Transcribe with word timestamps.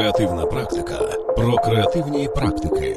Креативна 0.00 0.46
практика 0.46 0.98
про 1.36 1.56
креативні 1.56 2.28
практики. 2.28 2.96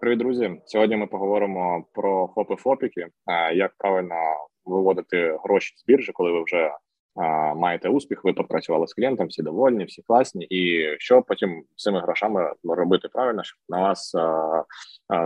Привіт, 0.00 0.18
друзі! 0.18 0.60
Сьогодні 0.64 0.96
ми 0.96 1.06
поговоримо 1.06 1.84
про 1.92 2.30
фопи-фопіки, 2.34 3.06
як 3.54 3.74
правильно 3.78 4.14
виводити 4.64 5.38
гроші 5.44 5.74
з 5.76 5.84
біржі, 5.84 6.12
коли 6.12 6.32
ви 6.32 6.42
вже 6.44 6.70
маєте 7.56 7.88
успіх, 7.88 8.24
ви 8.24 8.32
попрацювали 8.32 8.86
з 8.86 8.94
клієнтом, 8.94 9.26
всі 9.26 9.42
довольні, 9.42 9.84
всі 9.84 10.02
класні, 10.02 10.44
і 10.44 10.88
що 10.98 11.22
потім 11.22 11.64
з 11.76 11.82
цими 11.82 12.00
грошами 12.00 12.52
робити 12.64 13.08
правильно, 13.08 13.44
щоб 13.44 13.58
на 13.68 13.80
вас 13.80 14.14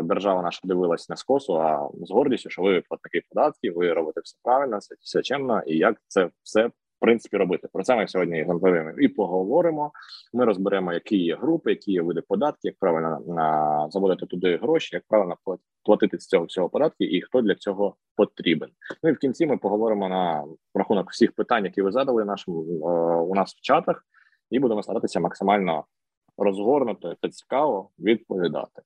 держава 0.03 0.43
наша 0.43 0.61
дивилась 0.65 1.09
не 1.09 1.17
з 1.17 1.23
косу, 1.23 1.61
а 1.61 1.89
з 2.03 2.11
гордістю, 2.11 2.51
що 2.51 2.63
ви 2.63 2.81
платники 2.81 3.23
податків, 3.29 3.75
ви 3.75 3.93
робите 3.93 4.21
все 4.21 4.39
правильно, 4.43 4.79
все, 4.79 4.95
все 5.01 5.23
чемно, 5.23 5.63
і 5.67 5.77
як 5.77 5.97
це 6.07 6.31
все 6.43 6.71
принципі 7.01 7.37
робити. 7.37 7.69
Про 7.73 7.83
це 7.83 7.97
ми 7.97 8.09
сьогодні 8.09 8.47
з 8.49 8.95
і 8.99 9.09
поговоримо. 9.09 9.93
Ми 10.33 10.45
розберемо, 10.45 10.93
які 10.93 11.17
є 11.17 11.37
групи, 11.37 11.71
які 11.71 11.93
є 11.93 12.03
види 12.03 12.21
податків, 12.21 12.69
як 12.69 12.79
правильно 12.79 13.21
на 13.27 13.87
заводити 13.91 14.27
туди 14.27 14.57
гроші, 14.57 14.97
як 14.97 15.05
правильно 15.09 15.37
платити 15.85 16.19
з 16.19 16.27
цього 16.27 16.45
всього 16.45 16.69
податки, 16.69 17.05
і 17.05 17.23
хто 17.23 17.41
для 17.41 17.55
цього 17.55 17.97
потрібен. 18.17 18.71
Ну 19.03 19.11
і 19.11 19.13
в 19.13 19.19
кінці 19.19 19.47
ми 19.47 19.57
поговоримо 19.57 20.09
на 20.09 20.45
рахунок 20.75 21.11
всіх 21.11 21.33
питань, 21.33 21.65
які 21.65 21.83
ви 21.83 21.93
задали 21.93 22.25
нашим 22.25 22.55
е, 22.55 22.61
у 23.21 23.35
нас 23.35 23.55
в 23.55 23.61
чатах, 23.61 24.07
і 24.51 24.59
будемо 24.59 24.83
старатися 24.83 25.21
максимально 25.21 25.85
розгорнуто 26.37 27.15
та 27.21 27.29
цікаво 27.29 27.91
відповідати. 27.99 28.83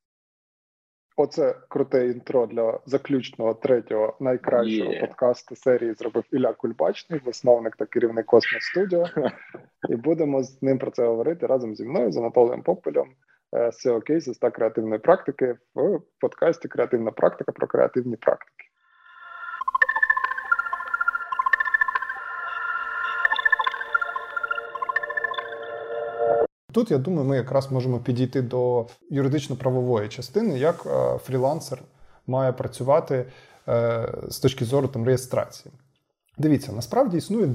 Оце 1.17 1.55
круте 1.69 2.07
інтро 2.07 2.47
для 2.47 2.81
заключного 2.87 3.55
третього 3.55 4.17
найкращого 4.21 4.91
yeah. 4.91 5.01
подкасту 5.01 5.57
серії 5.57 5.95
зробив 5.95 6.25
Ілля 6.33 6.53
Кульбачний, 6.53 7.21
засновник 7.25 7.77
та 7.77 7.87
керівник 7.87 8.27
Космос 8.27 8.63
Студіо. 8.63 9.05
І 9.89 9.97
будемо 9.97 10.43
з 10.43 10.63
ним 10.63 10.79
про 10.79 10.91
це 10.91 11.07
говорити 11.07 11.47
разом 11.47 11.75
зі 11.75 11.85
мною, 11.85 12.13
з 12.13 12.17
Анатолієм 12.17 12.63
Попелем, 12.63 13.09
з 13.53 13.87
SEO 13.87 14.11
Cases 14.11 14.39
та 14.41 14.51
креативної 14.51 14.99
практики 14.99 15.57
в 15.75 16.01
подкасті 16.21 16.69
Креативна 16.69 17.11
практика 17.11 17.53
про 17.53 17.67
креативні 17.67 18.17
практики. 18.17 18.72
Тут 26.73 26.91
я 26.91 26.99
думаю, 26.99 27.29
ми 27.29 27.37
якраз 27.37 27.73
можемо 27.73 27.99
підійти 27.99 28.43
до 28.43 28.87
юридично-правової 29.11 30.09
частини, 30.09 30.59
як 30.59 30.87
е, 30.87 31.19
фрілансер 31.19 31.83
має 32.27 32.53
працювати 32.53 33.25
е, 33.69 34.09
з 34.29 34.39
точки 34.39 34.65
зору 34.65 34.89
там 34.89 35.05
реєстрації. 35.05 35.75
Дивіться, 36.39 36.73
насправді 36.73 37.17
існує 37.17 37.49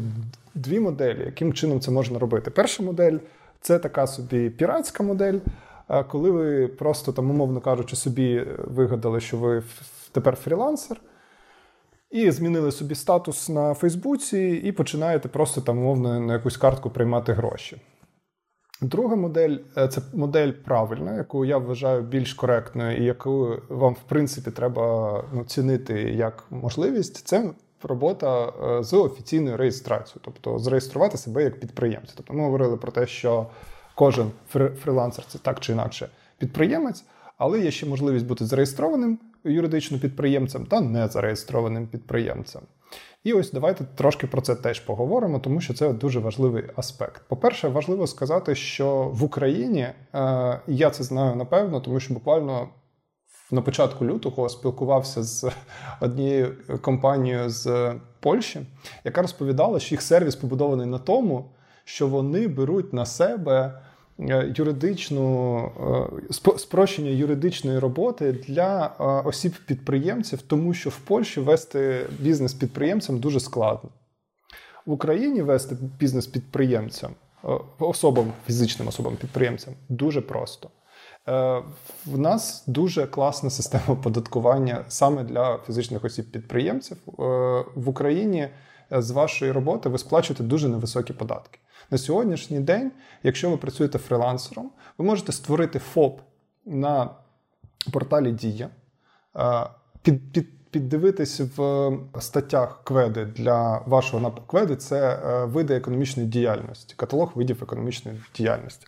дві 0.56 0.80
моделі, 0.80 1.24
яким 1.26 1.54
чином 1.54 1.80
це 1.80 1.92
можна 1.92 2.20
робити. 2.20 2.52
Перша 2.52 2.84
модель 2.84 3.18
це 3.62 3.80
така 3.80 4.08
собі 4.08 4.50
піратська 4.50 5.04
модель, 5.04 5.40
е, 5.90 6.04
коли 6.04 6.32
ви 6.32 6.68
просто 6.68 7.12
там, 7.12 7.30
умовно 7.32 7.62
кажучи, 7.62 7.96
собі 7.96 8.46
вигадали, 8.58 9.20
що 9.20 9.38
ви 9.38 9.64
тепер 10.12 10.36
фрілансер. 10.36 11.02
І 12.12 12.32
змінили 12.32 12.72
собі 12.72 12.96
статус 12.96 13.50
на 13.50 13.74
Фейсбуці, 13.74 14.62
і 14.64 14.72
починаєте 14.72 15.30
просто 15.30 15.62
там 15.62 15.78
умовно 15.78 16.20
на 16.20 16.34
якусь 16.34 16.58
картку 16.58 16.90
приймати 16.90 17.34
гроші. 17.34 17.78
Друга 18.82 19.16
модель 19.16 19.58
е, 19.78 19.88
це 19.88 20.02
модель 20.14 20.52
правильна, 20.52 21.16
яку 21.16 21.46
я 21.46 21.58
вважаю 21.58 22.02
більш 22.02 22.34
коректною, 22.34 22.98
і 22.98 23.04
яку 23.04 23.54
вам, 23.70 23.94
в 23.94 24.04
принципі, 24.10 24.52
треба 24.52 25.24
ну, 25.34 25.44
цінити 25.44 25.94
як 26.02 26.44
можливість. 26.50 27.28
Це 27.28 27.50
робота 27.84 28.46
е, 28.46 28.84
з 28.84 28.94
офіційною 28.94 29.58
реєстрацією, 29.58 30.22
тобто 30.26 30.60
зареєструвати 30.60 31.18
себе 31.18 31.44
як 31.44 31.60
підприємця. 31.60 32.14
Тобто 32.18 32.34
ми 32.34 32.44
говорили 32.44 32.78
про 32.78 32.92
те, 32.92 33.08
що 33.08 33.48
кожен 33.96 34.32
фрилансер 34.84 35.26
це 35.28 35.38
так 35.38 35.60
чи 35.60 35.74
інакше 35.74 36.10
підприємець, 36.38 37.06
але 37.38 37.60
є 37.60 37.72
ще 37.72 37.86
можливість 37.86 38.26
бути 38.26 38.46
зареєстрованим 38.46 39.20
юридично 39.44 40.00
підприємцем 40.00 40.66
та 40.66 40.82
незареєстрованим 40.82 41.88
підприємцем. 41.88 42.62
І 43.28 43.34
ось 43.34 43.52
давайте 43.52 43.86
трошки 43.96 44.28
про 44.28 44.42
це 44.42 44.56
теж 44.56 44.80
поговоримо, 44.80 45.40
тому 45.40 45.62
що 45.62 45.74
це 45.74 45.94
дуже 45.94 46.20
важливий 46.20 46.64
аспект. 46.76 47.22
По-перше, 47.28 47.68
важливо 47.68 48.08
сказати, 48.08 48.56
що 48.56 49.12
в 49.14 49.24
Україні 49.24 49.82
е, 49.82 49.94
я 50.68 50.90
це 50.90 51.04
знаю 51.04 51.36
напевно, 51.36 51.82
тому 51.82 52.00
що 52.00 52.14
буквально 52.14 52.70
на 53.52 53.62
початку 53.62 54.06
лютого 54.06 54.50
спілкувався 54.50 55.24
з 55.24 55.52
однією 56.02 56.56
компанією 56.82 57.50
з 57.50 57.96
Польщі, 58.20 58.60
яка 59.04 59.22
розповідала, 59.22 59.80
що 59.80 59.96
їх 59.96 60.02
сервіс 60.02 60.36
побудований 60.36 60.86
на 60.86 61.00
тому, 61.00 61.52
що 61.84 62.08
вони 62.08 62.48
беруть 62.48 62.94
на 62.94 63.06
себе 63.06 63.82
юридичну 64.56 65.58
е, 66.30 66.58
спрощення 66.58 67.10
юридичної 67.10 67.80
роботи 67.80 68.32
для 68.32 68.86
е, 68.86 69.04
осіб-підприємців, 69.04 70.42
тому 70.42 70.74
що 70.74 70.90
в 70.90 70.98
Польщі 70.98 71.40
вести 71.40 72.06
бізнес 72.20 72.54
підприємцям 72.54 73.20
дуже 73.20 73.40
складно. 73.40 73.90
В 74.86 74.92
Україні 74.92 75.42
вести 75.42 75.78
бізнес 76.00 76.28
підприємцям, 76.28 77.12
особам, 77.80 78.34
фізичним 78.46 78.88
особам-підприємцям 78.88 79.74
дуже 79.90 80.22
просто. 80.22 80.70
В 82.06 82.18
нас 82.18 82.64
дуже 82.68 83.08
класна 83.08 83.50
система 83.50 83.84
оподаткування 83.88 84.86
саме 84.88 85.24
для 85.24 85.60
фізичних 85.68 86.06
осіб-підприємців. 86.06 86.98
В 87.76 87.90
Україні 87.90 88.50
з 88.92 89.12
вашої 89.12 89.52
роботи 89.52 89.90
ви 89.90 89.98
сплачуєте 89.98 90.44
дуже 90.44 90.70
невисокі 90.70 91.14
податки. 91.14 91.60
На 91.92 91.98
сьогоднішній 91.98 92.60
день, 92.60 92.92
якщо 93.24 93.50
ви 93.50 93.58
працюєте 93.58 93.98
фрилансером, 93.98 94.72
ви 94.98 95.06
можете 95.06 95.32
створити 95.32 95.80
ФОП 95.80 96.22
на 96.66 97.10
порталі 97.92 98.32
Дія, 98.32 98.70
під, 100.02 100.32
під, 100.32 100.72
піддивитись 100.72 101.40
в 101.40 101.92
статтях 102.20 102.82
кведи 102.84 103.26
для 103.26 103.78
вашого 103.86 104.24
напрямку. 104.24 104.48
Кведи 104.48 104.76
це 104.76 105.20
е, 105.26 105.46
види 105.46 105.76
економічної 105.76 106.30
діяльності, 106.30 106.94
каталог 106.98 107.32
видів 107.36 107.64
економічної 107.64 108.18
діяльності. 108.36 108.88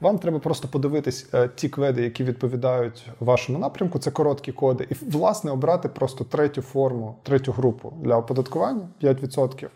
Вам 0.00 0.18
треба 0.18 0.38
просто 0.38 0.68
подивитись 0.68 1.26
е, 1.34 1.48
ті 1.54 1.68
кведи, 1.68 2.02
які 2.02 2.24
відповідають 2.24 3.06
вашому 3.20 3.58
напрямку. 3.58 3.98
Це 3.98 4.10
короткі 4.10 4.52
коди, 4.52 4.86
і 4.90 4.94
власне 5.10 5.50
обрати 5.50 5.88
просто 5.88 6.24
третю 6.24 6.62
форму, 6.62 7.16
третю 7.22 7.52
групу 7.52 7.92
для 8.00 8.16
оподаткування 8.16 8.88
5%. 9.02 9.68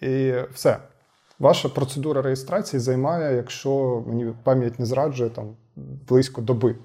І 0.00 0.34
все. 0.52 0.78
Ваша 1.42 1.68
процедура 1.68 2.22
реєстрації 2.22 2.80
займає, 2.80 3.36
якщо 3.36 4.02
мені 4.06 4.32
пам'ять 4.42 4.78
не 4.78 4.86
зраджує, 4.86 5.30
там 5.30 5.56
близько 6.08 6.40
доби. 6.40 6.76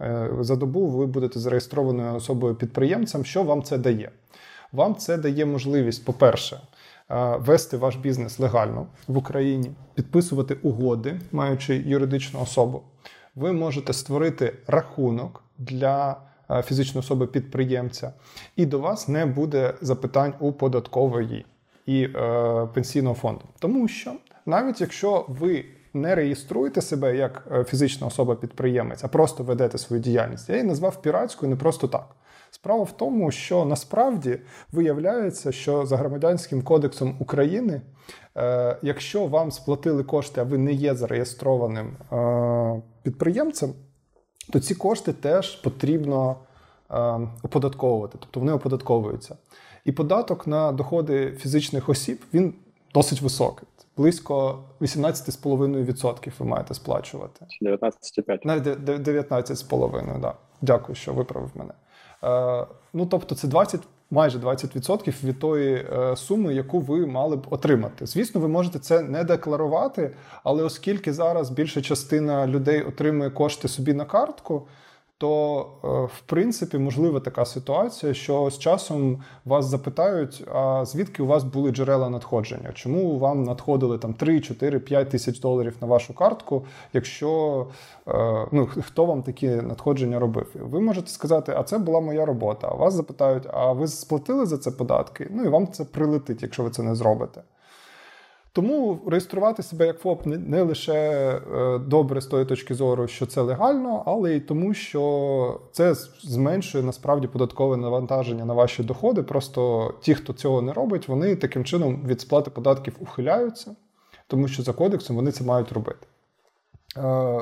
Е, 0.00 0.30
за 0.40 0.56
добу 0.56 0.86
ви 0.86 1.06
будете 1.06 1.40
зареєстрованою 1.40 2.14
особою 2.14 2.54
підприємцем. 2.54 3.24
Що 3.24 3.42
вам 3.42 3.62
це 3.62 3.78
дає? 3.78 4.10
Вам 4.72 4.94
це 4.94 5.16
дає 5.16 5.46
можливість, 5.46 6.04
по-перше, 6.04 6.60
е, 7.10 7.36
вести 7.36 7.76
ваш 7.76 7.96
бізнес 7.96 8.38
легально 8.38 8.86
в 9.08 9.16
Україні, 9.16 9.70
підписувати 9.94 10.54
угоди, 10.54 11.20
маючи 11.32 11.76
юридичну 11.76 12.40
особу. 12.40 12.82
Ви 13.34 13.52
можете 13.52 13.92
створити 13.92 14.52
рахунок 14.66 15.42
для 15.58 16.16
е, 16.50 16.62
фізичної 16.62 17.00
особи 17.00 17.26
підприємця, 17.26 18.12
і 18.56 18.66
до 18.66 18.78
вас 18.78 19.08
не 19.08 19.26
буде 19.26 19.74
запитань 19.80 20.34
у 20.40 20.52
податкової 20.52 21.46
і 21.90 22.02
е, 22.02 22.68
пенсійного 22.74 23.14
фонду. 23.14 23.42
Тому 23.58 23.88
що 23.88 24.12
навіть 24.46 24.80
якщо 24.80 25.24
ви 25.28 25.64
не 25.94 26.14
реєструєте 26.14 26.80
себе 26.80 27.16
як 27.16 27.48
е, 27.52 27.64
фізична 27.64 28.06
особа-підприємець, 28.06 29.04
а 29.04 29.08
просто 29.08 29.44
ведете 29.44 29.78
свою 29.78 30.02
діяльність, 30.02 30.48
я 30.48 30.54
її 30.54 30.68
назвав 30.68 31.02
піратською 31.02 31.50
не 31.50 31.56
просто 31.56 31.88
так. 31.88 32.16
Справа 32.50 32.82
в 32.82 32.92
тому, 32.92 33.30
що 33.30 33.64
насправді 33.64 34.38
виявляється, 34.72 35.52
що 35.52 35.86
за 35.86 35.96
громадянським 35.96 36.62
кодексом 36.62 37.16
України, 37.18 37.82
е, 38.36 38.76
якщо 38.82 39.26
вам 39.26 39.50
сплатили 39.50 40.04
кошти, 40.04 40.40
а 40.40 40.44
ви 40.44 40.58
не 40.58 40.72
є 40.72 40.94
зареєстрованим 40.94 41.96
е, 42.12 42.82
підприємцем, 43.02 43.72
то 44.52 44.60
ці 44.60 44.74
кошти 44.74 45.12
теж 45.12 45.56
потрібно 45.56 46.36
е, 46.90 46.96
оподатковувати, 47.42 48.18
тобто 48.20 48.40
вони 48.40 48.52
оподатковуються. 48.52 49.36
І 49.84 49.92
податок 49.92 50.46
на 50.46 50.72
доходи 50.72 51.32
фізичних 51.38 51.88
осіб 51.88 52.20
він 52.34 52.54
досить 52.94 53.20
високий. 53.22 53.68
Близько 53.96 54.58
18,5% 54.80 56.32
ви 56.38 56.46
маєте 56.46 56.74
сплачувати. 56.74 57.46
19,5%. 57.62 58.76
19,5%, 58.84 60.20
да. 60.20 60.34
Дякую, 60.62 60.96
що 60.96 61.12
виправив 61.12 61.50
мене. 61.54 61.72
Е, 62.24 62.66
Ну, 62.92 63.06
тобто, 63.06 63.34
це 63.34 63.48
20, 63.48 63.80
майже 64.10 64.38
20% 64.38 65.24
від 65.24 65.38
тої 65.38 65.74
е, 65.74 66.16
суми, 66.16 66.54
яку 66.54 66.80
ви 66.80 67.06
мали 67.06 67.36
б 67.36 67.46
отримати. 67.50 68.06
Звісно, 68.06 68.40
ви 68.40 68.48
можете 68.48 68.78
це 68.78 69.02
не 69.02 69.24
декларувати, 69.24 70.10
але 70.44 70.62
оскільки 70.62 71.12
зараз 71.12 71.50
більша 71.50 71.82
частина 71.82 72.46
людей 72.46 72.82
отримує 72.82 73.30
кошти 73.30 73.68
собі 73.68 73.92
на 73.92 74.04
картку 74.04 74.66
то 75.20 75.66
е, 75.84 75.88
в 75.88 76.20
принципі 76.26 76.78
можлива 76.78 77.20
така 77.20 77.44
ситуація, 77.44 78.14
що 78.14 78.50
з 78.50 78.58
часом 78.58 79.22
вас 79.44 79.66
запитають, 79.66 80.44
а 80.54 80.84
звідки 80.84 81.22
у 81.22 81.26
вас 81.26 81.44
були 81.44 81.70
джерела 81.70 82.10
надходження? 82.10 82.72
Чому 82.74 83.18
вам 83.18 83.44
надходили 83.44 83.98
там 83.98 84.14
3, 84.14 84.40
4, 84.40 84.78
5 84.78 85.10
тисяч 85.10 85.40
доларів 85.40 85.76
на 85.80 85.86
вашу 85.86 86.14
картку, 86.14 86.64
якщо 86.92 87.66
е, 88.08 88.46
ну 88.52 88.68
хто 88.80 89.04
вам 89.04 89.22
такі 89.22 89.48
надходження 89.48 90.18
робив? 90.18 90.56
Ви 90.60 90.80
можете 90.80 91.10
сказати, 91.10 91.54
а 91.56 91.62
це 91.62 91.78
була 91.78 92.00
моя 92.00 92.26
робота. 92.26 92.68
А 92.70 92.74
вас 92.74 92.94
запитають, 92.94 93.44
а 93.52 93.72
ви 93.72 93.88
сплатили 93.88 94.46
за 94.46 94.58
це 94.58 94.70
податки? 94.70 95.28
Ну 95.30 95.44
і 95.44 95.48
вам 95.48 95.68
це 95.72 95.84
прилетить, 95.84 96.42
якщо 96.42 96.62
ви 96.62 96.70
це 96.70 96.82
не 96.82 96.94
зробите. 96.94 97.42
Тому 98.52 99.00
реєструвати 99.06 99.62
себе 99.62 99.86
як 99.86 99.98
ФОП 99.98 100.26
не, 100.26 100.62
лише 100.62 100.92
е, 100.94 101.78
добре 101.78 102.20
з 102.20 102.26
тої 102.26 102.44
точки 102.44 102.74
зору, 102.74 103.08
що 103.08 103.26
це 103.26 103.40
легально, 103.40 104.02
але 104.06 104.36
й 104.36 104.40
тому, 104.40 104.74
що 104.74 105.60
це 105.72 105.94
зменшує 106.22 106.84
насправді 106.84 107.26
податкове 107.26 107.76
навантаження 107.76 108.44
на 108.44 108.54
ваші 108.54 108.82
доходи. 108.82 109.22
Просто 109.22 109.94
ті, 110.00 110.14
хто 110.14 110.32
цього 110.32 110.62
не 110.62 110.72
робить, 110.72 111.08
вони 111.08 111.36
таким 111.36 111.64
чином 111.64 112.02
від 112.06 112.20
сплати 112.20 112.50
податків 112.50 112.96
ухиляються, 113.00 113.76
тому 114.26 114.48
що 114.48 114.62
за 114.62 114.72
кодексом 114.72 115.16
вони 115.16 115.32
це 115.32 115.44
мають 115.44 115.72
робити. 115.72 116.06
Е, 116.96 117.40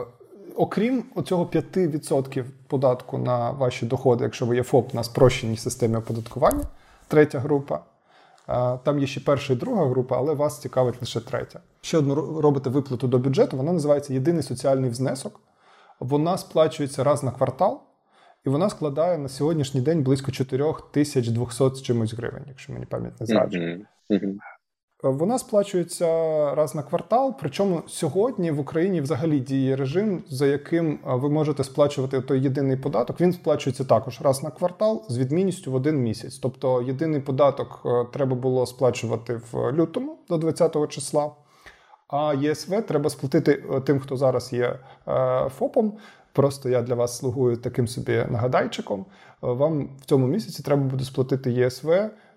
Окрім 0.56 1.04
оцього 1.14 1.44
5% 1.44 2.44
податку 2.66 3.18
на 3.18 3.50
ваші 3.50 3.86
доходи, 3.86 4.24
якщо 4.24 4.46
ви 4.46 4.56
є 4.56 4.62
ФОП 4.62 4.94
на 4.94 5.04
спрощеній 5.04 5.56
системі 5.56 5.96
оподаткування, 5.96 6.64
третя 7.08 7.38
група. 7.38 7.80
Там 8.84 8.98
є 8.98 9.06
ще 9.06 9.20
перша 9.20 9.52
і 9.52 9.56
друга 9.56 9.86
група, 9.86 10.16
але 10.16 10.34
вас 10.34 10.60
цікавить 10.60 11.00
лише 11.00 11.20
третя. 11.20 11.60
Ще 11.80 11.98
одну 11.98 12.40
робите 12.40 12.70
виплату 12.70 13.08
до 13.08 13.18
бюджету, 13.18 13.56
вона 13.56 13.72
називається 13.72 14.14
єдиний 14.14 14.42
соціальний 14.42 14.90
внесок. 14.90 15.40
Вона 16.00 16.38
сплачується 16.38 17.04
раз 17.04 17.22
на 17.22 17.30
квартал, 17.30 17.82
і 18.46 18.48
вона 18.48 18.70
складає 18.70 19.18
на 19.18 19.28
сьогоднішній 19.28 19.80
день 19.80 20.02
близько 20.02 20.32
4200 20.32 21.74
з 21.74 21.82
чимось 21.82 22.14
гривень, 22.14 22.44
якщо 22.48 22.72
мені 22.72 22.86
пам'ять 22.86 23.20
не 23.20 23.26
зраджує. 23.26 23.86
Mm-hmm. 24.10 24.34
Вона 25.02 25.38
сплачується 25.38 26.06
раз 26.54 26.74
на 26.74 26.82
квартал. 26.82 27.34
Причому 27.40 27.82
сьогодні 27.86 28.50
в 28.50 28.60
Україні 28.60 29.00
взагалі 29.00 29.40
діє 29.40 29.76
режим, 29.76 30.22
за 30.28 30.46
яким 30.46 30.98
ви 31.04 31.30
можете 31.30 31.64
сплачувати 31.64 32.20
той 32.20 32.40
єдиний 32.40 32.76
податок. 32.76 33.20
Він 33.20 33.32
сплачується 33.32 33.84
також 33.84 34.20
раз 34.20 34.42
на 34.42 34.50
квартал 34.50 35.04
з 35.08 35.18
відмінністю 35.18 35.72
в 35.72 35.74
один 35.74 35.96
місяць. 36.02 36.38
Тобто 36.38 36.82
єдиний 36.82 37.20
податок 37.20 37.86
треба 38.12 38.36
було 38.36 38.66
сплачувати 38.66 39.40
в 39.52 39.72
лютому 39.72 40.18
до 40.28 40.36
20-го 40.36 40.86
числа. 40.86 41.30
А 42.08 42.34
ЄСВ 42.34 42.82
треба 42.82 43.10
сплатити 43.10 43.64
тим, 43.84 44.00
хто 44.00 44.16
зараз 44.16 44.52
є 44.52 44.78
ФОПом. 45.58 45.92
Просто 46.32 46.68
я 46.68 46.82
для 46.82 46.94
вас 46.94 47.18
слугую 47.18 47.56
таким 47.56 47.88
собі 47.88 48.26
нагадайчиком. 48.30 49.06
Вам 49.40 49.88
в 50.00 50.04
цьому 50.04 50.26
місяці 50.26 50.62
треба 50.62 50.82
буде 50.82 51.04
сплатити 51.04 51.52
ЄСВ 51.52 51.90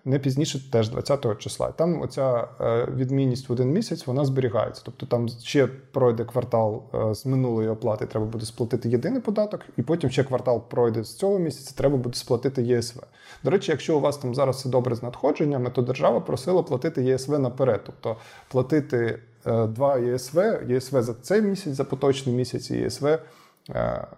не 0.04 0.18
пізніше 0.18 0.70
теж 0.70 0.90
20-го 0.90 1.34
числа. 1.34 1.72
Там 1.72 2.02
оця 2.02 2.48
е, 2.60 2.88
відмінність 2.94 3.48
в 3.48 3.52
один 3.52 3.70
місяць 3.70 4.06
вона 4.06 4.24
зберігається. 4.24 4.82
Тобто 4.84 5.06
там 5.06 5.28
ще 5.28 5.66
пройде 5.66 6.24
квартал 6.24 6.82
е, 6.94 7.14
з 7.14 7.26
минулої 7.26 7.68
оплати, 7.68 8.06
треба 8.06 8.26
буде 8.26 8.46
сплатити 8.46 8.88
єдиний 8.88 9.20
податок, 9.20 9.60
і 9.76 9.82
потім 9.82 10.10
ще 10.10 10.24
квартал 10.24 10.68
пройде 10.68 11.04
з 11.04 11.14
цього 11.16 11.38
місяця, 11.38 11.74
треба 11.76 11.96
буде 11.96 12.18
сплатити 12.18 12.62
ЄСВ. 12.62 13.02
До 13.44 13.50
речі, 13.50 13.70
якщо 13.70 13.96
у 13.96 14.00
вас 14.00 14.16
там 14.16 14.34
зараз 14.34 14.56
все 14.56 14.68
добре 14.68 14.94
з 14.94 15.02
надходженнями, 15.02 15.70
то 15.70 15.82
держава 15.82 16.20
просила 16.20 16.62
платити 16.62 17.02
ЄСВ 17.02 17.38
наперед, 17.38 17.80
тобто 17.86 18.16
платити 18.48 19.18
е, 19.46 19.66
два 19.66 19.98
ЄСВ, 19.98 20.38
ЄСВ 20.68 21.02
за 21.02 21.14
цей 21.14 21.42
місяць, 21.42 21.74
за 21.74 21.84
поточний 21.84 22.34
місяць 22.34 22.70
і 22.70 22.76
ЄСВ 22.76 23.18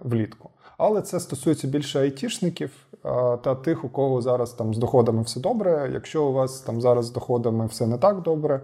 влітку. 0.00 0.50
Але 0.78 1.02
це 1.02 1.20
стосується 1.20 1.68
більше 1.68 2.00
айтішників 2.00 2.70
та 3.42 3.54
тих, 3.54 3.84
у 3.84 3.88
кого 3.88 4.22
зараз 4.22 4.52
там 4.52 4.74
з 4.74 4.78
доходами 4.78 5.22
все 5.22 5.40
добре. 5.40 5.90
Якщо 5.92 6.24
у 6.24 6.32
вас 6.32 6.60
там 6.60 6.80
зараз 6.80 7.06
з 7.06 7.12
доходами 7.12 7.66
все 7.66 7.86
не 7.86 7.98
так 7.98 8.22
добре, 8.22 8.60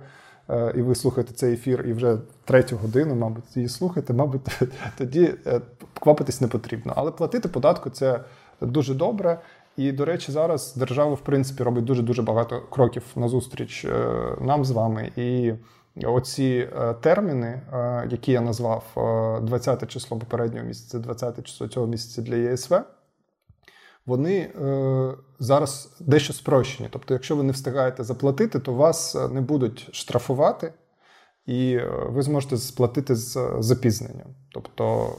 е, 0.49 0.73
і 0.77 0.83
ви 0.83 0.95
слухаєте 0.95 1.35
цей 1.35 1.55
ефір 1.55 1.87
і 1.89 1.93
вже 1.93 2.19
третю 2.45 2.77
годину, 2.77 3.15
мабуть, 3.15 3.57
її 3.57 3.69
слухаєте, 3.69 4.13
мабуть, 4.13 4.41
тоді 4.99 5.35
е, 5.47 5.61
квапитись 6.01 6.41
не 6.41 6.49
потрібно. 6.49 6.93
Але 6.97 7.11
платити 7.11 7.49
податку 7.49 7.91
це 7.91 8.21
дуже 8.61 8.95
добре. 8.95 9.41
І, 9.77 9.93
до 9.93 10.05
речі, 10.05 10.33
зараз 10.33 10.77
держава, 10.77 11.15
в 11.15 11.21
принципі, 11.21 11.63
робить 11.63 11.85
дуже 11.85 12.03
дуже 12.03 12.23
багато 12.23 12.63
кроків 12.71 13.03
назустріч 13.17 13.85
е, 13.85 14.17
нам 14.41 14.65
з 14.65 14.71
вами. 14.71 15.13
І 15.17 15.53
Оці 15.97 16.69
е, 16.77 16.95
терміни, 16.95 17.47
е, 17.47 18.09
які 18.11 18.33
я 18.33 18.41
назвав 18.41 18.85
20 19.43 19.83
е, 19.83 19.87
число 19.87 20.19
попереднього 20.19 20.67
місяця, 20.67 20.99
20 20.99 21.47
число 21.47 21.69
цього 21.69 21.87
місяця 21.87 22.23
для 22.23 22.37
ЄСВ, 22.37 22.81
вони 24.07 24.51
зараз 25.39 25.97
дещо 26.01 26.33
спрощені. 26.33 26.89
Тобто, 26.93 27.15
якщо 27.15 27.37
ви 27.37 27.43
не 27.43 27.53
встигаєте 27.53 28.05
заплатити, 28.05 28.59
то 28.59 28.73
вас 28.73 29.15
не 29.15 29.41
будуть 29.41 29.89
штрафувати, 29.93 30.73
і 31.47 31.79
ви 32.07 32.23
зможете 32.23 32.57
сплатити 32.57 33.17
з 33.17 33.57
запізненням. 33.59 34.27
Тобто 34.53 35.15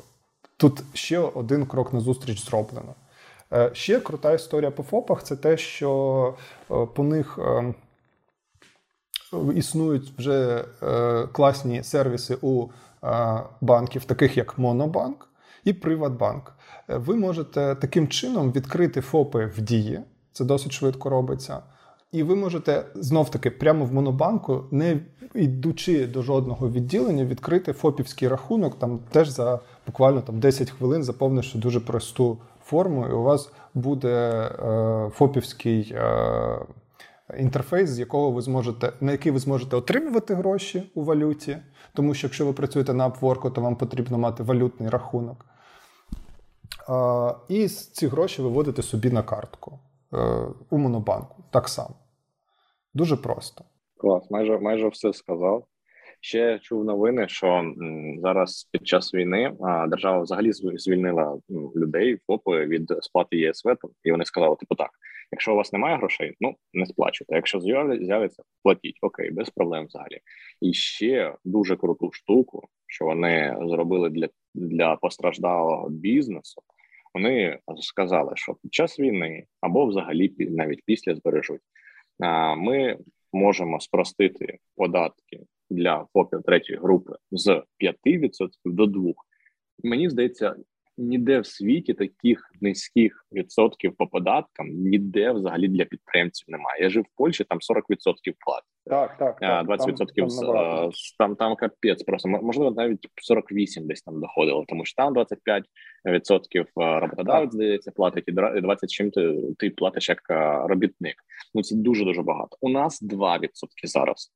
тут 0.57 0.83
ще 0.93 1.19
один 1.19 1.65
крок 1.65 1.93
на 1.93 1.99
зустріч 1.99 2.45
зроблено. 2.45 2.95
Ще 3.73 3.99
крута 3.99 4.33
історія 4.33 4.71
по 4.71 4.83
ФОПах 4.83 5.23
це 5.23 5.35
те, 5.35 5.57
що 5.57 6.33
по 6.67 7.03
них 7.03 7.39
існують 9.55 10.13
вже 10.17 10.65
е, 10.83 11.27
класні 11.31 11.83
сервіси 11.83 12.37
у 12.41 12.67
е, 13.03 13.39
банків, 13.61 14.03
таких 14.05 14.37
як 14.37 14.57
Монобанк 14.57 15.27
і 15.63 15.73
Приватбанк. 15.73 16.53
Е, 16.89 16.97
ви 16.97 17.15
можете 17.15 17.75
таким 17.75 18.07
чином 18.07 18.51
відкрити 18.51 19.01
ФОПи 19.01 19.45
в 19.45 19.61
дії, 19.61 19.99
це 20.31 20.45
досить 20.45 20.71
швидко 20.71 21.09
робиться. 21.09 21.59
І 22.11 22.23
ви 22.23 22.35
можете 22.35 22.85
знов-таки 22.95 23.51
прямо 23.51 23.85
в 23.85 23.93
Монобанку, 23.93 24.63
не 24.71 24.99
йдучи 25.35 26.07
до 26.07 26.21
жодного 26.21 26.69
відділення, 26.69 27.25
відкрити 27.25 27.73
ФОПівський 27.73 28.27
рахунок, 28.27 28.79
там 28.79 28.99
теж 29.11 29.29
за 29.29 29.59
буквально 29.87 30.21
там 30.21 30.39
10 30.39 30.69
хвилин, 30.69 31.03
заповнивши 31.03 31.57
дуже 31.57 31.79
просту 31.79 32.37
форму, 32.65 33.07
і 33.07 33.11
у 33.11 33.23
вас 33.23 33.51
буде 33.73 34.09
е, 34.09 35.09
ФОПівський 35.13 35.93
е, 35.95 36.59
інтерфейс, 37.39 37.89
з 37.89 37.99
якого 37.99 38.31
ви 38.31 38.41
зможете, 38.41 38.93
на 39.01 39.11
який 39.11 39.31
ви 39.31 39.39
зможете 39.39 39.75
отримувати 39.75 40.33
гроші 40.33 40.91
у 40.95 41.03
валюті, 41.03 41.57
тому 41.93 42.13
що 42.13 42.27
якщо 42.27 42.45
ви 42.45 42.53
працюєте 42.53 42.93
на 42.93 43.09
Upwork, 43.09 43.53
то 43.53 43.61
вам 43.61 43.75
потрібно 43.75 44.17
мати 44.17 44.43
валютний 44.43 44.89
рахунок. 44.89 45.45
І 47.47 47.67
ці 47.67 48.07
гроші 48.07 48.41
виводити 48.41 48.81
собі 48.81 49.09
на 49.09 49.23
картку 49.23 49.79
е, 50.13 50.17
у 50.69 50.77
Монобанку. 50.77 51.43
Так 51.51 51.69
само. 51.69 51.95
Дуже 52.93 53.17
просто. 53.17 53.63
Клас, 53.97 54.31
майже 54.31 54.59
майже 54.59 54.87
все 54.87 55.13
сказав. 55.13 55.65
Ще 56.23 56.59
чув 56.59 56.85
новини, 56.85 57.27
що 57.27 57.73
зараз 58.21 58.69
під 58.71 58.87
час 58.87 59.13
війни 59.13 59.53
держава 59.87 60.19
взагалі 60.19 60.51
звільнила 60.53 61.37
людей 61.75 62.17
ФОПи 62.27 62.65
від 62.65 62.93
сплати 63.01 63.37
ЄСВ, 63.37 63.69
і 64.03 64.11
вони 64.11 64.25
сказали: 64.25 64.55
типу, 64.55 64.75
так, 64.75 64.89
якщо 65.31 65.53
у 65.53 65.55
вас 65.55 65.73
немає 65.73 65.97
грошей, 65.97 66.35
ну 66.39 66.55
не 66.73 66.85
сплачуйте. 66.85 67.35
Якщо 67.35 67.59
з'явиться, 67.59 68.43
платіть 68.63 68.97
окей, 69.01 69.31
без 69.31 69.49
проблем 69.49 69.85
взагалі. 69.85 70.19
І 70.61 70.73
ще 70.73 71.35
дуже 71.45 71.75
круту 71.75 72.11
штуку, 72.11 72.67
що 72.87 73.05
вони 73.05 73.57
зробили 73.61 74.09
для, 74.09 74.29
для 74.53 74.95
постраждалого 74.95 75.89
бізнесу. 75.89 76.61
Вони 77.13 77.59
сказали, 77.81 78.31
що 78.35 78.53
під 78.53 78.73
час 78.73 78.99
війни 78.99 79.45
або 79.61 79.85
взагалі 79.85 80.35
навіть 80.39 80.81
після 80.85 81.15
збережуть, 81.15 81.61
ми 82.57 82.97
можемо 83.33 83.79
спростити 83.79 84.57
податки 84.75 85.39
для 85.69 86.05
ФОПів 86.13 86.43
третьої 86.43 86.79
групи 86.79 87.15
з 87.31 87.63
5% 87.79 88.49
до 88.65 88.85
2%. 88.85 89.13
Мені 89.83 90.09
здається, 90.09 90.55
ніде 90.97 91.39
в 91.39 91.45
світі 91.45 91.93
таких 91.93 92.51
низьких 92.61 93.25
відсотків 93.31 93.95
по 93.97 94.07
податкам 94.07 94.67
ніде 94.69 95.31
взагалі 95.31 95.67
для 95.67 95.85
підприємців 95.85 96.45
немає. 96.49 96.83
Я 96.83 96.89
жив 96.89 97.03
в 97.03 97.17
Польщі, 97.17 97.43
там 97.43 97.57
40% 97.57 98.33
платять. 98.45 98.65
Так, 98.85 99.17
так, 99.17 99.39
так 99.39 99.67
20% 99.67 99.87
там, 99.97 100.27
там, 100.27 100.47
там, 100.47 100.91
там, 101.17 101.35
там 101.35 101.55
капець. 101.55 102.03
Просто 102.03 102.29
можливо 102.29 102.71
навіть 102.71 103.07
48 103.15 103.87
десь 103.87 104.01
там 104.01 104.21
доходило, 104.21 104.65
тому 104.67 104.85
що 104.85 104.95
там 104.95 105.13
25% 105.13 105.63
роботодавець 106.75 107.53
здається 107.53 107.91
платить, 107.91 108.23
і 108.27 108.31
20 108.31 108.89
чим 108.89 109.11
ти, 109.11 109.37
ти 109.57 109.69
платиш 109.69 110.09
як 110.09 110.21
робітник. 110.69 111.15
Ну 111.53 111.63
це 111.63 111.75
дуже 111.75 112.05
дуже 112.05 112.21
багато. 112.21 112.57
У 112.61 112.69
нас 112.69 113.03
2% 113.03 113.47
зараз. 113.83 114.33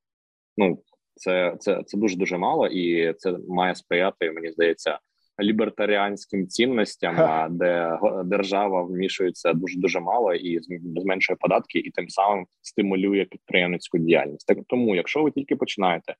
Ну 0.57 0.83
це 1.15 1.55
це 1.59 1.83
це 1.85 1.97
дуже 1.97 2.17
дуже 2.17 2.37
мало, 2.37 2.67
і 2.67 3.13
це 3.13 3.37
має 3.49 3.75
сприяти. 3.75 4.31
Мені 4.31 4.51
здається, 4.51 4.99
лібертаріанським 5.41 6.47
цінностям, 6.47 7.15
де 7.57 7.99
держава 8.25 8.83
вмішується 8.83 9.53
дуже 9.53 9.79
дуже 9.79 9.99
мало 9.99 10.33
і 10.33 10.59
зменшує 11.01 11.37
податки, 11.39 11.79
і 11.79 11.91
тим 11.91 12.09
самим 12.09 12.45
стимулює 12.61 13.25
підприємницьку 13.25 13.97
діяльність. 13.97 14.47
Так 14.47 14.57
тому, 14.67 14.95
якщо 14.95 15.23
ви 15.23 15.31
тільки 15.31 15.55
починаєте, 15.55 16.15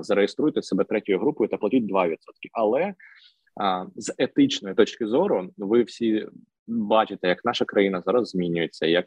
зареєструйте 0.00 0.62
себе 0.62 0.84
третьою 0.84 1.18
групою 1.18 1.48
та 1.48 1.56
платіть 1.56 1.92
2%. 1.92 2.16
але 2.52 2.94
з 3.96 4.14
етичної 4.18 4.74
точки 4.74 5.06
зору, 5.06 5.50
ви 5.56 5.82
всі 5.82 6.26
бачите, 6.66 7.28
як 7.28 7.44
наша 7.44 7.64
країна 7.64 8.02
зараз 8.06 8.28
змінюється, 8.28 8.86
як 8.86 9.06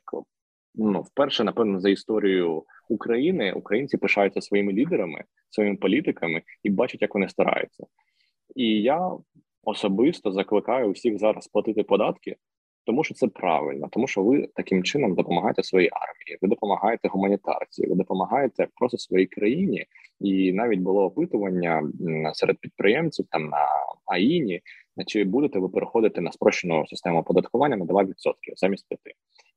ну 0.75 1.01
вперше, 1.01 1.43
напевно, 1.43 1.79
за 1.79 1.89
історію 1.89 2.63
України 2.89 3.53
українці 3.53 3.97
пишаються 3.97 4.41
своїми 4.41 4.73
лідерами, 4.73 5.23
своїми 5.49 5.77
політиками 5.77 6.41
і 6.63 6.69
бачать, 6.69 7.01
як 7.01 7.13
вони 7.13 7.29
стараються. 7.29 7.83
І 8.55 8.81
я 8.81 9.11
особисто 9.63 10.31
закликаю 10.31 10.87
усіх 10.87 11.17
зараз 11.17 11.47
платити 11.47 11.83
податки, 11.83 12.35
тому 12.85 13.03
що 13.03 13.13
це 13.13 13.27
правильно, 13.27 13.87
тому 13.91 14.07
що 14.07 14.23
ви 14.23 14.47
таким 14.55 14.83
чином 14.83 15.15
допомагаєте 15.15 15.63
своїй 15.63 15.89
армії, 15.91 16.37
ви 16.41 16.47
допомагаєте 16.47 17.07
гуманітарці, 17.07 17.87
ви 17.87 17.95
допомагаєте 17.95 18.67
просто 18.75 18.97
своїй 18.97 19.27
країні. 19.27 19.85
І 20.19 20.53
навіть 20.53 20.79
було 20.79 21.03
опитування 21.03 21.91
серед 22.33 22.57
підприємців 22.57 23.25
там 23.29 23.49
на 23.49 23.67
АІНі, 24.05 24.61
чи 25.07 25.23
будете 25.23 25.59
ви 25.59 25.69
переходити 25.69 26.21
на 26.21 26.31
спрощену 26.31 26.87
систему 26.87 27.19
оподаткування 27.19 27.77
на 27.77 27.85
2% 27.85 28.13
замість 28.55 28.85
5%. 28.91 28.97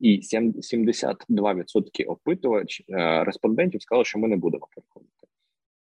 І 0.00 0.20
72% 0.20 2.04
опитувач 2.06 2.82
е, 2.88 3.24
респондентів 3.24 3.82
сказали, 3.82 4.04
що 4.04 4.18
ми 4.18 4.28
не 4.28 4.36
будемо 4.36 4.68
переходити. 4.74 5.10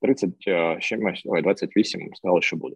30 0.02 0.30
е, 0.48 0.78
ще 0.80 1.00
ой, 1.26 1.42
28 1.42 2.10
сказали, 2.16 2.42
що 2.42 2.58
буде. 2.58 2.76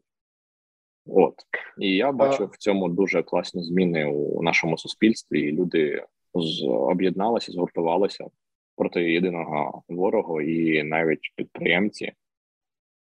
От 1.10 1.34
і 1.80 1.96
я 1.96 2.12
бачу 2.12 2.46
в 2.46 2.58
цьому 2.58 2.90
дуже 2.90 3.24
класні 3.24 3.64
зміни 3.64 4.06
у 4.06 4.44
нашому 4.44 4.78
суспільстві. 4.78 5.40
і 5.42 5.52
Люди 5.52 6.04
об'єдналися, 6.68 7.52
згуртувалися 7.52 8.26
проти 8.76 9.12
єдиного 9.12 9.84
ворога, 9.90 10.42
і 10.42 10.84
навіть 10.84 11.32
підприємці 11.36 12.12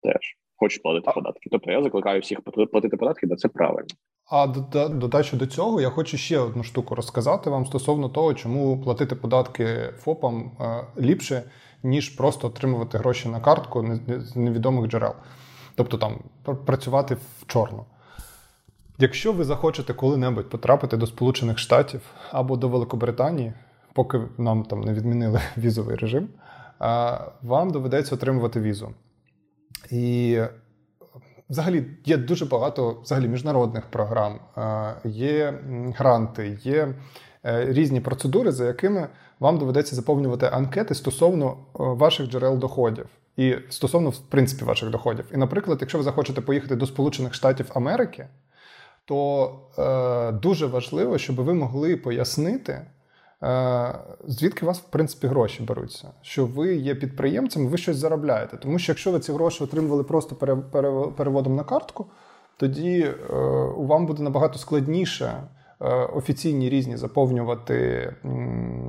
теж 0.02 0.36
хочуть 0.56 0.82
платити 0.82 1.12
податки. 1.14 1.48
Тобто 1.50 1.70
я 1.70 1.82
закликаю 1.82 2.20
всіх 2.20 2.40
платити 2.40 2.96
податки, 2.96 3.26
бо 3.26 3.36
це 3.36 3.48
правильно. 3.48 3.88
А 4.30 4.46
додачу 4.88 5.36
до 5.36 5.46
цього 5.46 5.80
я 5.80 5.90
хочу 5.90 6.16
ще 6.16 6.38
одну 6.38 6.62
штуку 6.62 6.94
розказати 6.94 7.50
вам 7.50 7.66
стосовно 7.66 8.08
того, 8.08 8.34
чому 8.34 8.80
платити 8.80 9.16
податки 9.16 9.66
ФОПам 9.98 10.50
е, 10.60 10.84
ліпше, 11.00 11.42
ніж 11.82 12.08
просто 12.08 12.46
отримувати 12.46 12.98
гроші 12.98 13.28
на 13.28 13.40
картку 13.40 13.86
з 14.06 14.36
невідомих 14.36 14.90
джерел 14.90 15.12
тобто 15.80 15.98
там 15.98 16.18
працювати 16.66 17.14
в 17.14 17.46
чорну. 17.46 17.84
Якщо 18.98 19.32
ви 19.32 19.44
захочете 19.44 19.94
коли-небудь 19.94 20.50
потрапити 20.50 20.96
до 20.96 21.06
Сполучених 21.06 21.58
Штатів 21.58 22.00
або 22.30 22.56
до 22.56 22.68
Великобританії, 22.68 23.52
поки 23.92 24.20
нам 24.38 24.64
там 24.64 24.80
не 24.80 24.94
відмінили 24.94 25.40
візовий 25.56 25.96
режим, 25.96 26.28
вам 27.42 27.70
доведеться 27.70 28.14
отримувати 28.14 28.60
візу. 28.60 28.94
І 29.90 30.38
взагалі 31.50 31.86
є 32.04 32.16
дуже 32.16 32.46
багато 32.46 33.00
взагалі 33.02 33.28
міжнародних 33.28 33.86
програм, 33.86 34.40
є 35.04 35.60
гранти, 35.96 36.58
є 36.62 36.94
е, 37.46 37.72
різні 37.72 38.00
процедури, 38.00 38.52
за 38.52 38.66
якими 38.66 39.08
вам 39.38 39.58
доведеться 39.58 39.96
заповнювати 39.96 40.46
анкети 40.52 40.94
стосовно 40.94 41.50
е, 41.50 41.56
ваших 41.74 42.28
джерел 42.28 42.58
доходів 42.58 43.06
і 43.36 43.56
стосовно 43.68 44.10
в 44.10 44.18
принципі 44.18 44.64
ваших 44.64 44.90
доходів. 44.90 45.24
І, 45.34 45.36
наприклад, 45.36 45.78
якщо 45.80 45.98
ви 45.98 46.04
захочете 46.04 46.40
поїхати 46.40 46.76
до 46.76 46.86
Сполучених 46.86 47.34
Штатів 47.34 47.70
Америки, 47.74 48.28
то 49.04 49.52
е, 49.78 50.32
дуже 50.32 50.66
важливо, 50.66 51.18
щоб 51.18 51.36
ви 51.36 51.54
могли 51.54 51.96
пояснити. 51.96 52.86
Е, 53.42 53.98
звідки 54.26 54.64
у 54.64 54.68
вас, 54.68 54.78
в 54.78 54.90
принципі, 54.90 55.26
гроші 55.26 55.62
беруться? 55.62 56.08
Що 56.22 56.46
ви 56.46 56.74
є 56.74 56.94
підприємцем, 56.94 57.68
ви 57.68 57.78
щось 57.78 57.96
заробляєте. 57.96 58.56
Тому 58.56 58.78
що 58.78 58.92
якщо 58.92 59.12
ви 59.12 59.20
ці 59.20 59.32
гроші 59.32 59.64
отримували 59.64 60.04
просто 60.04 60.34
переводом 61.16 61.56
на 61.56 61.64
картку, 61.64 62.06
тоді 62.56 63.00
е, 63.00 63.14
вам 63.76 64.06
буде 64.06 64.22
набагато 64.22 64.58
складніше 64.58 65.42
е, 65.80 65.94
офіційні 65.94 66.70
різні 66.70 66.96
заповнювати 66.96 68.14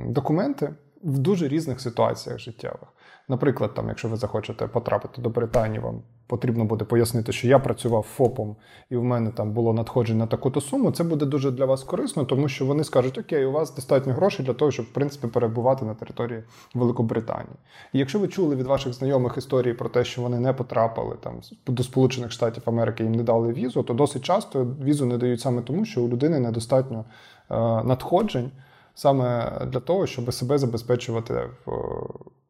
документи 0.06 0.74
в 1.02 1.18
дуже 1.18 1.48
різних 1.48 1.80
ситуаціях 1.80 2.38
життєвих. 2.38 2.88
Наприклад, 3.28 3.74
там, 3.74 3.88
якщо 3.88 4.08
ви 4.08 4.16
захочете 4.16 4.66
потрапити 4.66 5.22
до 5.22 5.28
Британії, 5.28 5.80
вам 5.80 6.02
потрібно 6.26 6.64
буде 6.64 6.84
пояснити, 6.84 7.32
що 7.32 7.48
я 7.48 7.58
працював 7.58 8.02
ФОПом 8.02 8.56
і 8.90 8.96
в 8.96 9.04
мене 9.04 9.30
там 9.30 9.52
було 9.52 9.72
надходження 9.72 10.18
на 10.18 10.26
таку-то 10.26 10.60
суму. 10.60 10.90
Це 10.90 11.04
буде 11.04 11.26
дуже 11.26 11.50
для 11.50 11.64
вас 11.64 11.82
корисно, 11.82 12.24
тому 12.24 12.48
що 12.48 12.66
вони 12.66 12.84
скажуть, 12.84 13.18
окей, 13.18 13.44
у 13.44 13.52
вас 13.52 13.74
достатньо 13.74 14.12
грошей 14.12 14.46
для 14.46 14.52
того, 14.52 14.70
щоб 14.70 14.86
в 14.86 14.92
принципі 14.92 15.26
перебувати 15.26 15.84
на 15.84 15.94
території 15.94 16.42
Великобританії. 16.74 17.56
І 17.92 17.98
якщо 17.98 18.18
ви 18.18 18.28
чули 18.28 18.56
від 18.56 18.66
ваших 18.66 18.92
знайомих 18.92 19.36
історії 19.36 19.74
про 19.74 19.88
те, 19.88 20.04
що 20.04 20.22
вони 20.22 20.40
не 20.40 20.52
потрапили 20.52 21.16
там 21.20 21.40
до 21.66 21.82
Сполучених 21.82 22.32
Штатів 22.32 22.62
Америки, 22.66 23.04
їм 23.04 23.12
не 23.12 23.22
дали 23.22 23.52
візу, 23.52 23.82
то 23.82 23.94
досить 23.94 24.22
часто 24.22 24.66
візу 24.84 25.06
не 25.06 25.18
дають 25.18 25.40
саме 25.40 25.62
тому, 25.62 25.84
що 25.84 26.02
у 26.02 26.08
людини 26.08 26.40
недостатньо 26.40 27.04
е, 27.50 27.54
надходжень 27.84 28.50
саме 28.94 29.58
для 29.66 29.80
того, 29.80 30.06
щоб 30.06 30.34
себе 30.34 30.58
забезпечувати 30.58 31.50
в 31.66 31.72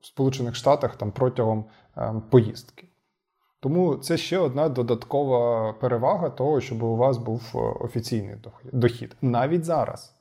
Сполучених 0.00 0.54
Штатах 0.54 0.96
там 0.96 1.12
протягом 1.12 1.64
е, 1.96 2.14
поїздки. 2.30 2.88
Тому 3.60 3.96
це 3.96 4.16
ще 4.16 4.38
одна 4.38 4.68
додаткова 4.68 5.72
перевага 5.72 6.30
того, 6.30 6.60
щоб 6.60 6.82
у 6.82 6.96
вас 6.96 7.18
був 7.18 7.52
е, 7.54 7.58
офіційний 7.58 8.36
дохід. 8.72 9.16
Навіть 9.22 9.64
зараз. 9.64 10.14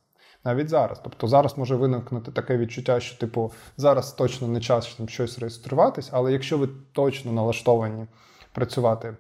Навіть 0.44 0.70
зараз. 0.70 1.02
Тобто 1.04 1.28
зараз 1.28 1.58
може 1.58 1.76
виникнути 1.76 2.32
таке 2.32 2.58
відчуття, 2.58 3.00
що, 3.00 3.20
типу, 3.20 3.52
зараз 3.78 4.12
точно 4.14 4.48
не 4.48 4.62
час 4.62 4.96
там 4.96 5.10
щось 5.10 5.40
реєструватись, 5.40 6.10
але 6.14 6.32
якщо 6.32 6.58
ви 6.58 6.70
точно 6.94 7.32
налаштовані 7.32 8.08
працювати 8.52 9.18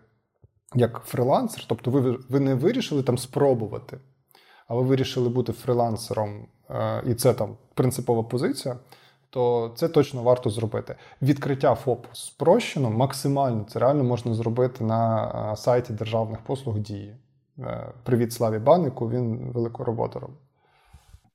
як 0.75 1.01
фрилансер, 1.05 1.65
тобто 1.67 1.91
ви 1.91 2.20
ви 2.29 2.39
не 2.39 2.55
вирішили 2.55 3.03
там 3.03 3.17
спробувати, 3.17 4.00
а 4.67 4.75
ви 4.75 4.81
вирішили 4.81 5.29
бути 5.29 5.53
фрилансером, 5.53 6.48
і 7.08 7.13
це 7.13 7.34
там 7.34 7.58
принципова 7.74 8.24
позиція 8.24 8.75
то 9.32 9.72
це 9.75 9.90
точно 9.90 10.24
варто 10.24 10.50
зробити. 10.50 10.96
Відкриття 11.22 11.75
ФОП 11.75 12.06
спрощено 12.13 12.90
максимально 12.90 13.66
це 13.70 13.80
реально 13.80 14.04
можна 14.04 14.34
зробити 14.34 14.84
на 14.84 15.56
сайті 15.56 15.94
державних 15.94 16.42
послуг 16.42 16.80
дії. 16.80 17.16
Е, 17.60 17.94
привіт, 18.04 18.34
Славі 18.34 18.60
Банику, 18.60 19.10
він 19.10 19.51
велику 19.51 19.84
роботу 19.84 20.20
робить. 20.20 20.38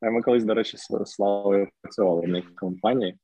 Ми 0.03 0.23
колись, 0.23 0.45
до 0.45 0.55
речі, 0.55 0.77
з 0.77 0.89
Славою 1.05 1.69
працювали 1.83 2.21
в 2.21 2.29
них 2.29 2.55
компанії. 2.55 3.19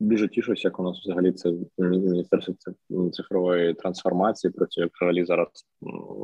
Дуже 0.00 0.28
тішуся, 0.28 0.68
як 0.68 0.80
у 0.80 0.82
нас 0.82 1.00
взагалі 1.00 1.32
це 1.32 1.52
міністерство 1.78 2.54
цифрової 3.12 3.74
трансформації 3.74 4.50
працює. 4.50 4.88
Взагалі 4.94 5.24
зараз 5.24 5.48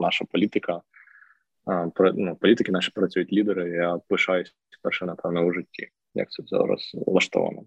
наша 0.01 0.25
політика. 0.33 0.81
Ну, 1.67 2.37
політики 2.41 2.73
наші 2.73 2.91
працюють 2.91 3.33
лідери. 3.33 3.71
Я 3.71 4.01
пишаюсь 4.09 4.55
перше, 4.83 5.07
напевно, 5.07 5.41
у 5.45 5.53
житті 5.53 5.91
як 6.15 6.31
це 6.31 6.43
зараз 6.47 6.93
влаштовано. 7.07 7.63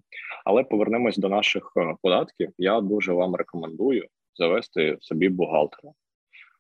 Але 0.46 0.64
повернемось 0.64 1.18
до 1.18 1.30
наших 1.30 1.74
е, 1.78 1.96
податків. 2.02 2.50
Я 2.58 2.82
дуже 2.82 3.14
вам 3.14 3.36
рекомендую 3.36 4.08
завести 4.36 4.98
собі 5.02 5.30
бухгалтера. 5.30 5.94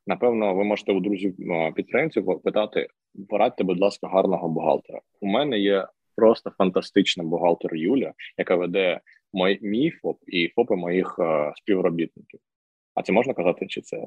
Напевно, 0.07 0.55
ви 0.55 0.63
можете 0.63 0.93
у 0.93 0.99
друзів 0.99 1.35
е, 1.51 1.71
підприємців 1.71 2.41
питати: 2.43 2.87
порадьте, 3.29 3.63
будь 3.63 3.79
ласка, 3.79 4.07
гарного 4.07 4.49
бухгалтера. 4.49 5.01
У 5.21 5.27
мене 5.27 5.59
є 5.59 5.87
просто 6.15 6.51
фантастична 6.57 7.23
бухгалтер 7.23 7.75
Юля, 7.75 8.13
яка 8.37 8.55
веде 8.55 8.99
мій, 9.33 9.59
мій 9.61 9.91
ФОП 9.91 10.17
і 10.27 10.47
ФОПи 10.55 10.75
моїх 10.75 11.15
е, 11.19 11.53
співробітників. 11.55 12.39
А 12.95 13.01
це 13.01 13.13
можна 13.13 13.33
казати, 13.33 13.67
чи 13.67 13.81
це? 13.81 14.05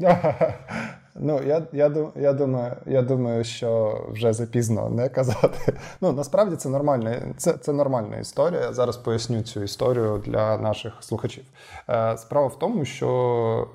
Ну, 1.20 1.42
я 1.42 1.66
я, 1.72 2.10
я, 2.16 2.32
думаю, 2.32 2.76
я 2.86 3.02
думаю, 3.02 3.44
що 3.44 4.00
вже 4.10 4.32
запізно 4.32 4.90
не 4.90 5.08
казати. 5.08 5.78
Ну, 6.00 6.12
насправді 6.12 6.56
це 6.56 6.68
нормальна, 6.68 7.34
це, 7.36 7.52
це 7.52 7.72
нормальна 7.72 8.16
історія. 8.16 8.60
Я 8.60 8.72
зараз 8.72 8.96
поясню 8.96 9.42
цю 9.42 9.62
історію 9.62 10.22
для 10.26 10.58
наших 10.58 10.92
слухачів. 11.00 11.44
Е, 11.88 12.16
справа 12.16 12.46
в 12.46 12.58
тому, 12.58 12.84
що 12.84 13.68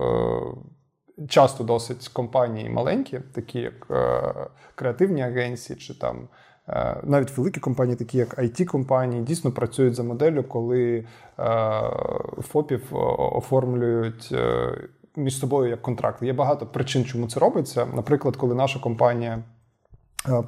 е, 1.17 1.27
часто 1.27 1.63
досить 1.63 2.07
компанії 2.07 2.69
маленькі, 2.69 3.19
такі 3.19 3.59
як 3.59 3.87
е, 3.91 4.33
креативні 4.75 5.21
агенції 5.21 5.79
чи 5.79 5.99
там. 5.99 6.27
Е, 6.69 6.97
навіть 7.03 7.37
великі 7.37 7.59
компанії, 7.59 7.95
такі 7.95 8.17
як 8.17 8.39
it 8.39 8.65
компанії 8.65 9.23
дійсно 9.23 9.51
працюють 9.51 9.95
за 9.95 10.03
моделлю, 10.03 10.43
коли 10.43 10.97
е, 10.97 11.05
ФОПів 12.41 12.83
оформлюють 13.17 14.29
е, 14.31 14.77
між 15.15 15.39
собою 15.39 15.69
як 15.69 15.81
контракт. 15.81 16.23
Є 16.23 16.33
багато 16.33 16.65
причин, 16.65 17.05
чому 17.05 17.27
це 17.27 17.39
робиться. 17.39 17.85
Наприклад, 17.85 18.35
коли 18.35 18.55
наша 18.55 18.79
компанія. 18.79 19.43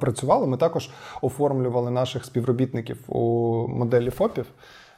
Працювали, 0.00 0.46
ми 0.46 0.56
також 0.56 0.90
оформлювали 1.22 1.90
наших 1.90 2.24
співробітників 2.24 3.04
у 3.08 3.20
моделі 3.68 4.10
ФОПів, 4.10 4.46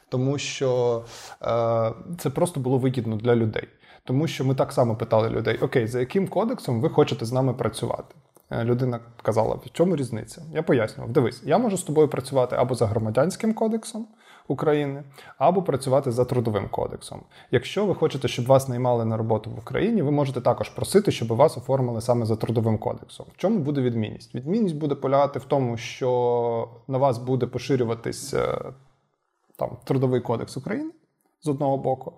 тому 0.09 0.37
що 0.37 1.03
е, 1.41 1.93
це 2.17 2.29
просто 2.29 2.59
було 2.59 2.77
вигідно 2.77 3.15
для 3.15 3.35
людей. 3.35 3.67
Тому 4.03 4.27
що 4.27 4.45
ми 4.45 4.55
так 4.55 4.71
само 4.73 4.95
питали 4.95 5.29
людей: 5.29 5.57
Окей, 5.57 5.87
за 5.87 5.99
яким 5.99 6.27
кодексом 6.27 6.81
ви 6.81 6.89
хочете 6.89 7.25
з 7.25 7.31
нами 7.31 7.53
працювати? 7.53 8.15
Е, 8.51 8.63
людина 8.63 8.99
казала, 9.21 9.55
в 9.55 9.71
чому 9.71 9.95
різниця? 9.95 10.41
Я 10.53 10.63
пояснював, 10.63 11.11
дивись, 11.11 11.43
я 11.45 11.57
можу 11.57 11.77
з 11.77 11.83
тобою 11.83 12.07
працювати 12.07 12.55
або 12.55 12.75
за 12.75 12.85
громадянським 12.85 13.53
кодексом, 13.53 14.07
України, 14.47 15.03
або 15.37 15.61
працювати 15.61 16.11
за 16.11 16.25
трудовим 16.25 16.69
кодексом. 16.69 17.21
Якщо 17.51 17.85
ви 17.85 17.95
хочете, 17.95 18.27
щоб 18.27 18.45
вас 18.45 18.67
наймали 18.67 19.05
на 19.05 19.17
роботу 19.17 19.49
в 19.49 19.59
Україні, 19.59 20.01
ви 20.01 20.11
можете 20.11 20.41
також 20.41 20.69
просити, 20.69 21.11
щоб 21.11 21.27
вас 21.27 21.57
оформили 21.57 22.01
саме 22.01 22.25
за 22.25 22.35
трудовим 22.35 22.77
кодексом. 22.77 23.25
В 23.33 23.37
чому 23.37 23.59
буде 23.59 23.81
відмінність? 23.81 24.35
Відмінність 24.35 24.75
буде 24.75 24.95
полягати 24.95 25.39
в 25.39 25.45
тому, 25.45 25.77
що 25.77 26.69
на 26.87 26.97
вас 26.97 27.17
буде 27.17 27.45
поширюватись 27.45 28.33
е, 28.33 28.57
там 29.57 29.77
трудовий 29.83 30.21
кодекс 30.21 30.57
України 30.57 30.91
з 31.41 31.47
одного 31.47 31.77
боку, 31.77 32.13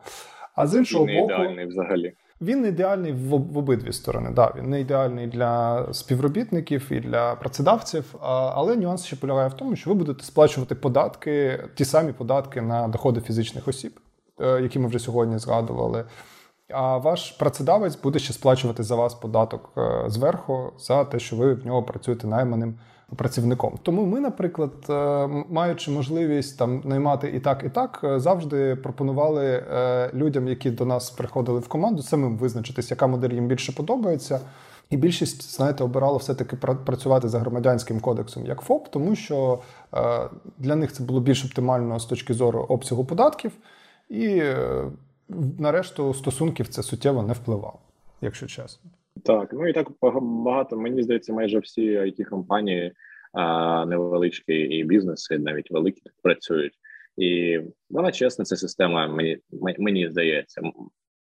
а 0.55 0.67
з 0.67 0.75
іншого 0.75 1.05
боку, 1.05 1.33
ідеальний 1.33 1.65
взагалі. 1.65 2.13
Він 2.41 2.61
не 2.61 2.67
ідеальний 2.67 3.13
в, 3.13 3.33
обидві 3.33 3.93
сторони. 3.93 4.29
Да, 4.35 4.53
він 4.57 4.69
не 4.69 4.81
ідеальний 4.81 5.27
для 5.27 5.85
співробітників 5.93 6.87
і 6.91 6.99
для 6.99 7.35
працедавців, 7.35 8.15
але 8.21 8.75
нюанс 8.75 9.05
ще 9.05 9.15
полягає 9.15 9.49
в 9.49 9.53
тому, 9.53 9.75
що 9.75 9.89
ви 9.89 9.95
будете 9.95 10.23
сплачувати 10.23 10.75
податки, 10.75 11.63
ті 11.75 11.85
самі 11.85 12.13
податки 12.13 12.61
на 12.61 12.87
доходи 12.87 13.21
фізичних 13.21 13.67
осіб, 13.67 13.99
е, 14.41 14.61
які 14.61 14.79
ми 14.79 14.87
вже 14.87 14.99
сьогодні 14.99 15.37
згадували. 15.37 16.05
А 16.69 16.97
ваш 16.97 17.31
працедавець 17.31 17.95
буде 17.95 18.19
ще 18.19 18.33
сплачувати 18.33 18.83
за 18.83 18.95
вас 18.95 19.13
податок 19.13 19.69
е, 19.77 20.03
зверху 20.07 20.73
за 20.79 21.05
те, 21.05 21.19
що 21.19 21.35
ви 21.35 21.53
в 21.53 21.65
нього 21.65 21.83
працюєте 21.83 22.27
найманим 22.27 22.75
працівником. 23.15 23.79
Тому 23.83 24.05
ми, 24.05 24.19
наприклад, 24.19 24.71
е, 24.89 25.27
маючи 25.49 25.91
можливість 25.91 26.57
там 26.57 26.81
наймати 26.85 27.31
і 27.35 27.39
так, 27.39 27.63
і 27.65 27.69
так, 27.69 28.01
е, 28.03 28.19
завжди 28.19 28.75
пропонували 28.75 29.45
е, 29.45 30.11
людям, 30.13 30.47
які 30.47 30.71
до 30.71 30.85
нас 30.85 31.09
приходили 31.09 31.59
в 31.59 31.67
команду, 31.67 32.01
самим 32.01 32.37
визначитись, 32.37 32.91
яка 32.91 33.07
модель 33.07 33.29
їм 33.29 33.47
більше 33.47 33.71
подобається. 33.71 34.39
І 34.89 34.97
більшість, 34.97 35.55
знаєте, 35.55 35.83
обирала 35.83 36.17
все-таки 36.17 36.55
працювати 36.55 37.29
за 37.29 37.39
громадянським 37.39 37.99
кодексом 37.99 38.45
як 38.45 38.61
ФОП, 38.61 38.87
тому 38.87 39.15
що 39.15 39.59
для 40.57 40.75
них 40.75 40.93
це 40.93 41.03
було 41.03 41.19
більш 41.19 41.45
оптимально 41.45 41.99
з 41.99 42.05
точки 42.05 42.33
зору 42.33 42.65
обсягу 42.69 43.05
податків, 43.05 43.51
і 44.09 44.43
на 45.57 45.71
решту 45.71 46.13
стосунків 46.13 46.67
це 46.67 46.83
суттєво 46.83 47.23
не 47.23 47.33
впливало, 47.33 47.79
якщо 48.21 48.47
чесно. 48.47 48.91
Так, 49.23 49.53
ну 49.53 49.67
і 49.67 49.73
так 49.73 49.87
багато. 50.21 50.77
Мені 50.77 51.03
здається, 51.03 51.33
майже 51.33 51.59
всі 51.59 51.97
it 51.97 52.23
компанії 52.23 52.93
невеличкі 53.87 54.53
і 54.53 54.83
бізнеси, 54.83 55.39
навіть 55.39 55.71
великі, 55.71 56.01
працюють. 56.23 56.73
І 57.17 57.59
вона 57.89 58.11
чесна, 58.11 58.45
ця 58.45 58.55
система. 58.55 59.07
Мені 59.07 59.37
мені 59.79 60.09
здається. 60.09 60.61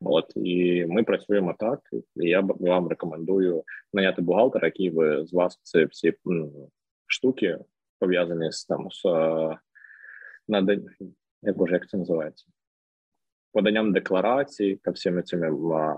От 0.01 0.31
і 0.35 0.85
ми 0.85 1.03
працюємо 1.03 1.55
так. 1.59 1.79
І 2.15 2.29
я 2.29 2.41
вам 2.59 2.87
рекомендую 2.87 3.63
наняти 3.93 4.21
бухгалтера, 4.21 4.67
який 4.67 4.89
ви 4.89 5.25
з 5.25 5.33
вас 5.33 5.59
ці 5.63 5.85
всі 5.85 6.13
штуки 7.07 7.59
пов'язані 7.99 8.51
з 8.51 8.65
там 8.65 8.87
з 8.91 9.03
на. 10.47 10.77
Як 11.41 11.57
боже, 11.57 11.73
як 11.73 11.89
це 11.89 11.97
називається? 11.97 12.45
Поданням 13.57 13.93
декларацій 13.93 14.79
та 14.83 14.91
всіми 14.91 15.21
цими 15.21 15.51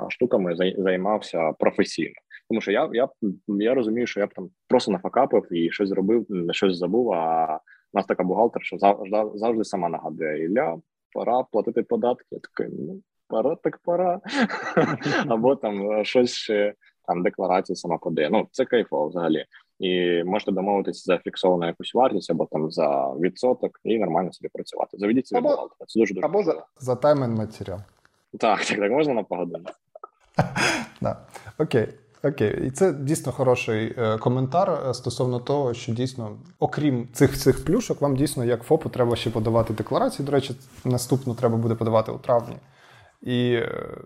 штуками 0.09 0.55
займався 0.77 1.51
професійно. 1.51 2.13
Тому 2.49 2.61
що 2.61 2.71
я 2.71 2.89
я 2.93 3.09
я 3.47 3.73
розумію, 3.73 4.07
що 4.07 4.19
я 4.19 4.27
б 4.27 4.33
там 4.33 4.49
просто 4.67 4.91
нафакапив 4.91 5.53
і 5.53 5.71
щось 5.71 5.89
зробив, 5.89 6.27
щось 6.51 6.77
забув. 6.77 7.13
А 7.13 7.55
у 7.93 7.97
нас 7.97 8.05
така 8.05 8.23
бухгалтер, 8.23 8.63
що 8.63 8.77
завжди 8.77 9.23
завжди 9.35 9.63
сама 9.63 9.89
нагадує 9.89 10.45
Ілля, 10.45 10.77
пора 11.13 11.43
платити 11.43 11.83
податки. 11.83 12.25
Я 12.31 12.39
такий, 12.39 12.75
ну 12.79 13.01
пора, 13.27 13.55
так 13.55 13.77
пора. 13.77 14.21
Або 15.27 15.55
там 15.55 16.05
щось 16.05 16.33
ще 16.33 16.73
там 17.07 17.23
декларацію 17.23 17.75
сама 17.75 17.97
подає. 17.97 18.29
Ну 18.29 18.47
це 18.51 18.65
кайфово 18.65 19.07
взагалі 19.07 19.45
і 19.79 20.23
можете 20.23 20.51
домовитися 20.51 21.03
за 21.05 21.17
фіксовану 21.17 21.65
якусь 21.65 21.93
вартість 21.93 22.31
або 22.31 22.45
там 22.51 22.71
за 22.71 23.13
відсоток 23.13 23.79
і 23.83 23.99
нормально 23.99 24.33
собі 24.33 24.49
працювати. 24.53 24.97
Заведіть 24.97 25.27
собі 25.27 25.39
або, 25.39 25.49
бухгалтера. 25.49 25.85
Це 25.87 25.99
дуже 25.99 26.13
дуже 26.13 26.25
або 26.25 26.43
за, 26.43 26.65
за 26.79 26.95
таймен 26.95 27.33
матеріал. 27.33 27.79
Так, 28.39 28.65
так, 28.65 28.79
так 28.79 28.91
можна 28.91 29.13
на 29.13 29.23
погодину. 29.23 29.65
Да. 31.01 31.17
Окей. 31.57 31.87
Окей, 32.23 32.67
і 32.67 32.71
це 32.71 32.93
дійсно 32.93 33.31
хороший 33.31 33.95
е, 33.97 34.17
коментар 34.17 34.83
е, 34.89 34.93
стосовно 34.93 35.39
того, 35.39 35.73
що 35.73 35.91
дійсно, 35.91 36.37
окрім 36.59 37.07
цих 37.13 37.37
цих 37.37 37.65
плюшок, 37.65 38.01
вам 38.01 38.15
дійсно 38.15 38.45
як 38.45 38.63
ФОПу 38.63 38.89
треба 38.89 39.15
ще 39.15 39.29
подавати 39.29 39.73
декларації. 39.73 40.25
До 40.25 40.31
речі, 40.31 40.55
наступну 40.85 41.33
треба 41.33 41.57
буде 41.57 41.75
подавати 41.75 42.11
у 42.11 42.17
травні. 42.17 42.55
І 43.21 43.53
е, 43.53 43.97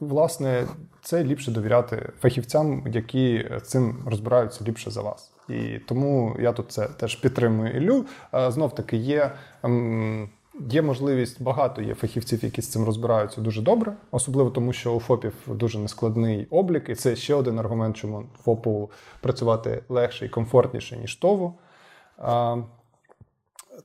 власне, 0.00 0.66
це 1.02 1.24
ліпше 1.24 1.50
довіряти 1.50 2.12
фахівцям, 2.20 2.86
які 2.86 3.50
цим 3.62 4.02
розбираються 4.06 4.64
ліпше 4.64 4.90
за 4.90 5.02
вас. 5.02 5.32
І 5.48 5.78
тому 5.78 6.36
я 6.40 6.52
тут 6.52 6.72
це 6.72 6.88
теж 6.88 7.14
підтримую 7.14 7.76
Іллю. 7.76 8.04
Знов 8.48 8.74
таки 8.74 8.96
є. 8.96 9.32
Ем, 9.62 10.28
є 10.70 10.82
можливість, 10.82 11.42
багато 11.42 11.82
є 11.82 11.94
фахівців, 11.94 12.44
які 12.44 12.62
з 12.62 12.70
цим 12.70 12.84
розбираються 12.84 13.40
дуже 13.40 13.62
добре, 13.62 13.96
особливо 14.10 14.50
тому, 14.50 14.72
що 14.72 14.94
у 14.94 15.00
ФОПів 15.00 15.34
дуже 15.46 15.78
нескладний 15.78 16.46
облік, 16.50 16.88
і 16.88 16.94
це 16.94 17.16
ще 17.16 17.34
один 17.34 17.58
аргумент, 17.58 17.96
чому 17.96 18.26
ФОПу 18.42 18.90
працювати 19.20 19.82
легше 19.88 20.26
і 20.26 20.28
комфортніше, 20.28 20.96
ніж 20.96 21.14
ТОВу. 21.16 21.58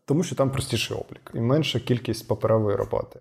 Тому 0.05 0.23
що 0.23 0.35
там 0.35 0.51
простіший 0.51 0.97
облік 0.97 1.31
і 1.33 1.39
менша 1.39 1.79
кількість 1.79 2.27
паперової 2.27 2.75
роботи. 2.75 3.19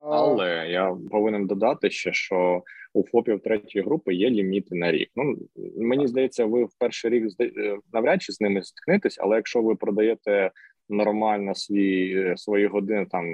Але 0.00 0.68
я 0.70 0.96
повинен 1.10 1.46
додати 1.46 1.90
ще, 1.90 2.12
що 2.12 2.62
у 2.94 3.04
ФОПів 3.06 3.40
третьої 3.40 3.84
групи 3.84 4.14
є 4.14 4.30
ліміти 4.30 4.74
на 4.74 4.92
рік. 4.92 5.10
Ну 5.16 5.36
мені 5.76 6.06
здається, 6.06 6.44
ви 6.44 6.64
в 6.64 6.70
перший 6.78 7.10
рік 7.10 7.24
е, 7.40 7.78
навряд 7.92 8.22
чи 8.22 8.32
з 8.32 8.40
ними 8.40 8.62
стикнетесь, 8.62 9.18
але 9.20 9.36
якщо 9.36 9.62
ви 9.62 9.76
продаєте 9.76 10.50
нормально 10.88 11.54
свої 11.54 12.22
е, 12.22 12.36
свої 12.36 12.66
години, 12.66 13.06
там 13.10 13.24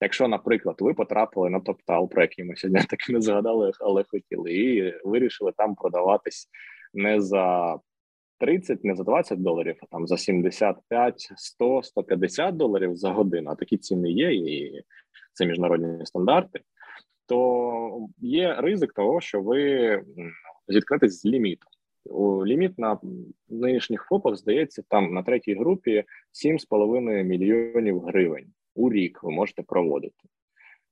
якщо, 0.00 0.28
наприклад, 0.28 0.76
ви 0.80 0.94
потрапили 0.94 1.50
на 1.50 1.60
топтал, 1.60 2.10
про 2.10 2.22
який 2.22 2.44
ми 2.44 2.56
сьогодні 2.56 2.82
так 2.88 3.08
не 3.08 3.20
згадали, 3.20 3.72
але 3.80 4.04
хотіли, 4.08 4.52
і 4.52 4.94
вирішили 5.04 5.52
там 5.56 5.74
продаватись 5.74 6.48
не 6.94 7.20
за 7.20 7.78
30, 8.38 8.84
не 8.84 8.94
за 8.94 9.04
20 9.04 9.42
доларів, 9.42 9.76
а 9.82 9.86
там 9.86 10.06
за 10.06 10.16
75, 10.16 11.32
100, 11.36 11.82
150 11.82 12.56
доларів 12.56 12.96
за 12.96 13.10
годину. 13.10 13.50
А 13.50 13.54
такі 13.54 13.76
ціни 13.76 14.10
є 14.10 14.34
і 14.34 14.82
це 15.38 15.46
міжнародні 15.46 16.06
стандарти, 16.06 16.60
то 17.26 18.08
є 18.18 18.54
ризик 18.58 18.92
того, 18.92 19.20
що 19.20 19.40
ви 19.40 20.02
зіткнетесь 20.68 21.20
з 21.20 21.24
лімітом. 21.24 21.68
Ліміт 22.46 22.78
на 22.78 22.98
нинішніх 23.48 24.06
ФОПах 24.08 24.36
здається 24.36 24.82
там 24.88 25.14
на 25.14 25.22
третій 25.22 25.54
групі 25.54 26.04
7,5 26.44 27.22
мільйонів 27.22 28.00
гривень 28.00 28.52
у 28.74 28.90
рік 28.92 29.22
ви 29.22 29.30
можете 29.30 29.62
проводити. 29.62 30.14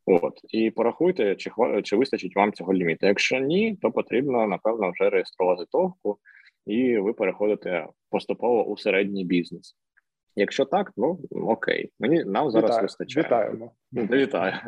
От 0.07 0.41
і 0.49 0.71
порахуйте, 0.71 1.37
чи 1.37 1.51
чи 1.83 1.97
вистачить 1.97 2.37
вам 2.37 2.53
цього 2.53 2.75
ліміту. 2.75 3.07
Якщо 3.07 3.39
ні, 3.39 3.77
то 3.83 3.91
потрібно 3.91 4.47
напевно 4.47 4.91
вже 4.91 5.11
реєструвати 5.11 5.65
товку, 5.73 6.19
і 6.67 6.99
ви 6.99 7.13
переходите 7.13 7.87
поступово 8.11 8.65
у 8.65 8.77
середній 8.77 9.25
бізнес. 9.25 9.77
Якщо 10.39 10.65
так, 10.65 10.93
ну 10.97 11.21
окей, 11.31 11.93
мені 12.01 12.25
нам 12.25 12.51
зараз 12.51 12.71
Вітаю. 12.71 12.83
вистачає. 12.83 13.27
Вітаємо. 13.27 13.73
Вітаю. 13.93 14.53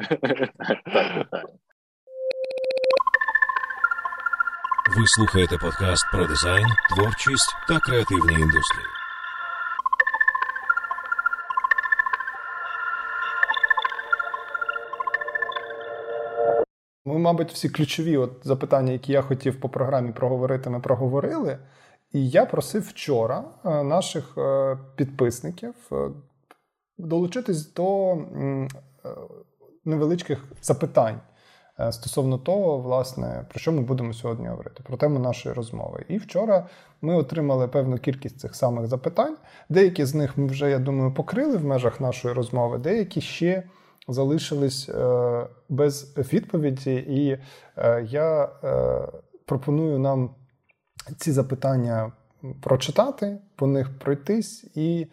Ви 4.96 5.07
слухаєте 5.07 5.59
подкаст 5.59 6.07
про 6.12 6.26
дизайн, 6.26 6.66
творчість 6.96 7.57
та 7.68 7.78
креативні 7.78 8.33
індустрії. 8.33 8.87
Ми, 17.04 17.18
мабуть, 17.18 17.52
всі 17.52 17.68
ключові 17.68 18.16
от 18.16 18.33
запитання, 18.42 18.92
які 18.92 19.12
я 19.12 19.22
хотів 19.22 19.61
по 19.61 19.68
програмі 19.68 20.12
проговорити, 20.12 20.70
ми 20.70 20.81
проговорили. 20.81 21.59
І 22.12 22.29
я 22.29 22.47
просив 22.47 22.83
вчора 22.83 23.44
е, 23.64 23.83
наших 23.83 24.38
е, 24.38 24.79
підписників 24.97 25.75
е, 25.92 26.11
долучитись 26.99 27.73
до 27.73 28.16
невеличких 29.85 30.44
запитань 30.62 31.21
стосовно 31.90 32.38
того, 32.38 32.79
власне, 32.79 33.47
про 33.49 33.61
що 33.61 33.73
ми 33.73 33.81
будемо 33.81 34.12
сьогодні 34.12 34.49
говорити, 34.49 34.83
про 34.87 34.97
тему 34.97 35.18
нашої 35.18 35.55
розмови. 35.55 36.05
І 36.09 36.18
вчора 36.18 36.66
ми 37.03 37.14
отримали 37.14 37.68
певну 37.68 37.99
кількість 37.99 38.40
цих 38.40 38.55
самих 38.55 38.87
запитань. 38.87 39.37
Деякі 39.68 40.05
з 40.05 40.14
них 40.14 40.38
ми 40.38 40.47
вже, 40.47 40.71
я 40.71 40.79
думаю, 40.79 41.14
покрили 41.14 41.57
в 41.57 41.64
межах 41.64 42.01
нашої 42.01 42.35
розмови, 42.35 42.79
деякі 42.79 43.21
ще 43.21 43.62
залишились 44.09 44.90
без 45.68 46.16
відповіді. 46.33 46.94
І 46.94 47.38
я 48.05 48.49
пропоную 49.47 49.99
нам 49.99 50.31
ці 51.16 51.33
запитання 51.33 52.12
прочитати, 52.61 53.38
по 53.57 53.66
них 53.66 53.99
пройтись 53.99 54.77
і 54.77 55.07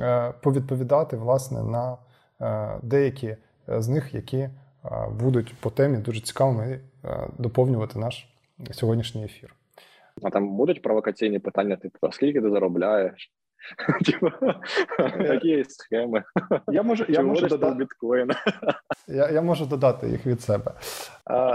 е, 0.00 0.32
повідповідати 0.42 1.16
власне 1.16 1.62
на 1.62 1.96
е, 2.40 2.78
деякі 2.82 3.36
з 3.68 3.88
них, 3.88 4.14
які 4.14 4.38
е, 4.38 4.50
будуть 5.20 5.54
по 5.60 5.70
темі 5.70 5.98
дуже 5.98 6.20
цікавими 6.20 6.80
доповнювати 7.38 7.98
наш 7.98 8.28
сьогоднішній 8.70 9.24
ефір. 9.24 9.54
А 10.22 10.30
там 10.30 10.56
будуть 10.56 10.82
провокаційні 10.82 11.38
питання, 11.38 11.76
типу, 11.76 12.12
скільки 12.12 12.40
ти 12.40 12.50
заробляєш? 12.50 13.32
Такі 15.28 15.64
схеми. 15.64 16.24
Я 16.68 16.82
можу 16.82 17.04
я 17.08 17.22
можу 17.22 17.46
додати 17.46 17.74
біткоін. 17.74 18.30
Я 19.08 19.30
я 19.30 19.42
можу 19.42 19.66
додати 19.66 20.08
їх 20.08 20.26
від 20.26 20.40
себе. 20.40 20.72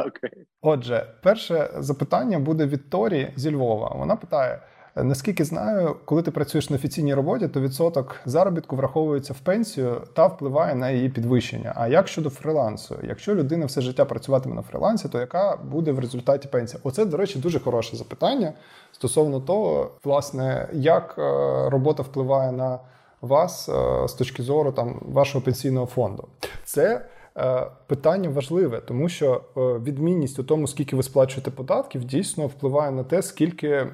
Окей. 0.07 0.45
Отже, 0.61 1.05
перше 1.23 1.69
запитання 1.77 2.39
буде 2.39 2.65
від 2.65 2.89
Торі 2.89 3.33
зі 3.35 3.51
Львова. 3.51 3.95
Вона 3.95 4.15
питає: 4.15 4.59
Наскільки 4.95 5.45
знаю, 5.45 5.95
коли 6.05 6.21
ти 6.21 6.31
працюєш 6.31 6.69
на 6.69 6.75
офіційній 6.75 7.13
роботі, 7.13 7.47
то 7.47 7.61
відсоток 7.61 8.15
заробітку 8.25 8.75
враховується 8.75 9.33
в 9.33 9.39
пенсію 9.39 10.01
та 10.13 10.27
впливає 10.27 10.75
на 10.75 10.89
її 10.89 11.09
підвищення. 11.09 11.73
А 11.75 11.87
як 11.87 12.07
щодо 12.07 12.29
фрилансу? 12.29 12.97
Якщо 13.03 13.35
людина 13.35 13.65
все 13.65 13.81
життя 13.81 14.05
працюватиме 14.05 14.55
на 14.55 14.61
фрилансі, 14.61 15.09
то 15.09 15.19
яка 15.19 15.55
буде 15.55 15.91
в 15.91 15.99
результаті 15.99 16.47
пенсія? 16.47 16.79
Оце, 16.83 17.05
до 17.05 17.17
речі, 17.17 17.39
дуже 17.39 17.59
хороше 17.59 17.97
запитання 17.97 18.53
стосовно 18.91 19.39
того, 19.39 19.91
власне, 20.03 20.69
як 20.73 21.15
е, 21.17 21.21
робота 21.69 22.03
впливає 22.03 22.51
на 22.51 22.79
вас 23.21 23.69
е, 23.69 24.07
з 24.07 24.13
точки 24.13 24.43
зору 24.43 24.71
там 24.71 25.01
вашого 25.01 25.45
пенсійного 25.45 25.85
фонду. 25.85 26.27
Це 26.63 27.05
е, 27.37 27.67
Питання 27.87 28.29
важливе, 28.29 28.79
тому 28.79 29.09
що 29.09 29.41
відмінність 29.55 30.39
у 30.39 30.43
тому, 30.43 30.67
скільки 30.67 30.95
ви 30.95 31.03
сплачуєте 31.03 31.51
податків, 31.51 32.03
дійсно 32.03 32.47
впливає 32.47 32.91
на 32.91 33.03
те, 33.03 33.21
скільки 33.21 33.87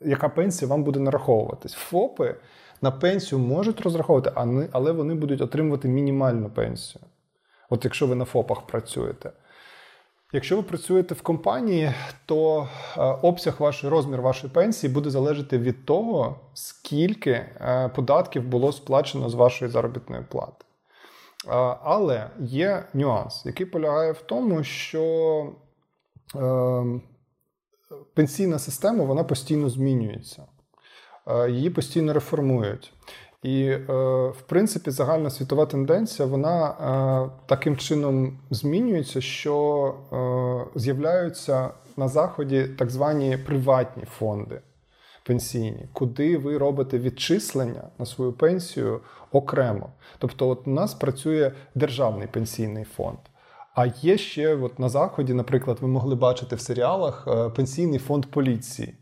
яка 0.00 0.28
пенсія 0.28 0.68
вам 0.68 0.84
буде 0.84 1.00
нараховуватись. 1.00 1.72
ФОПи 1.72 2.34
на 2.82 2.90
пенсію 2.90 3.38
можуть 3.38 3.80
розраховувати, 3.80 4.32
але 4.72 4.92
вони 4.92 5.14
будуть 5.14 5.40
отримувати 5.40 5.88
мінімальну 5.88 6.50
пенсію. 6.50 7.04
От 7.70 7.84
якщо 7.84 8.06
ви 8.06 8.14
на 8.14 8.24
ФОПах 8.24 8.66
працюєте. 8.66 9.32
Якщо 10.32 10.56
ви 10.56 10.62
працюєте 10.62 11.14
в 11.14 11.22
компанії, 11.22 11.92
то 12.26 12.68
е, 12.96 13.00
обсяг 13.02 13.56
вашої 13.58 13.92
розмір 13.92 14.20
вашої 14.20 14.52
пенсії 14.52 14.92
буде 14.92 15.10
залежати 15.10 15.58
від 15.58 15.86
того, 15.86 16.40
скільки 16.54 17.30
е, 17.30 17.90
податків 17.94 18.44
було 18.48 18.72
сплачено 18.72 19.30
з 19.30 19.34
вашої 19.34 19.70
заробітної 19.70 20.22
плати. 20.28 20.64
Е, 21.46 21.50
але 21.82 22.30
є 22.38 22.84
нюанс, 22.94 23.46
який 23.46 23.66
полягає 23.66 24.12
в 24.12 24.20
тому, 24.20 24.64
що 24.64 25.52
ем, 26.34 27.02
пенсійна 28.14 28.58
система 28.58 29.04
вона 29.04 29.24
постійно 29.24 29.68
змінюється, 29.68 30.42
е, 31.26 31.50
її 31.50 31.70
постійно 31.70 32.12
реформують. 32.12 32.92
І, 33.42 33.64
е, 33.64 33.82
в 34.28 34.42
принципі, 34.46 34.90
загальна 34.90 35.30
світова 35.30 35.66
тенденція 35.66 36.28
вона 36.28 36.70
е, 36.70 37.40
таким 37.46 37.76
чином 37.76 38.38
змінюється, 38.50 39.20
що 39.20 39.94
з'являються 40.74 41.70
на 41.96 42.08
заході 42.08 42.68
так 42.78 42.90
звані 42.90 43.36
приватні 43.36 44.04
фонди 44.04 44.60
пенсійні, 45.28 45.88
куди 45.92 46.38
ви 46.38 46.58
робите 46.58 46.98
відчислення 46.98 47.82
на 47.98 48.06
свою 48.06 48.32
пенсію 48.32 49.00
окремо. 49.32 49.90
Тобто, 50.18 50.48
от 50.48 50.66
у 50.66 50.70
нас 50.70 50.94
працює 50.94 51.52
державний 51.74 52.28
пенсійний 52.28 52.84
фонд. 52.84 53.18
А 53.78 53.86
є 54.02 54.18
ще 54.18 54.54
от 54.54 54.78
на 54.78 54.88
заході, 54.88 55.34
наприклад, 55.34 55.78
ви 55.80 55.88
могли 55.88 56.14
бачити 56.14 56.56
в 56.56 56.60
серіалах 56.60 57.28
е, 57.28 57.48
пенсійний 57.48 57.98
фонд 57.98 58.26
поліції. 58.26 58.94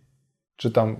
Чи 0.56 0.70
там 0.70 0.96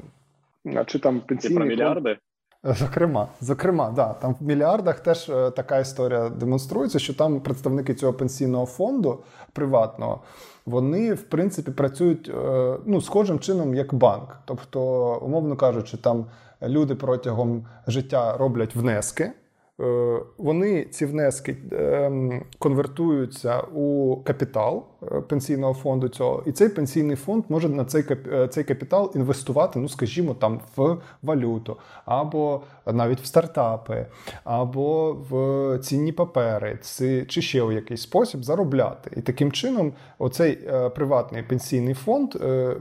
а 0.76 0.84
чи 0.84 0.98
там 0.98 1.20
пенсійний 1.20 1.56
про 1.56 1.66
мільярди? 1.66 2.18
Фонд... 2.62 2.76
Зокрема, 2.76 3.28
зокрема, 3.40 3.90
да, 3.90 4.12
там 4.12 4.36
в 4.40 4.44
мільярдах 4.44 5.00
теж 5.00 5.28
е, 5.28 5.50
така 5.50 5.78
історія 5.78 6.28
демонструється, 6.28 6.98
що 6.98 7.14
там 7.14 7.40
представники 7.40 7.94
цього 7.94 8.12
пенсійного 8.12 8.66
фонду 8.66 9.22
приватного, 9.52 10.20
вони 10.66 11.14
в 11.14 11.22
принципі 11.22 11.70
працюють 11.70 12.28
е, 12.28 12.76
ну, 12.86 13.00
схожим 13.00 13.38
чином, 13.38 13.74
як 13.74 13.94
банк. 13.94 14.38
Тобто, 14.44 14.80
умовно 15.22 15.56
кажучи, 15.56 15.96
там 15.96 16.26
люди 16.62 16.94
протягом 16.94 17.66
життя 17.86 18.36
роблять 18.36 18.74
внески. 18.74 19.32
Е, 19.80 20.20
вони 20.38 20.84
ці 20.84 21.06
внески 21.06 21.56
ем, 21.72 22.44
конвертуються 22.58 23.60
у 23.60 24.16
капітал 24.24 24.86
пенсійного 25.28 25.74
фонду 25.74 26.08
цього, 26.08 26.42
і 26.46 26.52
цей 26.52 26.68
пенсійний 26.68 27.16
фонд 27.16 27.44
може 27.48 27.68
на 27.68 27.84
цей 27.84 28.04
е, 28.32 28.48
цей 28.48 28.64
капітал 28.64 29.12
інвестувати, 29.14 29.78
ну 29.78 29.88
скажімо, 29.88 30.34
там 30.34 30.60
в 30.76 30.96
валюту, 31.22 31.76
або 32.04 32.60
навіть 32.86 33.20
в 33.20 33.26
стартапи, 33.26 34.06
або 34.44 35.12
в 35.30 35.78
цінні 35.78 36.12
папери, 36.12 36.78
чи 37.28 37.42
ще 37.42 37.62
у 37.62 37.72
якийсь 37.72 38.02
спосіб 38.02 38.44
заробляти. 38.44 39.10
І 39.16 39.20
таким 39.20 39.52
чином, 39.52 39.92
оцей 40.18 40.58
приватний 40.94 41.42
пенсійний 41.42 41.94
фонд 41.94 42.34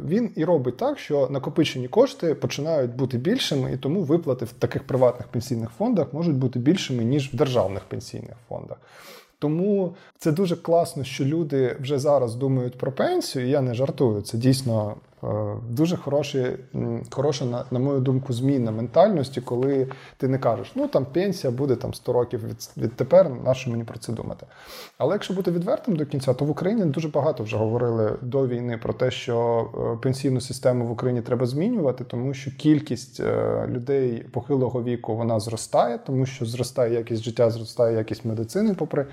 він 0.06 0.32
і 0.36 0.46
робить 0.46 0.78
так, 0.78 1.00
що 1.00 1.28
накопичені 1.32 1.88
кошти 1.88 2.36
починають 2.36 2.96
бути 2.96 3.18
більшими, 3.18 3.74
і 3.74 3.78
тому 3.78 4.02
виплати 4.02 4.46
в 4.46 4.52
таких 4.52 4.88
приватних 4.88 5.28
пенсійних 5.28 5.70
фондах 5.70 6.14
можуть 6.14 6.36
бути 6.36 6.60
більшими 6.60 7.04
ніж 7.04 7.34
в 7.34 7.36
державних 7.36 7.84
пенсійних 7.84 8.36
фондах. 8.50 8.78
Тому 9.40 9.96
це 10.18 10.32
дуже 10.32 10.56
класно, 10.56 11.04
що 11.04 11.26
люди 11.26 11.78
вже 11.80 12.00
зараз 12.00 12.36
думають 12.36 12.78
про 12.78 12.92
пенсію. 12.92 13.48
Я 13.48 13.62
не 13.62 13.74
жартую. 13.74 14.22
Це 14.22 14.38
дійсно 14.38 14.96
дуже 15.70 15.98
хороші, 15.98 16.48
хороша, 17.12 17.46
на, 17.46 17.66
на 17.72 17.80
мою 17.80 18.00
думку, 18.00 18.34
зміна 18.34 18.72
ментальності, 18.72 19.42
коли 19.42 19.88
ти 20.18 20.28
не 20.28 20.38
кажеш, 20.38 20.72
ну 20.76 20.88
там 20.88 21.06
пенсія 21.06 21.54
буде 21.54 21.76
там 21.76 21.94
100 21.94 22.14
років 22.14 22.48
від, 22.48 22.70
відтепер, 22.78 23.30
на 23.30 23.54
що 23.54 23.72
мені 23.72 23.84
про 23.84 24.00
це 24.00 24.14
думати. 24.14 24.46
Але 24.98 25.16
якщо 25.16 25.34
бути 25.34 25.52
відвертим 25.52 25.96
до 25.96 26.06
кінця, 26.06 26.34
то 26.34 26.46
в 26.46 26.50
Україні 26.50 26.86
дуже 26.86 27.08
багато 27.08 27.44
вже 27.44 27.58
говорили 27.58 28.18
до 28.22 28.48
війни 28.48 28.78
про 28.78 28.94
те, 28.94 29.12
що 29.12 29.68
е, 29.96 30.04
пенсійну 30.04 30.42
систему 30.42 30.86
в 30.86 30.92
Україні 30.92 31.22
треба 31.22 31.46
змінювати, 31.46 32.04
тому 32.04 32.34
що 32.34 32.52
кількість 32.52 33.20
е, 33.20 33.68
людей 33.68 34.26
похилого 34.32 34.84
віку 34.84 35.16
вона 35.16 35.40
зростає, 35.40 35.98
тому 35.98 36.26
що 36.26 36.46
зростає 36.46 36.94
якість 36.94 37.24
життя, 37.24 37.50
зростає 37.50 37.98
якість 37.98 38.26
медицини, 38.26 38.74
попри 38.74 39.06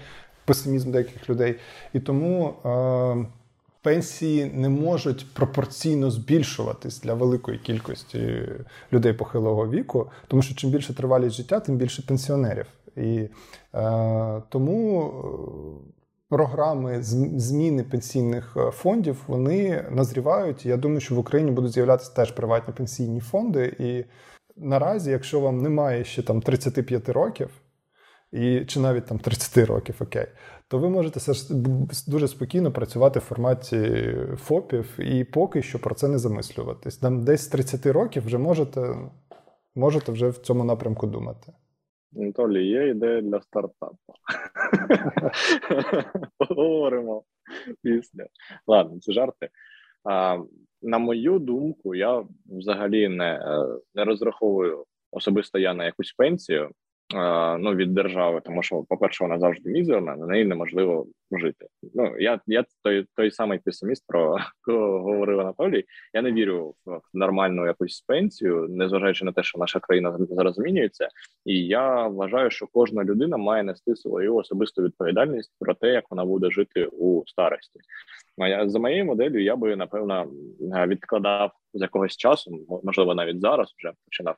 песимізм 0.44 0.90
деяких 0.90 1.31
людей. 1.31 1.57
І 1.92 2.01
тому 2.01 2.55
е, 2.64 3.41
пенсії 3.83 4.45
не 4.45 4.68
можуть 4.68 5.35
пропорційно 5.35 6.11
збільшуватись 6.11 7.01
для 7.01 7.14
великої 7.14 7.59
кількості 7.59 8.49
людей 8.92 9.12
похилого 9.12 9.68
віку, 9.68 10.11
тому 10.29 10.42
що 10.42 10.55
чим 10.55 10.71
більше 10.71 10.95
тривалість 10.95 11.37
життя, 11.37 11.61
тим 11.61 11.77
більше 11.77 12.03
пенсіонерів. 12.03 12.66
І 12.97 13.29
е, 13.75 14.42
тому. 14.49 15.12
Е, 15.88 15.92
програми 16.33 17.03
зміни 17.37 17.83
пенсійних 17.83 18.57
е, 18.57 18.71
фондів 18.71 19.23
вони 19.27 19.85
назрівають. 19.90 20.66
Я 20.66 20.77
думаю, 20.77 21.01
що 21.01 21.14
в 21.14 21.18
Україні 21.18 21.51
будуть 21.51 21.73
з'являтися 21.73 22.12
теж 22.14 22.31
приватні 22.31 22.75
пенсійні 22.75 23.21
фонди. 23.21 23.77
І 23.79 24.05
наразі, 24.57 25.11
якщо 25.11 25.40
вам 25.40 25.62
немає 25.62 26.05
ще 26.05 26.23
там 26.23 26.42
35 26.42 27.09
років, 27.09 27.51
і 28.33 28.64
чи 28.64 28.81
навіть 28.81 29.07
там 29.07 29.18
30 29.18 29.68
років, 29.68 29.95
окей, 30.01 30.27
то 30.73 30.79
ви 30.79 30.89
можете 30.89 31.21
дуже 32.09 32.29
спокійно 32.29 32.73
працювати 32.73 33.19
в 33.19 33.23
форматі 33.23 34.15
ФОПів 34.37 34.99
і 35.01 35.25
поки 35.25 35.63
що 35.63 35.79
про 35.79 35.95
це 35.95 36.09
не 36.09 36.19
замислюватись. 36.19 36.99
Там 36.99 37.25
десь 37.25 37.41
з 37.41 37.49
30 37.49 37.87
років 37.87 38.25
вже 38.25 38.39
можете, 38.39 38.95
можете 39.75 40.13
вже 40.13 40.29
в 40.29 40.39
цьому 40.39 40.65
напрямку 40.65 41.07
думати. 41.07 41.53
Анатолій, 42.17 42.67
є 42.67 42.89
ідея 42.89 43.21
для 43.21 43.41
стартапу. 43.41 43.97
Поговоримо 46.39 47.23
після. 47.83 48.27
Ладно, 48.67 49.01
це 49.01 49.13
жарти. 49.13 49.49
А, 50.05 50.39
На 50.83 50.99
мою 50.99 51.39
думку, 51.39 51.95
я 51.95 52.25
взагалі 52.47 53.09
не, 53.09 53.35
е, 53.35 53.79
не 53.95 54.05
розраховую 54.05 54.85
особисто 55.11 55.59
я 55.59 55.75
на 55.75 55.85
якусь 55.85 56.13
пенсію 56.13 56.71
ну 57.59 57.75
від 57.75 57.94
держави, 57.94 58.40
тому 58.44 58.62
що, 58.62 58.85
по 58.88 58.96
перше, 58.96 59.25
вона 59.25 59.38
завжди 59.38 59.70
мізерна, 59.70 60.16
на 60.16 60.27
неї 60.27 60.44
неможливо 60.44 61.07
жити. 61.33 61.66
Ну 61.94 62.16
я 62.18 62.40
я 62.46 62.64
той 62.83 63.07
той 63.16 63.31
самий 63.31 63.59
песиміст, 63.59 64.05
про 64.07 64.37
кого 64.61 65.01
говорив 65.01 65.40
Анатолій. 65.40 65.85
Я 66.14 66.22
не 66.22 66.33
вірю 66.33 66.75
в 66.87 67.01
нормальну 67.14 67.66
якусь 67.66 68.01
пенсію, 68.01 68.66
незважаючи 68.70 69.25
на 69.25 69.33
те, 69.33 69.42
що 69.42 69.59
наша 69.59 69.81
країна 69.81 70.16
зараз 70.31 70.55
змінюється, 70.55 71.09
і 71.44 71.66
я 71.66 72.07
вважаю, 72.07 72.51
що 72.51 72.66
кожна 72.72 73.05
людина 73.05 73.37
має 73.37 73.62
нести 73.62 73.96
свою 73.96 74.35
особисту 74.37 74.83
відповідальність 74.83 75.53
про 75.61 75.75
те, 75.75 75.88
як 75.88 76.05
вона 76.11 76.25
буде 76.25 76.51
жити 76.51 76.85
у 76.85 77.22
старості. 77.27 77.81
За 78.64 78.79
моєю 78.79 79.05
моделлю 79.05 79.38
я 79.38 79.57
би 79.57 79.77
напевно 79.77 80.31
відкладав 80.87 81.53
з 81.75 81.81
якогось 81.81 82.16
часу, 82.16 82.81
можливо, 82.85 83.14
навіть 83.14 83.40
зараз 83.40 83.75
вже 83.79 83.92
починав 84.05 84.37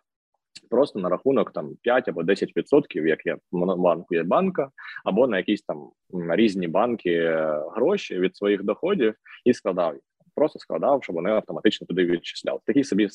просто 0.75 0.99
на 0.99 1.09
рахунок 1.09 1.53
там 1.53 1.77
5 1.83 2.09
або 2.09 2.23
10%, 2.23 3.07
як 3.07 3.27
є 3.27 3.37
в 3.53 3.77
банку 3.77 4.15
є 4.15 4.23
банка, 4.23 4.71
або 5.05 5.27
на 5.27 5.37
якісь 5.37 5.63
там 5.63 5.91
різні 6.13 6.69
банки 6.69 7.11
е, 7.11 7.63
гроші 7.77 8.19
від 8.19 8.37
своїх 8.37 8.63
доходів 8.63 9.15
і 9.45 9.55
складав 9.55 9.95
їх. 9.95 10.03
Просто 10.35 10.59
складав, 10.59 11.05
щоб 11.05 11.17
вони 11.17 11.31
автоматично 11.31 11.87
туди 11.87 12.05
відчисляли. 12.05 12.59
Такий 12.67 12.85
собі 12.85 13.09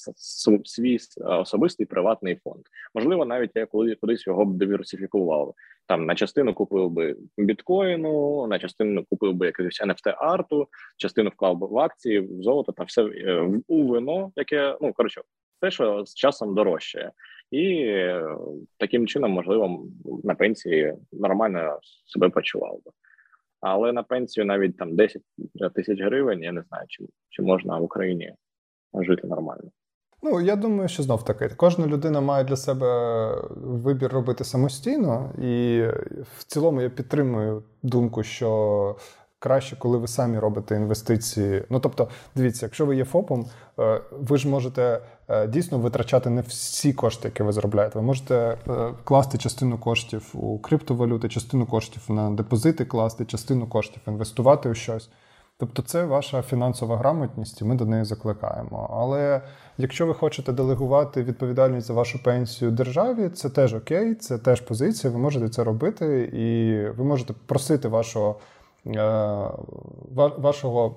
свій 0.63 0.97
особистий 1.17 1.85
приватний 1.85 2.39
фонд. 2.43 2.61
Можливо, 2.95 3.25
навіть 3.25 3.51
я 3.55 3.65
коли 3.65 3.95
кудись 3.95 4.27
його 4.27 4.45
б 4.45 4.57
диверсифікував. 4.57 5.53
Там 5.87 6.05
на 6.05 6.15
частину 6.15 6.53
купив 6.53 6.89
би 6.89 7.15
біткоїну, 7.37 8.47
на 8.47 8.59
частину 8.59 9.05
купив 9.09 9.33
би 9.33 9.45
якогось 9.45 9.81
NFT 9.81 10.15
арту, 10.17 10.67
частину 10.97 11.29
вклав 11.29 11.57
би 11.57 11.67
в 11.67 11.77
акції, 11.77 12.19
в 12.19 12.43
золото 12.43 12.71
та 12.71 12.83
все 12.83 13.03
е, 13.03 13.49
у 13.67 13.87
вино, 13.87 14.31
яке 14.35 14.77
ну 14.81 14.93
коротше 14.93 15.21
те, 15.61 15.71
що 15.71 16.05
з 16.05 16.15
часом 16.15 16.55
дорожчає, 16.55 17.11
і 17.51 17.73
е, 17.83 18.37
таким 18.77 19.07
чином, 19.07 19.31
можливо, 19.31 19.85
на 20.23 20.35
пенсії 20.35 20.93
нормально 21.11 21.79
себе 22.05 22.29
почував 22.29 22.73
би. 22.85 22.91
Але 23.61 23.91
на 23.91 24.03
пенсію 24.03 24.45
навіть 24.45 24.77
там 24.77 24.95
10 24.95 25.21
тисяч 25.75 26.01
гривень, 26.01 26.43
я 26.43 26.51
не 26.51 26.61
знаю, 26.61 26.85
чи, 26.87 27.05
чи 27.29 27.41
можна 27.41 27.77
в 27.77 27.83
Україні 27.83 28.33
жити 28.93 29.27
нормально. 29.27 29.71
Ну, 30.23 30.41
я 30.41 30.55
думаю, 30.55 30.89
що 30.89 31.03
знов 31.03 31.25
таки 31.25 31.49
кожна 31.57 31.87
людина 31.87 32.21
має 32.21 32.43
для 32.43 32.55
себе 32.55 32.87
вибір 33.57 34.11
робити 34.11 34.43
самостійно, 34.43 35.33
і 35.41 35.83
в 36.37 36.43
цілому 36.47 36.81
я 36.81 36.89
підтримую 36.89 37.63
думку, 37.83 38.23
що 38.23 38.95
краще, 39.39 39.75
коли 39.75 39.97
ви 39.97 40.07
самі 40.07 40.39
робите 40.39 40.75
інвестиції. 40.75 41.63
Ну 41.69 41.79
тобто, 41.79 42.07
дивіться, 42.35 42.65
якщо 42.65 42.85
ви 42.85 42.95
є 42.95 43.05
ФОПом, 43.05 43.45
е, 43.79 44.01
ви 44.11 44.37
ж 44.37 44.47
можете 44.47 45.01
е, 45.27 45.47
дійсно 45.47 45.77
витрачати 45.77 46.29
не 46.29 46.41
всі 46.41 46.93
кошти, 46.93 47.27
які 47.27 47.43
ви 47.43 47.51
заробляєте. 47.51 47.99
Ви 47.99 48.05
можете 48.05 48.35
е, 48.35 48.57
класти 49.03 49.37
частину 49.37 49.77
коштів 49.77 50.29
у 50.33 50.59
криптовалюти, 50.59 51.29
частину 51.29 51.65
коштів 51.65 52.01
на 52.09 52.31
депозити 52.31 52.85
класти, 52.85 53.25
частину 53.25 53.67
коштів 53.67 54.01
інвестувати 54.07 54.69
у 54.69 54.73
щось. 54.73 55.09
Тобто 55.57 55.81
це 55.81 56.05
ваша 56.05 56.41
фінансова 56.41 56.97
грамотність, 56.97 57.61
і 57.61 57.65
ми 57.65 57.75
до 57.75 57.85
неї 57.85 58.05
закликаємо. 58.05 58.89
Але 58.93 59.41
якщо 59.77 60.07
ви 60.07 60.13
хочете 60.13 60.51
делегувати 60.51 61.23
відповідальність 61.23 61.87
за 61.87 61.93
вашу 61.93 62.23
пенсію 62.23 62.71
державі, 62.71 63.29
це 63.29 63.49
теж 63.49 63.73
окей, 63.73 64.15
це 64.15 64.37
теж 64.37 64.61
позиція. 64.61 65.13
Ви 65.13 65.19
можете 65.19 65.49
це 65.49 65.63
робити, 65.63 66.21
і 66.33 66.85
ви 66.97 67.03
можете 67.03 67.33
просити 67.45 67.87
вашого 67.87 68.35
вашого 70.15 70.95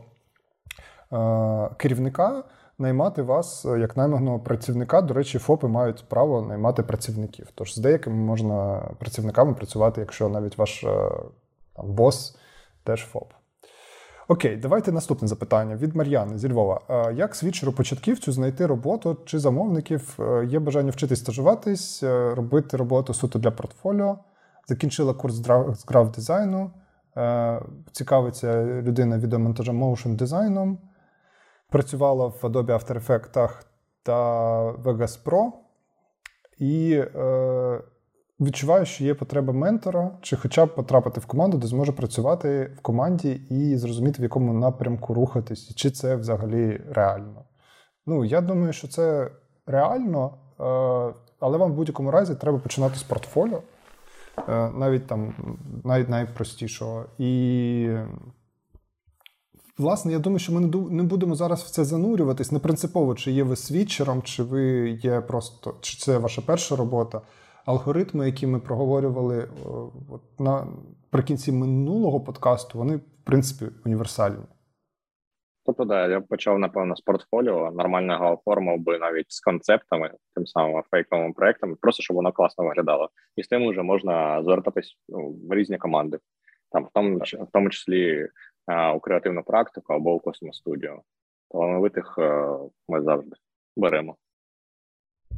е, 1.13 1.69
керівника 1.77 2.45
наймати 2.79 3.23
вас 3.23 3.65
як 3.65 3.97
найманого 3.97 4.41
працівника. 4.41 5.03
До 5.03 5.15
речі, 5.15 5.39
ФОПи 5.39 5.69
мають 5.69 6.05
право 6.09 6.43
наймати 6.43 6.83
працівників. 6.83 7.49
Тож 7.55 7.75
з 7.75 7.79
деякими 7.79 8.17
можна 8.17 8.89
працівниками 8.99 9.55
працювати, 9.55 10.01
якщо 10.01 10.29
навіть 10.29 10.59
ваш 10.59 10.85
е, 10.85 11.11
там, 11.77 11.93
бос 11.93 12.37
теж 12.85 13.01
ФОП. 13.01 13.33
Окей, 14.29 14.57
давайте 14.57 14.93
наступне 14.93 15.29
запитання 15.29 15.77
від 15.77 15.97
Мар'яни 15.97 16.39
зі 16.39 16.49
Львова. 16.49 16.81
Як 17.15 17.35
свідчеру 17.35 17.73
початківцю 17.73 18.33
знайти 18.33 18.67
роботу 18.67 19.17
чи 19.25 19.39
замовників? 19.39 20.19
Є 20.47 20.59
бажання 20.59 20.91
вчитись 20.91 21.19
стажуватись, 21.19 22.03
робити 22.33 22.77
роботу 22.77 23.15
суто 23.15 23.39
для 23.39 23.51
портфоліо? 23.51 24.19
Закінчила 24.69 25.15
курс 25.15 25.35
з 25.35 25.87
граф 25.89 26.15
дизайну. 26.15 26.71
Е, 27.17 27.61
цікавиться 27.93 28.65
людина 28.65 29.19
відеомонтажем 29.19 29.85
motion 29.85 30.17
дизайном, 30.17 30.79
працювала 31.69 32.27
в 32.27 32.41
Adobe 32.43 32.67
After 32.67 33.07
Effects 33.07 33.51
та 34.03 34.19
Vegas 34.73 35.25
Pro, 35.25 35.51
і 36.59 36.93
е, 36.95 37.81
відчуваю, 38.41 38.87
що 38.87 39.05
є 39.05 39.15
потреба 39.15 39.53
ментора, 39.53 40.19
чи 40.21 40.37
хоча 40.37 40.67
б 40.67 40.75
потрапити 40.75 41.21
в 41.21 41.27
команду, 41.27 41.59
де 41.59 41.67
зможе 41.67 41.93
працювати 41.93 42.73
в 42.79 42.81
команді 42.81 43.41
і 43.51 43.77
зрозуміти, 43.77 44.19
в 44.19 44.23
якому 44.23 44.53
напрямку 44.53 45.15
рухатись, 45.15 45.75
чи 45.75 45.91
це 45.91 46.17
взагалі 46.17 46.81
реально. 46.91 47.45
Ну, 48.07 48.25
я 48.25 48.41
думаю, 48.41 48.73
що 48.73 48.89
це 48.89 49.31
реально, 49.67 50.35
е, 50.61 51.15
але 51.41 51.59
вам 51.59 51.73
в 51.73 51.75
будь-якому 51.75 52.11
разі 52.11 52.35
треба 52.35 52.59
починати 52.59 52.97
з 52.97 53.03
портфоліо. 53.03 53.63
Е, 54.39 54.71
навіть 54.71 55.07
там 55.07 55.35
навіть 55.85 56.09
найпростішого. 56.09 57.05
І, 57.19 57.89
власне, 59.79 60.13
я 60.13 60.19
думаю, 60.19 60.39
що 60.39 60.53
ми 60.53 60.61
не 60.91 61.03
будемо 61.03 61.35
зараз 61.35 61.63
в 61.63 61.71
це 61.71 61.85
занурюватись. 61.85 62.53
Не 62.53 62.59
принципово, 62.59 63.15
чи 63.15 63.33
є 63.33 63.43
ви 63.43 63.57
свідчером, 63.57 64.23
чи 64.23 64.43
ви 64.43 64.91
є 64.91 65.21
просто, 65.21 65.75
чи 65.81 65.99
це 65.99 66.19
ваша 66.19 66.43
перша 66.43 66.77
робота. 66.77 67.21
Алгоритми, 67.65 68.27
які 68.27 68.47
ми 68.47 68.59
проговорювали 68.59 69.39
е, 69.39 69.49
от, 70.09 70.41
наприкінці 70.41 71.53
минулого 71.53 72.21
подкасту, 72.21 72.79
вони, 72.79 72.97
в 72.97 73.03
принципі, 73.25 73.73
універсальні. 73.85 74.45
Тобто, 75.67 75.85
да, 75.85 76.09
я 76.09 76.21
почав, 76.21 76.59
напевно, 76.59 76.97
з 76.97 77.01
портфоліо, 77.01 77.71
нормально 77.71 78.13
його 78.13 78.35
оформив 78.35 78.79
би 78.79 78.99
навіть 78.99 79.33
з 79.33 79.41
концептами, 79.41 80.11
тим 80.35 80.47
самим 80.47 80.83
фейковими 80.91 81.33
проектами, 81.33 81.77
просто 81.81 82.03
щоб 82.03 82.17
воно 82.17 82.33
класно 82.33 82.65
виглядало. 82.65 83.11
І 83.37 83.43
з 83.43 83.49
тим 83.49 83.71
вже 83.71 83.83
можна 83.83 84.43
звертатись 84.43 84.97
ну, 85.09 85.37
в 85.49 85.55
різні 85.55 85.79
команди, 85.79 86.19
там 86.73 86.85
в 86.85 86.89
тому 86.95 87.19
в 87.19 87.51
тому 87.53 87.71
числі 87.71 88.29
а, 88.67 88.93
у 88.93 89.01
креативну 89.01 89.43
практику 89.43 89.93
або 89.93 90.15
у 90.15 90.21
космос 90.21 90.57
студію. 90.57 91.01
Талановитих 91.51 92.19
ми 92.89 93.03
завжди 93.03 93.37
беремо. 93.77 94.17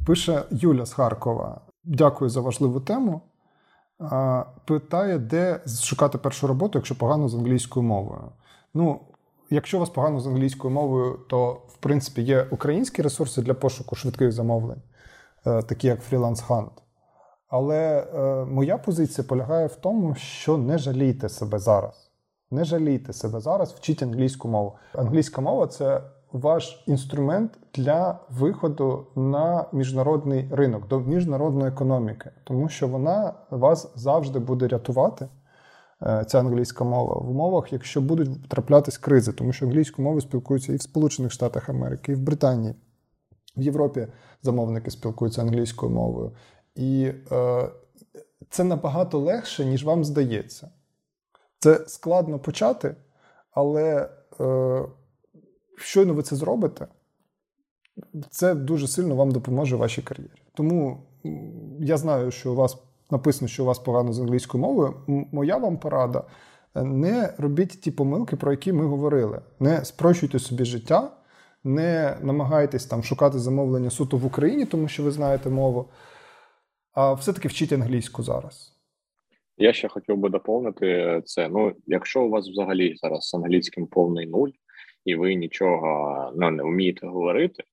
Пише 0.07 0.43
Юля 0.51 0.85
з 0.85 0.93
Харкова. 0.93 1.61
Дякую 1.83 2.29
за 2.29 2.41
важливу 2.41 2.79
тему. 2.79 3.21
Питає, 4.65 5.19
де 5.19 5.59
шукати 5.83 6.17
першу 6.17 6.47
роботу, 6.47 6.77
якщо 6.77 6.97
погано 6.97 7.27
з 7.27 7.35
англійською 7.35 7.83
мовою. 7.83 8.31
Ну, 8.73 8.99
Якщо 9.49 9.77
у 9.77 9.79
вас 9.79 9.89
погано 9.89 10.19
з 10.19 10.27
англійською 10.27 10.73
мовою, 10.73 11.19
то 11.29 11.51
в 11.67 11.77
принципі 11.77 12.21
є 12.21 12.47
українські 12.51 13.01
ресурси 13.01 13.41
для 13.41 13.53
пошуку 13.53 13.95
швидких 13.95 14.31
замовлень, 14.31 14.81
е, 15.45 15.61
такі 15.61 15.87
як 15.87 15.99
Freelance 16.11 16.47
Hunt. 16.47 16.71
Але 17.47 17.99
е, 17.99 18.45
моя 18.45 18.77
позиція 18.77 19.27
полягає 19.27 19.67
в 19.67 19.75
тому, 19.75 20.15
що 20.15 20.57
не 20.57 20.77
жалійте 20.77 21.29
себе 21.29 21.59
зараз. 21.59 22.11
Не 22.51 22.63
жалійте 22.63 23.13
себе 23.13 23.39
зараз, 23.39 23.73
вчіть 23.73 24.03
англійську 24.03 24.47
мову. 24.47 24.75
Англійська 24.93 25.41
мова 25.41 25.67
це 25.67 26.01
ваш 26.31 26.83
інструмент 26.87 27.51
для 27.73 28.19
виходу 28.29 29.07
на 29.15 29.65
міжнародний 29.73 30.49
ринок, 30.51 30.87
до 30.87 30.99
міжнародної 30.99 31.67
економіки, 31.67 32.31
тому 32.43 32.69
що 32.69 32.87
вона 32.87 33.33
вас 33.49 33.91
завжди 33.95 34.39
буде 34.39 34.67
рятувати. 34.67 35.27
Е, 36.03 36.25
ця 36.27 36.39
англійська 36.39 36.83
мова 36.83 37.15
в 37.15 37.29
умовах, 37.29 37.73
якщо 37.73 38.01
будуть 38.01 38.49
траплятись 38.49 38.97
кризи, 38.97 39.33
тому 39.33 39.53
що 39.53 39.65
англійську 39.65 40.01
мову 40.01 40.21
спілкуються 40.21 40.73
і 40.73 40.75
в 40.75 40.81
Сполучених 40.81 41.31
Штатах 41.31 41.69
Америки, 41.69 42.11
і 42.11 42.15
в 42.15 42.19
Британії, 42.19 42.75
в 43.57 43.61
Європі 43.61 44.07
замовники 44.41 44.91
спілкуються 44.91 45.41
англійською 45.41 45.91
мовою. 45.91 46.31
І 46.75 47.11
е, 47.31 47.69
це 48.49 48.63
набагато 48.63 49.19
легше, 49.19 49.65
ніж 49.65 49.83
вам 49.83 50.05
здається. 50.05 50.69
Це 51.59 51.85
складно 51.87 52.39
почати, 52.39 52.95
але 53.51 54.09
е, 54.39 54.81
щойно 55.77 56.13
ви 56.13 56.23
це 56.23 56.35
зробите, 56.35 56.87
це 58.29 58.55
дуже 58.55 58.87
сильно 58.87 59.15
вам 59.15 59.31
допоможе 59.31 59.75
в 59.75 59.79
вашій 59.79 60.01
кар'єрі. 60.01 60.41
Тому 60.53 61.03
я 61.79 61.97
знаю, 61.97 62.31
що 62.31 62.51
у 62.51 62.55
вас 62.55 62.77
написано, 63.15 63.47
що 63.47 63.63
у 63.63 63.65
вас 63.65 63.79
погано 63.79 64.13
з 64.13 64.19
англійською 64.19 64.63
мовою, 64.63 64.93
моя 65.07 65.57
вам 65.57 65.77
порада. 65.77 66.23
Не 66.75 67.33
робіть 67.37 67.81
ті 67.81 67.91
помилки, 67.91 68.35
про 68.35 68.51
які 68.51 68.73
ми 68.73 68.85
говорили. 68.85 69.41
Не 69.59 69.85
спрощуйте 69.85 70.39
собі 70.39 70.65
життя, 70.65 71.11
не 71.63 72.17
намагайтесь 72.21 72.85
там 72.85 73.03
шукати 73.03 73.39
замовлення 73.39 73.89
суто 73.89 74.17
в 74.17 74.25
Україні, 74.25 74.65
тому 74.65 74.87
що 74.87 75.03
ви 75.03 75.11
знаєте 75.11 75.49
мову, 75.49 75.89
а 76.93 77.13
все-таки 77.13 77.47
вчіть 77.47 77.73
англійську 77.73 78.23
зараз. 78.23 78.71
Я 79.57 79.73
ще 79.73 79.87
хотів 79.87 80.17
би 80.17 80.29
доповнити 80.29 81.21
це. 81.25 81.49
Ну, 81.49 81.73
якщо 81.87 82.23
у 82.23 82.29
вас 82.29 82.49
взагалі 82.49 82.95
зараз 82.95 83.29
з 83.29 83.33
англійським 83.33 83.87
повний 83.87 84.27
нуль, 84.27 84.49
і 85.05 85.15
ви 85.15 85.35
нічого 85.35 86.31
ну, 86.35 86.51
не 86.51 86.63
вмієте 86.63 87.07
говорити, 87.07 87.63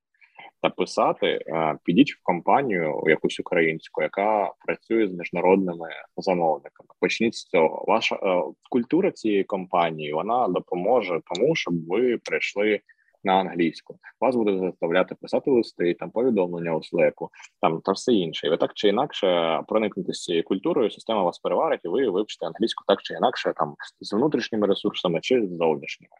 та 0.62 0.70
писати, 0.70 1.26
е, 1.26 1.78
підіть 1.84 2.12
в 2.12 2.22
компанію 2.22 3.02
якусь 3.06 3.40
українську, 3.40 4.02
яка 4.02 4.52
працює 4.66 5.08
з 5.08 5.12
міжнародними 5.12 5.88
замовниками. 6.16 6.88
Почніть 7.00 7.34
з 7.34 7.44
цього. 7.44 7.84
Ваша 7.88 8.14
е, 8.14 8.42
культура 8.70 9.10
цієї 9.10 9.44
компанії 9.44 10.12
вона 10.12 10.48
допоможе 10.48 11.20
тому, 11.34 11.54
щоб 11.54 11.74
ви 11.88 12.18
прийшли. 12.18 12.80
На 13.24 13.32
англійську 13.32 13.98
вас 14.20 14.36
буде 14.36 14.58
заставляти 14.58 15.14
писати 15.14 15.50
листи, 15.50 15.94
там 15.94 16.10
повідомлення 16.10 16.76
у 16.76 16.82
слеку, 16.82 17.30
там 17.60 17.80
та 17.80 17.92
все 17.92 18.12
інше. 18.12 18.46
І 18.46 18.50
ви 18.50 18.56
так 18.56 18.70
чи 18.74 18.88
інакше 18.88 19.60
проникнете 19.68 20.12
з 20.12 20.22
цією 20.22 20.44
культурою, 20.44 20.90
система 20.90 21.22
вас 21.22 21.38
переварить, 21.38 21.80
і 21.84 21.88
ви 21.88 22.08
вивчите 22.08 22.46
англійську 22.46 22.84
так 22.86 23.02
чи 23.02 23.14
інакше, 23.14 23.52
там 23.56 23.74
з 24.00 24.12
внутрішніми 24.12 24.66
ресурсами 24.66 25.20
чи 25.20 25.46
з 25.46 25.56
зовнішніми. 25.56 26.16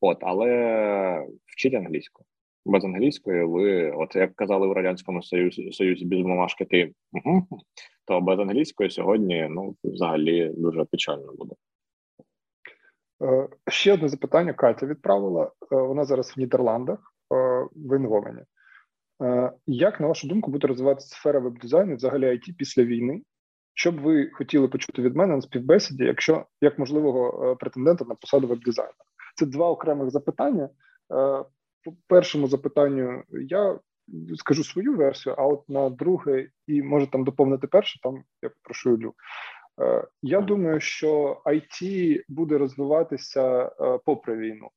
От, 0.00 0.18
але 0.20 1.26
вчіть 1.46 1.74
англійську 1.74 2.24
без 2.66 2.84
англійської 2.84 3.44
ви, 3.44 3.90
от 3.90 4.16
як 4.16 4.34
казали 4.34 4.66
в 4.66 4.72
радянському 4.72 5.22
союзі 5.22 5.72
союзі 5.72 6.04
без 6.04 6.20
бумажки, 6.20 6.64
ти 6.64 6.92
угу, 7.12 7.46
то 8.04 8.20
без 8.20 8.38
англійської 8.38 8.90
сьогодні 8.90 9.46
ну 9.50 9.76
взагалі 9.84 10.52
дуже 10.56 10.84
печально 10.84 11.32
буде. 11.38 11.54
Е, 13.22 13.48
ще 13.68 13.92
одне 13.92 14.08
запитання 14.08 14.52
Катя 14.52 14.86
відправила. 14.86 15.44
Е, 15.44 15.76
вона 15.76 16.04
зараз 16.04 16.32
в 16.36 16.40
Нідерландах 16.40 16.98
е, 17.34 17.36
в 17.76 17.96
Інговані. 17.96 18.42
Як, 19.66 20.00
на 20.00 20.06
вашу 20.06 20.28
думку, 20.28 20.50
буде 20.50 20.66
розвиватися 20.66 21.08
сфера 21.08 21.40
веб-дизайну 21.40 21.96
взагалі 21.96 22.24
IT 22.24 22.54
після 22.58 22.84
війни? 22.84 23.22
Що 23.74 23.92
б 23.92 24.00
ви 24.00 24.30
хотіли 24.32 24.68
почути 24.68 25.02
від 25.02 25.16
мене 25.16 25.34
на 25.34 25.42
співбесіді, 25.42 26.04
якщо 26.04 26.46
як 26.60 26.78
можливого 26.78 27.56
претендента 27.56 28.04
на 28.04 28.14
посаду 28.14 28.46
веб-дизайнера? 28.46 28.94
Це 29.36 29.46
два 29.46 29.70
окремих 29.70 30.10
запитання 30.10 30.68
по 31.86 31.96
першому 32.06 32.48
запитанню, 32.48 33.22
я 33.30 33.78
скажу 34.36 34.64
свою 34.64 34.96
версію, 34.96 35.34
а 35.38 35.46
от 35.46 35.68
на 35.68 35.90
друге, 35.90 36.48
і 36.66 36.82
може 36.82 37.06
там 37.06 37.24
доповнити 37.24 37.66
перше, 37.66 38.00
там 38.02 38.24
я 38.42 38.50
прошу 38.62 38.94
Ілю. 38.94 39.14
Е, 39.80 40.04
я 40.22 40.40
думаю, 40.40 40.80
що 40.80 41.42
IT 41.44 42.22
буде 42.28 42.58
розвиватися 42.58 43.72
е, 43.80 43.98
попри 44.04 44.36
війну, 44.36 44.70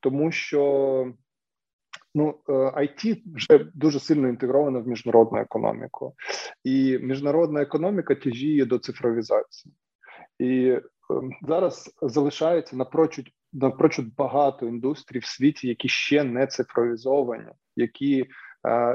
тому 0.00 0.32
що 0.32 1.12
ну 2.14 2.40
IT 2.46 3.12
е, 3.12 3.22
вже 3.34 3.70
дуже 3.74 4.00
сильно 4.00 4.28
інтегровано 4.28 4.80
в 4.80 4.86
міжнародну 4.86 5.38
економіку, 5.38 6.14
і 6.64 6.98
міжнародна 6.98 7.62
економіка 7.62 8.14
тяжіє 8.14 8.64
до 8.64 8.78
цифровізації, 8.78 9.74
і 10.38 10.78
зараз 11.42 11.94
залишається 12.02 12.76
напрочуд 12.76 13.26
напрочуд 13.52 14.14
багато 14.14 14.66
індустрій 14.66 15.18
в 15.18 15.24
світі, 15.24 15.68
які 15.68 15.88
ще 15.88 16.24
не 16.24 16.46
цифровізовані, 16.46 17.50
які 17.76 18.26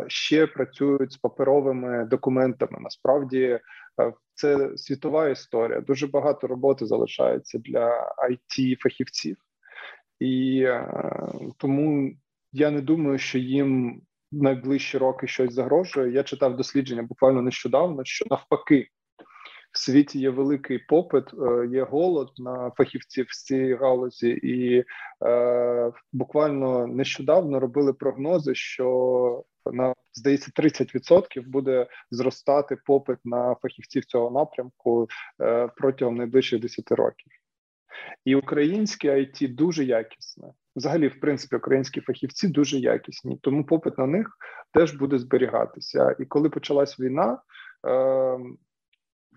ще 0.07 0.47
працюють 0.47 1.11
з 1.11 1.17
паперовими 1.17 2.05
документами. 2.05 2.77
Насправді 2.81 3.59
це 4.33 4.77
світова 4.77 5.29
історія. 5.29 5.81
Дуже 5.81 6.07
багато 6.07 6.47
роботи 6.47 6.85
залишається 6.85 7.57
для 7.57 8.15
it 8.29 8.77
фахівців, 8.79 9.37
і 10.19 10.61
е, 10.61 10.89
тому 11.57 12.13
я 12.51 12.71
не 12.71 12.81
думаю, 12.81 13.17
що 13.17 13.37
їм 13.37 14.01
найближчі 14.31 14.97
роки 14.97 15.27
щось 15.27 15.53
загрожує. 15.53 16.11
Я 16.11 16.23
читав 16.23 16.57
дослідження 16.57 17.03
буквально 17.03 17.41
нещодавно, 17.41 18.05
що 18.05 18.25
навпаки. 18.29 18.87
В 19.75 19.79
світі 19.79 20.19
є 20.19 20.29
великий 20.29 20.79
попит, 20.79 21.23
е, 21.33 21.67
є 21.67 21.83
голод 21.83 22.29
на 22.37 22.71
фахівців 22.77 23.25
з 23.29 23.43
цієї 23.43 23.75
галузі, 23.75 24.29
і 24.29 24.83
е, 25.25 25.91
буквально 26.13 26.87
нещодавно 26.87 27.59
робили 27.59 27.93
прогнози, 27.93 28.55
що 28.55 29.43
на 29.71 29.93
здається 30.13 30.51
30% 30.55 31.41
буде 31.47 31.87
зростати 32.11 32.77
попит 32.85 33.17
на 33.25 33.55
фахівців 33.61 34.05
цього 34.05 34.31
напрямку 34.31 35.07
е, 35.41 35.69
протягом 35.77 36.15
найближчих 36.15 36.61
10 36.61 36.91
років. 36.91 37.31
І 38.25 38.35
українське 38.35 39.15
IT 39.15 39.55
дуже 39.55 39.83
якісне. 39.83 40.47
Взагалі, 40.75 41.07
в 41.07 41.19
принципі, 41.19 41.55
українські 41.55 42.01
фахівці 42.01 42.47
дуже 42.47 42.79
якісні, 42.79 43.39
тому 43.41 43.65
попит 43.65 43.97
на 43.97 44.07
них 44.07 44.37
теж 44.73 44.93
буде 44.93 45.19
зберігатися. 45.19 46.15
І 46.19 46.25
коли 46.25 46.49
почалась 46.49 46.99
війна, 46.99 47.41
е, 47.87 48.39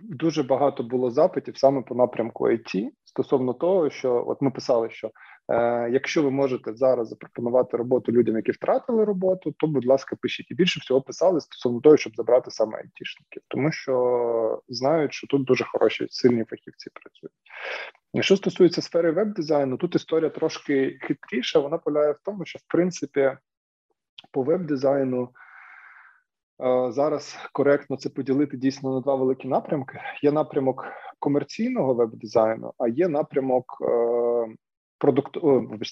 дуже 0.03 0.43
багато 0.43 0.83
було 0.83 1.11
запитів 1.11 1.59
саме 1.59 1.83
по 1.83 1.95
напрямку 1.95 2.49
IT 2.49 2.89
стосовно 3.05 3.53
того, 3.53 3.91
що 3.91 4.25
от 4.27 4.43
ми 4.43 4.51
писали, 4.51 4.91
що 4.91 5.11
Е, 5.51 5.91
якщо 5.91 6.23
ви 6.23 6.31
можете 6.31 6.75
зараз 6.75 7.09
запропонувати 7.09 7.77
роботу 7.77 8.13
людям, 8.13 8.37
які 8.37 8.53
втратили 8.53 9.05
роботу, 9.05 9.55
то 9.59 9.67
будь 9.67 9.87
ласка, 9.87 10.17
пишіть 10.21 10.51
і 10.51 10.55
більше 10.55 10.81
всього 10.81 11.03
писали 11.03 11.41
стосовно 11.41 11.81
того, 11.81 11.97
щоб 11.97 12.17
забрати 12.17 12.51
саме 12.51 12.79
айтішників, 12.79 13.43
тому 13.49 13.73
що 13.73 14.63
знають, 14.69 15.13
що 15.13 15.27
тут 15.27 15.45
дуже 15.45 15.65
хороші 15.65 16.07
сильні 16.11 16.45
фахівці 16.45 16.91
працюють. 16.91 17.35
Що 18.21 18.37
стосується 18.37 18.83
сфери 18.83 19.11
веб-дизайну, 19.11 19.77
тут 19.77 19.95
історія 19.95 20.31
трошки 20.31 20.99
хитріша. 21.03 21.59
Вона 21.59 21.79
полягає 21.79 22.13
в 22.13 22.19
тому, 22.25 22.45
що 22.45 22.59
в 22.59 22.63
принципі 22.69 23.37
по 24.33 24.43
веб-дизайну. 24.43 25.29
Е, 26.63 26.93
зараз 26.93 27.39
коректно 27.53 27.97
це 27.97 28.09
поділити 28.09 28.57
дійсно 28.57 28.95
на 28.95 29.01
два 29.01 29.15
великі 29.15 29.49
напрямки. 29.49 29.99
Є 30.23 30.33
напрямок 30.33 30.85
комерційного 31.19 31.95
веб-дизайну, 31.95 32.73
а 32.79 32.89
є 32.89 33.09
напрямок 33.09 33.65
е, 33.81 34.55
продукт, 34.99 35.37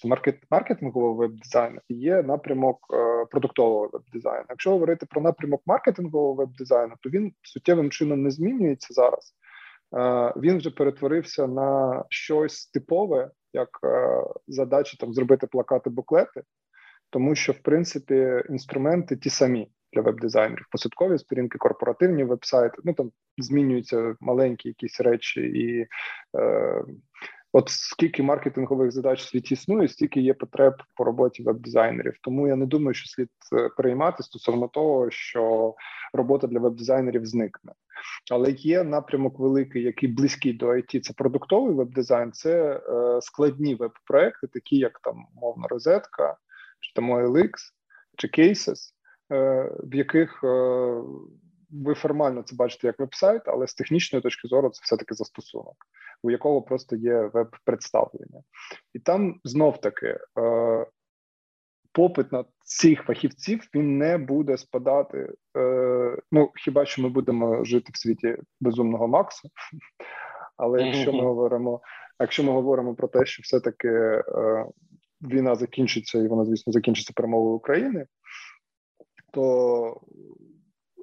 маркет, 0.05 0.43
маркетингового 0.51 1.15
веб-дизайну 1.15 1.81
і 1.89 1.95
є 1.95 2.23
напрямок 2.23 2.79
е, 2.95 3.25
продуктового 3.31 3.91
веб-дизайну. 3.93 4.45
Якщо 4.49 4.71
говорити 4.71 5.07
про 5.07 5.21
напрямок 5.21 5.63
маркетингового 5.67 6.35
веб-дизайну, 6.35 6.95
то 7.01 7.11
він 7.11 7.33
суттєвим 7.43 7.91
чином 7.91 8.23
не 8.23 8.31
змінюється 8.31 8.95
зараз. 8.95 9.35
Він 10.37 10.59
вже 10.59 10.71
перетворився 10.71 11.47
на 11.47 12.05
щось 12.09 12.67
типове, 12.67 13.31
як 13.53 13.69
задача 14.49 14.97
там 15.01 15.15
зробити 15.15 15.47
плакати, 15.47 15.91
буклети, 15.91 16.43
тому 17.17 17.35
що 17.35 17.53
в 17.53 17.59
принципі 17.59 18.43
інструменти 18.49 19.17
ті 19.17 19.31
самі. 19.31 19.69
Для 19.93 20.03
веб-дизайнерів 20.03 20.67
посадкові 20.71 21.19
сторінки, 21.19 21.59
корпоративні 21.59 22.25
веб-сайти, 22.25 22.77
ну 22.85 22.95
там 22.95 23.11
змінюються 23.39 24.15
маленькі 24.21 24.69
якісь 24.69 25.01
речі, 25.01 25.41
і 25.41 25.87
е, 26.39 26.85
От 27.53 27.69
скільки 27.69 28.23
маркетингових 28.23 28.93
задач 28.93 29.23
в 29.23 29.29
світі 29.29 29.55
існує, 29.55 29.89
стільки 29.89 30.21
є 30.21 30.35
потреб 30.35 30.75
по 30.97 31.05
роботі 31.05 31.43
веб-дизайнерів. 31.43 32.15
Тому 32.23 32.49
я 32.49 32.57
не 32.57 32.67
думаю, 32.67 32.95
що 32.95 33.09
слід 33.09 33.31
е, 33.53 33.69
переймати 33.77 34.23
стосовно 34.23 34.69
того, 34.69 35.11
що 35.11 35.75
робота 36.13 36.47
для 36.47 36.59
веб-дизайнерів 36.59 37.27
зникне. 37.27 37.73
Але 38.33 38.51
є 38.51 38.85
напрямок 38.85 39.39
великий, 39.39 39.83
який 39.83 40.09
близький 40.09 40.53
до 40.53 40.67
IT, 40.67 41.01
Це 41.01 41.13
продуктовий 41.13 41.75
веб-дизайн, 41.75 42.33
це 42.33 42.73
е, 42.77 43.21
складні 43.23 43.75
веб-проекти, 43.75 44.47
такі 44.47 44.77
як 44.77 45.01
там 45.01 45.27
мовна 45.35 45.67
розетка, 45.69 46.37
чи 46.87 46.93
там 46.95 47.13
OLX, 47.13 47.51
чи 48.17 48.29
Cases, 48.29 48.93
е, 49.33 49.71
в 49.85 49.95
яких 49.95 50.45
е, 50.45 51.03
ви 51.71 51.95
формально 51.95 52.43
це 52.43 52.57
бачите 52.57 52.87
як 52.87 52.99
веб-сайт, 52.99 53.43
але 53.47 53.67
з 53.67 53.75
технічної 53.75 54.23
точки 54.23 54.49
зору 54.49 54.71
це 54.71 54.81
все 54.83 54.97
таки 54.97 55.15
застосунок 55.15 55.77
у 56.23 56.31
якого 56.31 56.63
просто 56.63 56.97
є 56.97 57.31
веб-представлення, 57.35 58.43
і 58.95 58.99
там 58.99 59.41
знов 59.45 59.81
таки 59.81 60.19
е, 60.39 60.87
попит 61.93 62.33
на 62.33 62.45
цих 62.65 63.03
фахівців 63.03 63.69
він 63.75 63.99
не 63.99 64.19
буде 64.19 64.57
спадати. 64.57 65.33
Ну 66.33 66.53
хіба 66.57 66.87
що 66.87 67.03
ми 67.03 67.09
будемо 67.09 67.65
жити 67.65 67.91
в 67.95 67.99
світі 67.99 68.37
безумного 68.61 69.09
Макса? 69.09 69.49
Але 70.57 70.83
якщо 70.83 71.13
ми 71.13 71.23
говоримо, 71.23 71.81
якщо 72.21 72.43
ми 72.43 72.53
говоримо 72.53 72.95
про 72.95 73.09
те, 73.09 73.27
що 73.27 73.43
все-таки 73.43 74.23
війна 75.23 75.55
закінчиться, 75.55 76.19
і 76.19 76.29
вона, 76.29 76.45
звісно, 76.45 76.73
закінчиться 76.73 77.13
перемогою 77.17 77.55
України, 77.55 78.07
то 79.33 80.01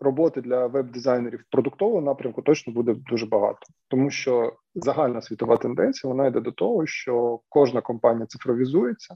роботи 0.01 0.41
для 0.41 0.67
веб-дизайнерів 0.67 1.43
продуктового 1.49 2.01
напрямку 2.01 2.41
точно 2.41 2.73
буде 2.73 2.93
дуже 2.93 3.25
багато, 3.25 3.59
тому 3.87 4.09
що 4.09 4.53
загальна 4.75 5.21
світова 5.21 5.57
тенденція 5.57 6.13
вона 6.13 6.27
йде 6.27 6.41
до 6.41 6.51
того, 6.51 6.85
що 6.85 7.39
кожна 7.49 7.81
компанія 7.81 8.25
цифровізується, 8.25 9.15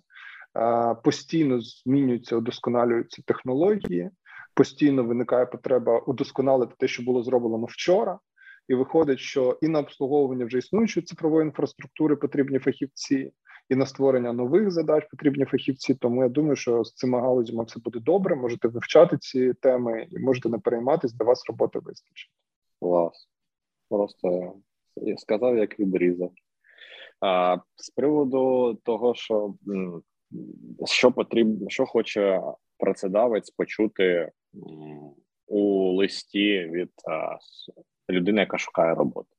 постійно 1.04 1.62
змінюються, 1.62 2.36
удосконалюються 2.36 3.22
технології, 3.26 4.10
постійно 4.54 5.04
виникає 5.04 5.46
потреба 5.46 6.00
удосконалити 6.00 6.76
те, 6.80 6.88
що 6.88 7.04
було 7.04 7.24
зроблено 7.24 7.66
вчора. 7.66 8.20
І 8.68 8.76
виходить, 8.76 9.20
що 9.20 9.58
і 9.62 9.68
на 9.68 9.80
обслуговування 9.80 10.46
вже 10.46 10.58
існуючої 10.58 11.06
цифрової 11.06 11.46
інфраструктури 11.46 12.16
потрібні 12.16 12.60
фахівці, 12.60 13.32
і 13.70 13.76
на 13.76 13.86
створення 13.86 14.34
нових 14.34 14.72
задач 14.72 15.08
потрібні 15.12 15.46
фахівці. 15.46 15.96
Тому 15.96 16.24
я 16.24 16.30
думаю, 16.30 16.56
що 16.56 16.84
з 16.84 16.94
цими 16.94 17.22
галузями 17.22 17.64
все 17.64 17.80
буде 17.80 18.00
добре. 18.00 18.36
Можете 18.36 18.68
вивчати 18.68 19.18
ці 19.18 19.54
теми 19.54 20.08
і 20.12 20.20
можете 20.20 20.50
не 20.50 20.60
перейматися, 20.60 21.16
для 21.18 21.26
вас 21.26 21.44
роботи 21.48 21.80
вистачить. 21.80 22.32
Клас. 22.80 23.30
Просто 23.90 24.54
я 24.96 25.18
сказав, 25.18 25.58
як 25.58 25.80
відрізав. 25.80 26.32
А, 27.22 27.58
З 27.76 27.90
приводу 27.90 28.74
того, 28.84 29.16
що 29.16 29.54
що 30.86 31.12
потрібно, 31.12 31.70
що 31.70 31.86
хоче 31.86 32.42
працедавець 32.78 33.50
почути 33.50 34.32
у 35.48 35.92
листі 35.92 36.60
від 36.60 36.92
а, 37.10 37.38
людини, 38.10 38.40
яка 38.42 38.58
шукає 38.58 38.96
роботу, 38.96 39.30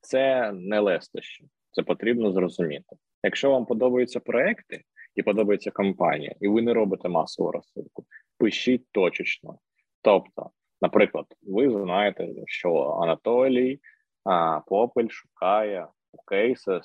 це 0.00 0.52
не 0.52 0.80
лестощі, 0.80 1.44
це 1.70 1.82
потрібно 1.82 2.32
зрозуміти. 2.32 2.96
Якщо 3.22 3.50
вам 3.50 3.66
подобаються 3.66 4.20
проекти 4.20 4.82
і 5.14 5.22
подобається 5.22 5.70
компанія, 5.70 6.34
і 6.40 6.48
ви 6.48 6.62
не 6.62 6.74
робите 6.74 7.08
масову 7.08 7.52
розсилку, 7.52 8.04
пишіть 8.38 8.86
точечно. 8.92 9.58
Тобто, 10.02 10.50
наприклад, 10.80 11.26
ви 11.42 11.70
знаєте, 11.70 12.28
що 12.46 12.74
Анатолій 12.74 13.80
а, 14.24 14.60
Попель 14.60 15.08
шукає 15.08 15.86
у 16.12 16.34
Cases 16.34 16.82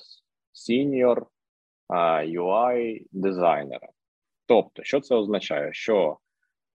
senior 0.54 1.26
UI 1.90 3.06
дизайнера. 3.12 3.88
Тобто, 4.46 4.82
що 4.82 5.00
це 5.00 5.14
означає? 5.14 5.72
Що 5.72 6.18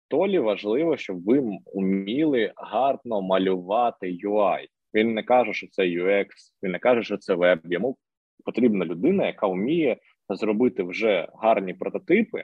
Толі 0.08 0.40
важливо, 0.40 0.98
щоб 0.98 1.24
ви 1.24 1.44
вміли 1.74 2.54
гарно 2.56 3.22
малювати 3.22 4.18
UI. 4.26 4.68
Він 4.94 5.14
не 5.14 5.24
каже, 5.24 5.54
що 5.54 5.68
це 5.68 5.84
UX, 5.84 6.28
він 6.64 6.72
не 6.72 6.80
каже, 6.80 7.04
що 7.04 7.18
це 7.18 7.34
веб. 7.34 7.60
Йому 7.64 7.98
потрібна 8.44 8.86
людина, 8.86 9.26
яка 9.26 9.48
вміє 9.48 9.98
зробити 10.30 10.84
вже 10.84 11.28
гарні 11.42 11.74
прототипи 11.74 12.44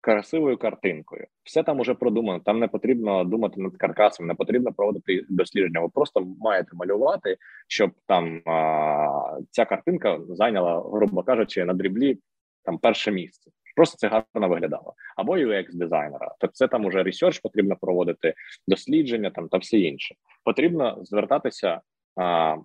красивою 0.00 0.58
картинкою. 0.58 1.26
Все 1.44 1.62
там 1.62 1.80
уже 1.80 1.94
продумано. 1.94 2.40
Там 2.40 2.58
не 2.58 2.68
потрібно 2.68 3.24
думати 3.24 3.60
над 3.60 3.76
каркасом, 3.76 4.26
не 4.26 4.34
потрібно 4.34 4.72
проводити 4.72 5.24
дослідження. 5.28 5.80
Ви 5.80 5.88
просто 5.88 6.26
маєте 6.40 6.70
малювати, 6.72 7.36
щоб 7.68 7.90
там 8.06 8.42
а, 8.46 9.38
ця 9.50 9.64
картинка 9.64 10.18
зайняла, 10.28 10.82
грубо 10.92 11.22
кажучи, 11.22 11.64
на 11.64 11.74
Dribbble 11.74 12.13
і 12.13 12.18
там 12.64 12.78
перше 12.78 13.10
місце. 13.10 13.50
просто 13.76 13.96
це 13.96 14.08
гарно 14.08 14.48
виглядало. 14.48 14.94
Або 15.16 15.36
UX 15.36 15.74
дизайнера, 15.74 16.34
то 16.40 16.46
це 16.46 16.68
там 16.68 16.84
уже 16.84 17.02
research 17.02 17.38
потрібно 17.38 17.76
проводити, 17.76 18.34
дослідження 18.66 19.30
там 19.30 19.48
та 19.48 19.58
все 19.58 19.78
інше. 19.78 20.14
Потрібно 20.44 20.98
звертатися 21.02 21.80
а, 22.16 22.56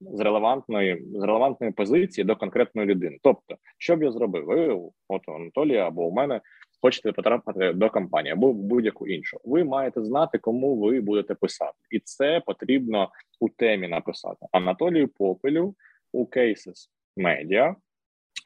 з 0.00 0.20
релевантної 0.20 1.04
з 1.14 1.22
релевантної 1.22 1.72
позиції 1.72 2.24
до 2.24 2.36
конкретної 2.36 2.88
людини. 2.88 3.18
Тобто, 3.22 3.56
що 3.78 3.96
б 3.96 4.02
я 4.02 4.12
зробив? 4.12 4.44
Ви 4.44 4.80
от 5.08 5.28
у 5.28 5.32
Анатолія 5.32 5.86
або 5.86 6.06
у 6.06 6.12
мене 6.12 6.40
хочете 6.80 7.12
потрапити 7.12 7.72
до 7.72 7.90
компанії 7.90 8.32
або 8.32 8.52
будь-яку 8.52 9.06
іншу. 9.06 9.40
Ви 9.44 9.64
маєте 9.64 10.04
знати, 10.04 10.38
кому 10.38 10.76
ви 10.76 11.00
будете 11.00 11.34
писати, 11.34 11.78
і 11.90 11.98
це 11.98 12.42
потрібно 12.46 13.10
у 13.40 13.48
темі 13.48 13.88
написати. 13.88 14.46
Анатолію 14.52 15.08
Попелю 15.08 15.74
у 16.12 16.24
Cases 16.24 16.88
Media 17.16 17.74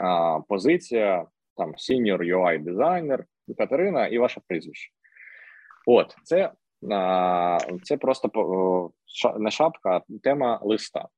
а, 0.03 0.41
позиція 0.49 1.27
там 1.57 1.73
senior 1.73 2.37
UI 2.37 2.65
дизайнер 2.65 3.25
Катерина 3.59 4.07
і 4.07 4.19
ваше 4.19 4.41
прізвище. 4.49 4.93
От 5.87 6.17
це 6.25 6.53
це 7.83 7.97
просто 7.97 8.91
не 9.39 9.51
шапка, 9.51 9.97
а 9.97 10.19
тема 10.23 10.61
листа, 10.63 11.09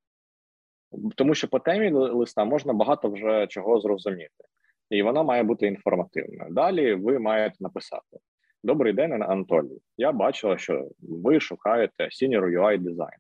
тому 1.17 1.35
що 1.35 1.49
по 1.49 1.59
темі 1.59 1.91
листа 1.91 2.45
можна 2.45 2.73
багато 2.73 3.11
вже 3.11 3.47
чого 3.47 3.81
зрозуміти, 3.81 4.45
і 4.91 5.03
вона 5.03 5.23
має 5.23 5.43
бути 5.43 5.67
інформативною. 5.67 6.51
Далі 6.51 6.95
ви 6.95 7.19
маєте 7.19 7.57
написати: 7.61 8.19
Добрий 8.65 8.93
день, 8.93 9.13
Анатолій. 9.13 9.79
Я 9.97 10.13
бачила, 10.13 10.59
що 10.59 10.89
ви 11.01 11.41
шукаєте 11.41 12.05
senior 12.05 12.61
UI 12.61 12.79
дизайнер. 12.79 13.19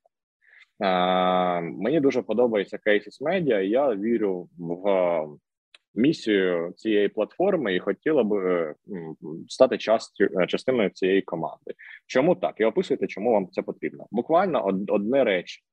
Мені 1.62 2.00
дуже 2.00 2.22
подобається 2.22 2.78
Cases 2.86 3.22
Media, 3.22 3.60
і 3.60 3.68
Я 3.68 3.94
вірю 3.94 4.48
в 4.58 5.38
місію 5.94 6.72
цієї 6.76 7.08
платформи 7.08 7.74
і 7.74 7.78
хотіла 7.78 8.24
б 8.24 8.34
стати 9.48 9.78
частю 9.78 10.46
частиною 10.48 10.90
цієї 10.90 11.22
команди. 11.22 11.74
Чому 12.06 12.34
так? 12.34 12.54
І 12.60 12.64
описуйте, 12.64 13.06
чому 13.06 13.32
вам 13.32 13.48
це 13.48 13.62
потрібно. 13.62 14.06
Буквально 14.10 14.64
одне 14.88 15.24
речення. 15.24 15.71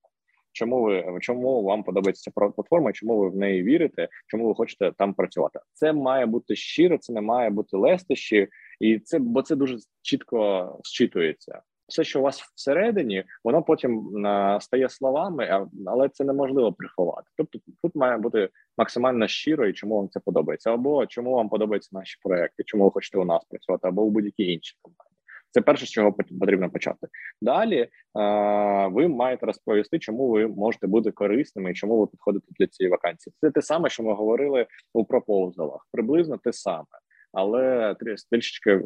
Чому 0.51 0.83
ви 0.83 1.19
чому 1.21 1.63
вам 1.63 1.83
подобається 1.83 2.31
ця 2.31 2.31
платформа? 2.31 2.91
Чому 2.91 3.19
ви 3.19 3.29
в 3.29 3.35
неї 3.35 3.63
вірите? 3.63 4.07
Чому 4.27 4.47
ви 4.47 4.55
хочете 4.55 4.91
там 4.97 5.13
працювати? 5.13 5.59
Це 5.73 5.93
має 5.93 6.25
бути 6.25 6.55
щиро, 6.55 6.97
це 6.97 7.13
не 7.13 7.21
має 7.21 7.49
бути 7.49 7.77
лестощі, 7.77 8.47
і 8.79 8.99
це 8.99 9.19
бо 9.19 9.41
це 9.41 9.55
дуже 9.55 9.77
чітко 10.01 10.79
зчитується 10.83 11.61
все, 11.89 12.03
що 12.03 12.19
у 12.19 12.23
вас 12.23 12.41
всередині, 12.55 13.23
воно 13.43 13.63
потім 13.63 14.25
а, 14.25 14.59
стає 14.61 14.89
словами, 14.89 15.67
але 15.87 16.09
це 16.09 16.23
неможливо 16.23 16.73
приховати. 16.73 17.27
Тобто, 17.37 17.59
тут 17.83 17.95
має 17.95 18.17
бути 18.17 18.49
максимально 18.77 19.27
щиро 19.27 19.67
і 19.67 19.73
чому 19.73 19.95
вам 19.95 20.09
це 20.09 20.19
подобається, 20.19 20.73
або 20.73 21.05
чому 21.05 21.31
вам 21.31 21.49
подобаються 21.49 21.89
наші 21.91 22.19
проекти, 22.23 22.63
чому 22.63 22.83
ви 22.83 22.91
хочете 22.91 23.17
у 23.17 23.25
нас 23.25 23.45
працювати, 23.49 23.87
або 23.87 24.01
у 24.01 24.09
будь-якій 24.09 24.53
іншій 24.53 24.77
компанії. 24.81 25.08
Це 25.51 25.61
перше, 25.61 25.85
з 25.85 25.89
чого 25.89 26.13
потрібно 26.13 26.69
почати. 26.69 27.07
Далі 27.41 27.87
а, 28.13 28.87
ви 28.87 29.07
маєте 29.07 29.45
розповісти, 29.45 29.99
чому 29.99 30.29
ви 30.29 30.47
можете 30.47 30.87
бути 30.87 31.11
корисними 31.11 31.71
і 31.71 31.73
чому 31.73 31.99
ви 31.99 32.07
підходите 32.07 32.45
для 32.59 32.67
цієї 32.67 32.91
вакансії. 32.91 33.33
Це 33.41 33.51
те 33.51 33.61
саме, 33.61 33.89
що 33.89 34.03
ми 34.03 34.13
говорили 34.13 34.67
у 34.93 35.05
пропозалах, 35.05 35.87
приблизно 35.91 36.37
те 36.37 36.53
саме, 36.53 36.85
але 37.33 37.95
трішечки 38.29 38.81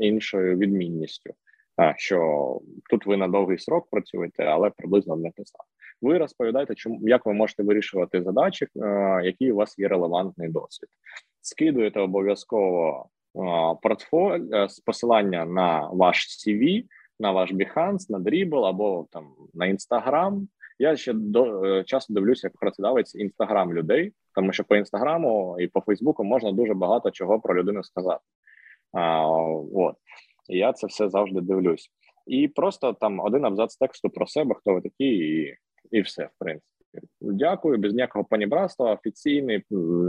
іншою 0.00 0.56
відмінністю 0.56 1.34
що 1.96 2.60
тут 2.90 3.06
ви 3.06 3.16
на 3.16 3.28
довгий 3.28 3.58
срок 3.58 3.88
працюєте, 3.90 4.44
але 4.44 4.70
приблизно 4.70 5.16
не 5.16 5.30
те 5.30 5.42
саме. 5.44 5.68
Ви 6.02 6.18
розповідаєте, 6.18 6.74
чому 6.74 7.08
як 7.08 7.26
ви 7.26 7.32
можете 7.32 7.62
вирішувати 7.62 8.22
задачі, 8.22 8.66
е, 8.76 9.20
які 9.24 9.52
у 9.52 9.56
вас 9.56 9.78
є 9.78 9.88
релевантний 9.88 10.48
досвід. 10.48 10.88
Скидуєте 11.40 12.00
обов'язково 12.00 13.06
е, 13.06 13.15
портфоліо 13.82 14.62
е, 14.64 14.68
з 14.68 14.80
посилання 14.80 15.44
на 15.44 15.88
ваш 15.92 16.26
CV, 16.28 16.84
на 17.20 17.32
ваш 17.32 17.52
Behance, 17.52 18.10
на 18.10 18.18
Dribble 18.18 18.66
або 18.66 19.06
там 19.10 19.26
на 19.54 19.66
Instagram. 19.66 20.46
Я 20.78 20.96
ще 20.96 21.12
до 21.12 21.82
часто 21.84 22.14
дивлюся, 22.14 22.46
як 22.46 22.56
працедавець 22.56 23.14
інстаграм 23.14 23.74
людей, 23.74 24.12
тому 24.34 24.52
що 24.52 24.64
по 24.64 24.76
інстаграму 24.76 25.56
і 25.60 25.66
по 25.66 25.80
Фейсбуку 25.80 26.24
можна 26.24 26.52
дуже 26.52 26.74
багато 26.74 27.10
чого 27.10 27.40
про 27.40 27.58
людину 27.58 27.82
сказати. 27.82 28.22
А, 28.92 29.26
От 29.74 29.96
і 30.48 30.58
я 30.58 30.72
це 30.72 30.86
все 30.86 31.08
завжди 31.08 31.40
дивлюсь. 31.40 31.90
І 32.26 32.48
просто 32.48 32.92
там 32.92 33.20
один 33.20 33.44
абзац 33.44 33.76
тексту 33.76 34.10
про 34.10 34.26
себе, 34.26 34.54
хто 34.54 34.74
ви 34.74 34.80
такі, 34.80 35.04
і 35.04 35.56
і 35.90 36.00
все, 36.00 36.24
в 36.24 36.38
принципі. 36.38 36.70
Дякую, 37.20 37.78
без 37.78 37.92
ніякого 37.92 38.24
панібратства, 38.24 38.92
офіційний 38.92 39.62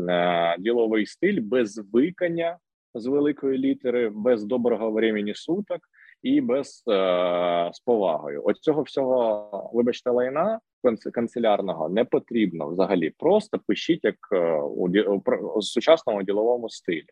е, 0.09 0.55
діловий 0.59 1.05
стиль, 1.05 1.41
без 1.41 1.81
викання 1.93 2.57
з 2.99 3.05
великої 3.05 3.57
літери, 3.57 4.09
без 4.09 4.43
доброго 4.43 4.91
времени 4.91 5.33
суток 5.35 5.79
і 6.23 6.41
без 6.41 6.83
е, 6.87 7.69
з 7.73 7.79
повагою. 7.79 8.41
От 8.45 8.57
цього 8.57 8.81
всього, 8.81 9.71
вибачте, 9.73 10.09
лайна 10.09 10.59
канцелярного 11.13 11.89
не 11.89 12.05
потрібно 12.05 12.67
взагалі. 12.67 13.09
Просто 13.09 13.59
пишіть 13.67 14.03
як 14.03 14.15
е, 14.31 14.51
у, 14.61 14.89
у, 14.89 15.21
у 15.55 15.61
сучасному 15.61 16.23
діловому 16.23 16.69
стилі. 16.69 17.05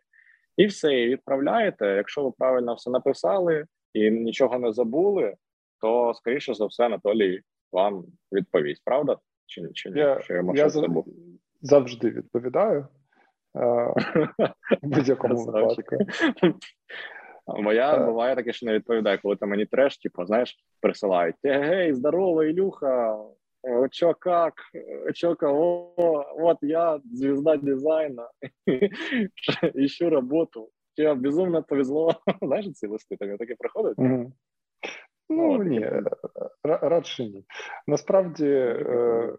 І 0.57 0.65
все, 0.65 1.01
і 1.01 1.09
відправляєте. 1.09 1.86
Якщо 1.86 2.23
ви 2.23 2.31
правильно 2.38 2.73
все 2.73 2.89
написали 2.89 3.65
і 3.93 4.11
нічого 4.11 4.59
не 4.59 4.73
забули, 4.73 5.36
то 5.81 6.13
скоріше 6.15 6.53
за 6.53 6.65
все 6.65 6.86
Анатолій 6.86 7.41
вам 7.71 8.05
відповість. 8.31 8.81
Правда? 8.86 9.17
Чи 9.45 9.69
чи 9.73 9.89
ні? 9.89 9.99
Я, 9.99 10.21
я, 10.29 10.43
я 10.55 10.69
завжди 11.61 12.09
відповідаю 12.09 12.88
в 13.55 13.93
будь-якому 14.83 15.45
випадку. 15.45 15.97
Бо 17.63 17.73
я 17.73 18.05
буває 18.05 18.35
таке, 18.35 18.53
що 18.53 18.65
не 18.65 18.73
відповідаю, 18.73 19.19
коли 19.21 19.35
ти 19.35 19.45
мені 19.45 19.65
треш, 19.65 19.97
типу, 19.97 20.25
знаєш, 20.25 20.57
присилають: 20.81 21.35
Гей, 21.43 21.93
здорово, 21.93 22.43
Ілюха, 22.43 23.17
Чё 23.91 24.13
как? 24.13 24.53
Чё 25.13 25.35
кого? 25.35 25.93
Вот 26.37 26.57
я, 26.61 26.99
звезда 27.13 27.57
дизайна, 27.57 28.29
ищу 29.75 30.09
работу. 30.09 30.69
Тебе 30.95 31.15
безумно 31.15 31.63
повезло. 31.63 32.13
Знаєш, 32.41 32.71
ці 32.73 32.87
листи 32.87 33.17
тобі 33.17 33.37
таке 33.37 33.55
проходить? 33.55 33.97
Mm-hmm. 33.97 34.31
Ну, 35.29 35.63
ні, 35.63 35.91
радше 36.63 37.23
ні. 37.23 37.45
Насправді 37.87 38.47
е, 38.49 39.35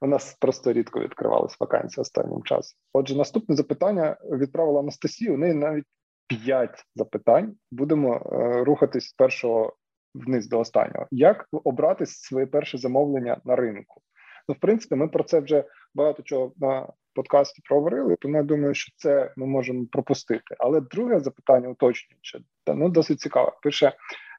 у 0.00 0.06
нас 0.06 0.36
просто 0.40 0.72
рідко 0.72 1.00
відкривалися 1.00 1.56
вакансії 1.60 2.02
останнім 2.02 2.42
часом. 2.42 2.78
Отже, 2.92 3.16
наступне 3.16 3.56
запитання 3.56 4.16
відправила 4.22 4.80
Анастасія. 4.80 5.32
У 5.32 5.36
неї 5.36 5.54
навіть 5.54 5.84
п'ять 6.26 6.84
запитань. 6.96 7.54
Будемо 7.70 8.14
е, 8.14 8.64
рухатись 8.64 9.08
з 9.08 9.12
першого 9.12 9.76
вниз 10.14 10.48
до 10.48 10.58
останнього. 10.58 11.06
Як 11.10 11.46
обрати 11.52 12.06
своє 12.06 12.46
перше 12.46 12.78
замовлення 12.78 13.40
на 13.44 13.56
ринку? 13.56 14.00
Ну, 14.48 14.54
в 14.54 14.58
принципі, 14.58 14.94
ми 14.94 15.08
про 15.08 15.24
це 15.24 15.40
вже 15.40 15.64
багато 15.94 16.22
чого 16.22 16.52
на 16.56 16.86
подкасті 17.14 17.62
проговорили, 17.64 18.16
тому 18.20 18.36
я 18.36 18.42
думаю, 18.42 18.74
що 18.74 18.92
це 18.96 19.32
ми 19.36 19.46
можемо 19.46 19.86
пропустити. 19.92 20.56
Але 20.58 20.80
друге 20.80 21.20
запитання 21.20 21.68
уточнююче, 21.68 22.40
та 22.64 22.74
ну 22.74 22.88
досить 22.88 23.20
цікаве. 23.20 23.52
Пише 23.62 23.92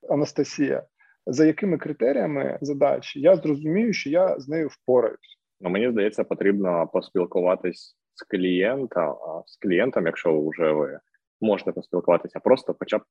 Анастасія: 0.10 0.84
за 1.26 1.46
якими 1.46 1.78
критеріями 1.78 2.58
задачі 2.62 3.22
я 3.22 3.36
зрозумію, 3.36 3.94
що 3.94 4.10
я 4.10 4.40
з 4.40 4.48
нею 4.48 4.68
впораюсь? 4.68 5.40
Ну 5.62 5.70
мені 5.70 5.92
здається, 5.92 6.24
потрібно 6.24 6.90
поспілкуватись 6.94 7.98
з 8.14 8.24
клієнтом, 8.24 9.16
з 9.46 9.58
клієнтом, 9.58 10.06
якщо 10.06 10.50
вже 10.50 10.72
ви 10.72 11.00
можете 11.42 11.72
поспілкуватися, 11.72 12.40
просто 12.40 12.76
хоча 12.80 12.98
б 12.98 13.02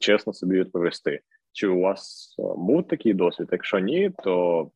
чесно 0.00 0.32
собі 0.32 0.58
відповісти, 0.58 1.20
чи 1.52 1.68
у 1.68 1.80
вас 1.80 2.34
е, 2.38 2.42
був 2.42 2.88
такий 2.88 3.14
досвід? 3.14 3.48
Якщо 3.52 3.78
ні, 3.78 4.10
то 4.24 4.70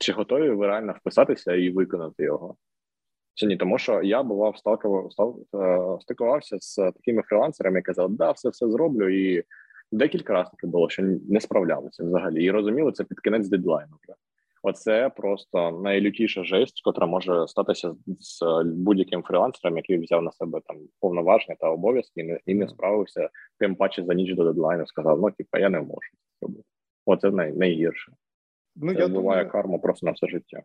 чи 0.00 0.12
готові 0.12 0.50
ви 0.50 0.66
реально 0.66 0.94
вписатися 1.00 1.54
і 1.54 1.70
виконати 1.70 2.22
його? 2.22 2.56
Чи 3.34 3.46
ні, 3.46 3.56
тому 3.56 3.78
що 3.78 4.02
я 4.02 4.22
бував 4.22 4.58
сталкував, 4.58 5.12
став, 5.12 5.38
е, 5.54 5.98
стикувався 6.00 6.56
з 6.60 6.76
такими 6.76 7.22
фрілансерами, 7.22 7.78
які 7.78 7.86
казали, 7.86 8.14
да, 8.18 8.30
все 8.30 8.48
все 8.48 8.70
зроблю, 8.70 9.08
і 9.08 9.44
декілька 9.92 10.32
разів 10.32 10.50
таке 10.50 10.66
було, 10.66 10.90
що 10.90 11.02
не 11.28 11.40
справлялися 11.40 12.04
взагалі, 12.04 12.44
і 12.44 12.50
розуміли 12.50 12.92
це 12.92 13.04
під 13.04 13.20
кінець 13.20 13.48
дедлайну. 13.48 13.92
Оце 14.62 15.10
просто 15.16 15.70
найлютіша 15.70 16.44
жесть, 16.44 16.82
котра 16.84 17.06
може 17.06 17.48
статися 17.48 17.94
з 18.20 18.42
будь-яким 18.64 19.22
фрілансером, 19.22 19.76
який 19.76 19.98
взяв 19.98 20.22
на 20.22 20.32
себе 20.32 20.60
там 20.66 20.76
повноваження 21.00 21.56
та 21.60 21.70
обов'язки 21.70 22.20
і 22.20 22.24
не, 22.24 22.40
і 22.46 22.54
не 22.54 22.68
справився, 22.68 23.30
тим 23.58 23.74
паче 23.74 24.04
за 24.04 24.14
ніч 24.14 24.34
до 24.34 24.44
дедлайну 24.44 24.86
сказав: 24.86 25.20
ну 25.20 25.30
типа 25.30 25.58
я 25.58 25.68
не 25.68 25.80
можу 25.80 26.10
це 26.40 26.46
робити. 26.46 26.64
Оце 27.06 27.30
най, 27.30 27.52
найгірше. 27.52 28.12
Ну, 28.76 28.94
це 28.94 29.00
я 29.00 29.08
буває 29.08 29.44
думаю, 29.44 29.50
карма 29.50 29.78
просто 29.78 30.06
на 30.06 30.12
все 30.12 30.28
життя. 30.28 30.62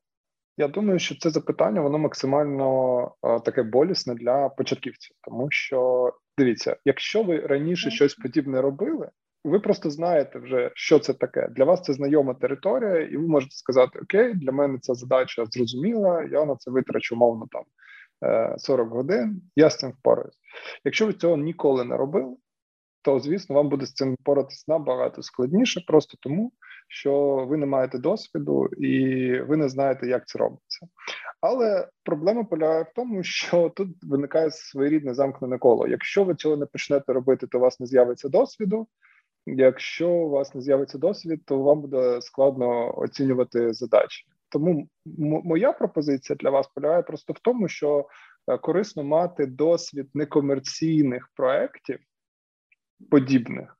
Я 0.57 0.67
думаю, 0.67 0.99
що 0.99 1.15
це 1.15 1.29
запитання 1.29 1.81
воно 1.81 1.97
максимально 1.97 3.11
а, 3.21 3.39
таке 3.39 3.63
болісне 3.63 4.15
для 4.15 4.49
початківців, 4.49 5.15
тому 5.23 5.47
що 5.51 6.11
дивіться, 6.37 6.77
якщо 6.85 7.23
ви 7.23 7.39
раніше 7.39 7.91
щось 7.91 8.15
подібне 8.15 8.61
робили, 8.61 9.09
ви 9.43 9.59
просто 9.59 9.89
знаєте 9.89 10.39
вже, 10.39 10.71
що 10.73 10.99
це 10.99 11.13
таке. 11.13 11.47
Для 11.47 11.63
вас 11.63 11.81
це 11.81 11.93
знайома 11.93 12.33
територія, 12.33 13.01
і 13.01 13.17
ви 13.17 13.27
можете 13.27 13.55
сказати: 13.55 13.99
Окей, 13.99 14.33
для 14.33 14.51
мене 14.51 14.79
ця 14.81 14.93
задача 14.93 15.45
зрозуміла, 15.45 16.23
я 16.31 16.45
на 16.45 16.55
це 16.55 16.71
витрачу, 16.71 17.15
мовно 17.15 17.47
там 17.51 17.63
40 18.57 18.87
е, 18.87 18.89
годин, 18.95 19.41
я 19.55 19.69
з 19.69 19.77
цим 19.77 19.91
впораюсь. 19.91 20.37
Якщо 20.85 21.05
ви 21.05 21.13
цього 21.13 21.37
ніколи 21.37 21.83
не 21.83 21.97
робили, 21.97 22.35
то 23.07 23.19
звісно 23.19 23.55
вам 23.55 23.69
буде 23.69 23.85
з 23.85 23.93
цим 23.93 24.17
поратись 24.23 24.67
набагато 24.67 25.23
складніше, 25.23 25.81
просто 25.87 26.17
тому 26.21 26.51
що 26.87 27.45
ви 27.49 27.57
не 27.57 27.65
маєте 27.65 27.97
досвіду 27.97 28.65
і 28.65 29.31
ви 29.39 29.57
не 29.57 29.69
знаєте, 29.69 30.07
як 30.07 30.27
це 30.27 30.39
робиться. 30.39 30.87
Але 31.41 31.87
проблема 32.03 32.43
полягає 32.43 32.83
в 32.83 32.93
тому, 32.95 33.23
що 33.23 33.69
тут 33.69 33.89
виникає 34.03 34.51
своєрідне 34.51 35.13
замкнене 35.13 35.57
коло. 35.57 35.87
Якщо 35.87 36.23
ви 36.23 36.35
цього 36.35 36.57
не 36.57 36.65
почнете 36.65 37.13
робити, 37.13 37.47
то 37.47 37.57
у 37.57 37.61
вас 37.61 37.79
не 37.79 37.85
з'явиться 37.85 38.29
досвіду. 38.29 38.87
Якщо 39.45 40.09
у 40.09 40.29
вас 40.29 40.55
не 40.55 40.61
з'явиться 40.61 40.97
досвід, 40.97 41.41
то 41.45 41.59
вам 41.59 41.81
буде 41.81 42.21
складно 42.21 42.99
оцінювати 42.99 43.73
задачі. 43.73 44.25
Тому 44.49 44.87
моя 45.43 45.71
пропозиція 45.71 46.37
для 46.39 46.49
вас 46.49 46.67
полягає 46.67 47.01
просто 47.01 47.33
в 47.33 47.39
тому, 47.39 47.67
що 47.67 48.05
е, 48.47 48.57
корисно 48.57 49.03
мати 49.03 49.45
досвід 49.45 50.09
некомерційних 50.13 51.29
проєктів 51.35 51.99
подібних 53.11 53.77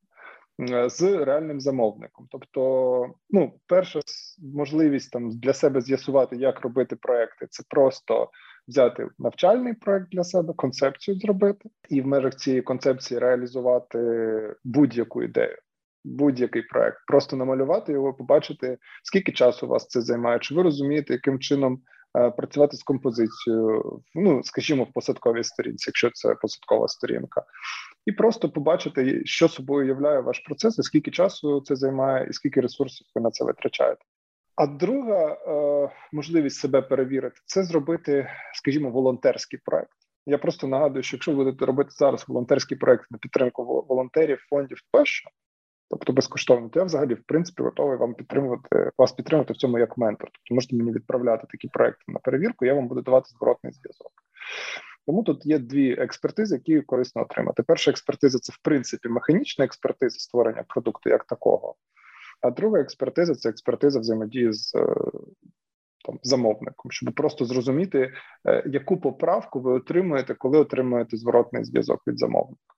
е, 0.70 0.90
з 0.90 1.02
реальним 1.02 1.60
замовником. 1.60 2.28
Тобто, 2.32 3.06
ну, 3.30 3.60
перша 3.68 4.00
можливість 4.54 5.12
там 5.12 5.40
для 5.40 5.54
себе 5.54 5.82
з'ясувати, 5.82 6.36
як 6.36 6.62
робити 6.62 6.96
проекти, 6.96 7.48
це 7.50 7.64
просто 7.70 8.30
взяти 8.68 9.08
навчальний 9.20 9.74
проект 9.74 10.10
для 10.12 10.24
себе, 10.24 10.54
концепцію 10.54 11.20
зробити, 11.20 11.70
і 11.90 12.02
в 12.02 12.08
межах 12.08 12.36
цієї 12.36 12.62
концепції 12.62 13.20
реалізувати 13.20 14.00
будь-яку 14.64 15.24
ідею 15.24 15.58
будь-який 16.08 16.62
проект, 16.62 16.98
просто 17.08 17.36
намалювати 17.36 17.92
його, 17.92 18.14
побачити, 18.14 18.78
скільки 19.04 19.32
часу 19.32 19.66
у 19.66 19.70
вас 19.70 19.88
це 19.88 20.02
займає, 20.02 20.40
чи 20.40 20.56
ви 20.56 20.64
розумієте, 20.64 21.14
яким 21.14 21.40
чином 21.40 21.82
працювати 22.14 22.78
з 22.78 22.84
композицією, 22.84 24.02
ну 24.16 24.44
скажімо, 24.44 24.84
в 24.84 24.94
посадковій 24.94 25.44
сторінці, 25.44 25.90
якщо 25.90 26.12
це 26.12 26.36
посадкова 26.36 26.88
сторінка, 26.88 27.44
і 28.06 28.12
просто 28.12 28.50
побачити, 28.50 29.22
що 29.26 29.50
собою 29.50 29.88
являє 29.88 30.20
ваш 30.20 30.40
процес, 30.40 30.80
і 30.80 30.84
скільки 30.84 31.12
часу 31.12 31.62
це 31.62 31.76
займає, 31.76 32.28
і 32.30 32.34
скільки 32.34 32.62
ресурсів 32.62 33.08
ви 33.16 33.22
на 33.22 33.32
це 33.32 33.46
витрачаєте. 33.46 34.02
А 34.56 34.68
друга 34.68 35.28
е, 35.28 35.90
можливість 36.12 36.60
себе 36.60 36.82
перевірити 36.82 37.42
це 37.46 37.64
зробити, 37.64 38.30
скажімо, 38.54 38.90
волонтерський 38.90 39.60
проект. 39.66 39.92
Я 40.26 40.38
просто 40.38 40.68
нагадую, 40.68 41.04
що 41.04 41.16
якщо 41.16 41.32
ви 41.32 41.38
будете 41.38 41.66
робити 41.66 41.90
зараз 41.92 42.26
волонтерський 42.28 42.78
проект 42.78 43.12
на 43.12 43.18
підтримку 43.18 43.86
волонтерів, 43.90 44.46
фондів 44.50 44.78
тощо, 44.92 45.30
тобто 45.90 46.14
безкоштовно, 46.14 46.70
то 46.70 46.80
я 46.80 46.86
взагалі 46.86 47.14
в 47.14 47.24
принципі 47.24 47.64
готовий 47.64 47.98
вам 47.98 48.14
підтримувати 48.14 48.92
вас 48.98 49.12
підтримувати 49.12 49.54
в 49.54 49.58
цьому 49.58 49.80
як 49.80 49.98
ментор. 49.98 50.30
Тобто 50.34 50.56
можете 50.56 50.76
мені 50.76 50.92
відправляти 50.92 51.48
такі 51.50 51.68
проекти 51.68 52.04
на 52.08 52.20
перевірку, 52.20 52.66
я 52.66 52.74
вам 52.74 52.88
буду 52.88 53.02
давати 53.02 53.30
зворотний 53.30 53.74
зв'язок. 53.74 54.12
Тому 55.06 55.24
тут 55.24 55.46
є 55.46 55.60
дві 55.60 55.92
експертизи, 55.92 56.56
які 56.56 56.82
корисно 56.82 57.22
отримати. 57.22 57.64
Перша 57.64 57.92
експертиза 57.92 58.40
це 58.40 58.54
в 58.54 58.60
принципі 58.62 59.10
механічна 59.10 59.66
експертиза 59.66 60.20
створення 60.20 60.64
продукту 60.68 61.10
як 61.10 61.26
такого. 61.26 61.76
А 62.42 62.52
друга 62.52 62.80
експертиза 62.80 63.36
це 63.36 63.50
експертиза 63.50 64.00
взаємодії 64.00 64.54
з 64.54 64.76
е, 64.76 64.96
там 66.06 66.20
замовником, 66.24 66.92
щоб 66.92 67.14
просто 67.14 67.46
зрозуміти, 67.46 68.14
е, 68.48 68.64
яку 68.66 68.98
поправку 68.98 69.60
ви 69.60 69.72
отримуєте, 69.72 70.34
коли 70.34 70.60
отримуєте 70.60 71.18
зворотний 71.18 71.64
зв'язок 71.64 72.02
від 72.08 72.20
замовника. 72.20 72.77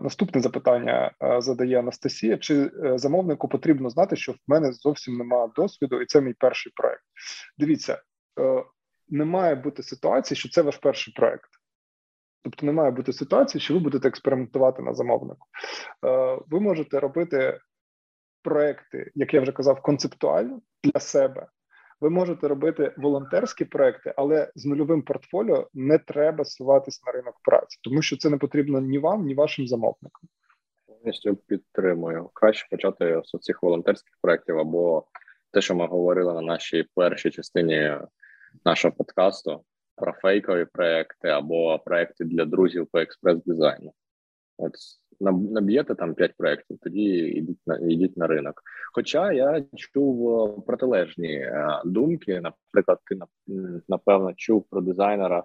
Наступне 0.00 0.40
запитання 0.40 1.12
е, 1.22 1.40
задає 1.40 1.78
Анастасія: 1.78 2.38
чи 2.38 2.70
е, 2.84 2.98
замовнику 2.98 3.48
потрібно 3.48 3.90
знати, 3.90 4.16
що 4.16 4.32
в 4.32 4.36
мене 4.46 4.72
зовсім 4.72 5.16
немає 5.18 5.48
досвіду, 5.56 6.00
і 6.00 6.06
це 6.06 6.20
мій 6.20 6.34
перший 6.38 6.72
проект? 6.76 7.02
Дивіться, 7.58 8.02
е, 8.40 8.64
не 9.08 9.24
має 9.24 9.54
бути 9.54 9.82
ситуації, 9.82 10.38
що 10.38 10.48
це 10.48 10.62
ваш 10.62 10.76
перший 10.76 11.14
проект. 11.14 11.50
Тобто 12.44 12.66
не 12.66 12.72
має 12.72 12.90
бути 12.90 13.12
ситуації, 13.12 13.60
що 13.60 13.74
ви 13.74 13.80
будете 13.80 14.08
експериментувати 14.08 14.82
на 14.82 14.94
замовнику. 14.94 15.46
Ви 16.46 16.60
можете 16.60 17.00
робити 17.00 17.58
проекти, 18.42 19.10
як 19.14 19.34
я 19.34 19.40
вже 19.40 19.52
казав, 19.52 19.82
концептуально 19.82 20.60
для 20.84 21.00
себе, 21.00 21.46
ви 22.00 22.10
можете 22.10 22.48
робити 22.48 22.94
волонтерські 22.96 23.64
проекти, 23.64 24.14
але 24.16 24.52
з 24.54 24.64
нульовим 24.64 25.02
портфоліо 25.02 25.68
не 25.74 25.98
треба 25.98 26.44
суватись 26.44 27.02
на 27.06 27.12
ринок 27.12 27.34
праці, 27.42 27.78
тому 27.82 28.02
що 28.02 28.16
це 28.16 28.30
не 28.30 28.38
потрібно 28.38 28.80
ні 28.80 28.98
вам, 28.98 29.26
ні 29.26 29.34
вашим 29.34 29.66
замовникам. 29.66 30.28
Повністю 30.86 31.36
підтримую. 31.36 32.30
Краще 32.34 32.66
почати 32.70 33.22
з 33.24 33.38
цих 33.38 33.62
волонтерських 33.62 34.18
проєктів 34.22 34.58
або 34.58 35.06
те, 35.52 35.60
що 35.60 35.74
ми 35.74 35.86
говорили 35.86 36.34
на 36.34 36.40
нашій 36.40 36.84
першій 36.94 37.30
частині 37.30 37.92
нашого 38.64 38.94
подкасту 38.94 39.64
про 39.96 40.12
фейкові 40.12 40.64
проекти 40.64 41.28
або 41.28 41.78
проекти 41.78 42.24
для 42.24 42.44
друзів 42.44 42.86
по 42.92 42.98
експрес-дизайну. 42.98 43.92
От 44.58 44.72
наб'єте 45.20 45.94
там 45.94 46.14
5 46.14 46.36
проєктів, 46.36 46.78
тоді 46.82 47.02
йдіть 47.18 47.60
на 47.66 47.78
йдіть 47.78 48.16
на 48.16 48.26
ринок. 48.26 48.62
Хоча 48.92 49.32
я 49.32 49.64
чув 49.74 50.40
е, 50.40 50.60
протилежні 50.66 51.32
е, 51.34 51.82
думки. 51.84 52.40
Наприклад, 52.40 52.98
ти 53.04 53.18
напевно 53.88 54.32
чув 54.36 54.66
про 54.70 54.80
дизайнера, 54.80 55.44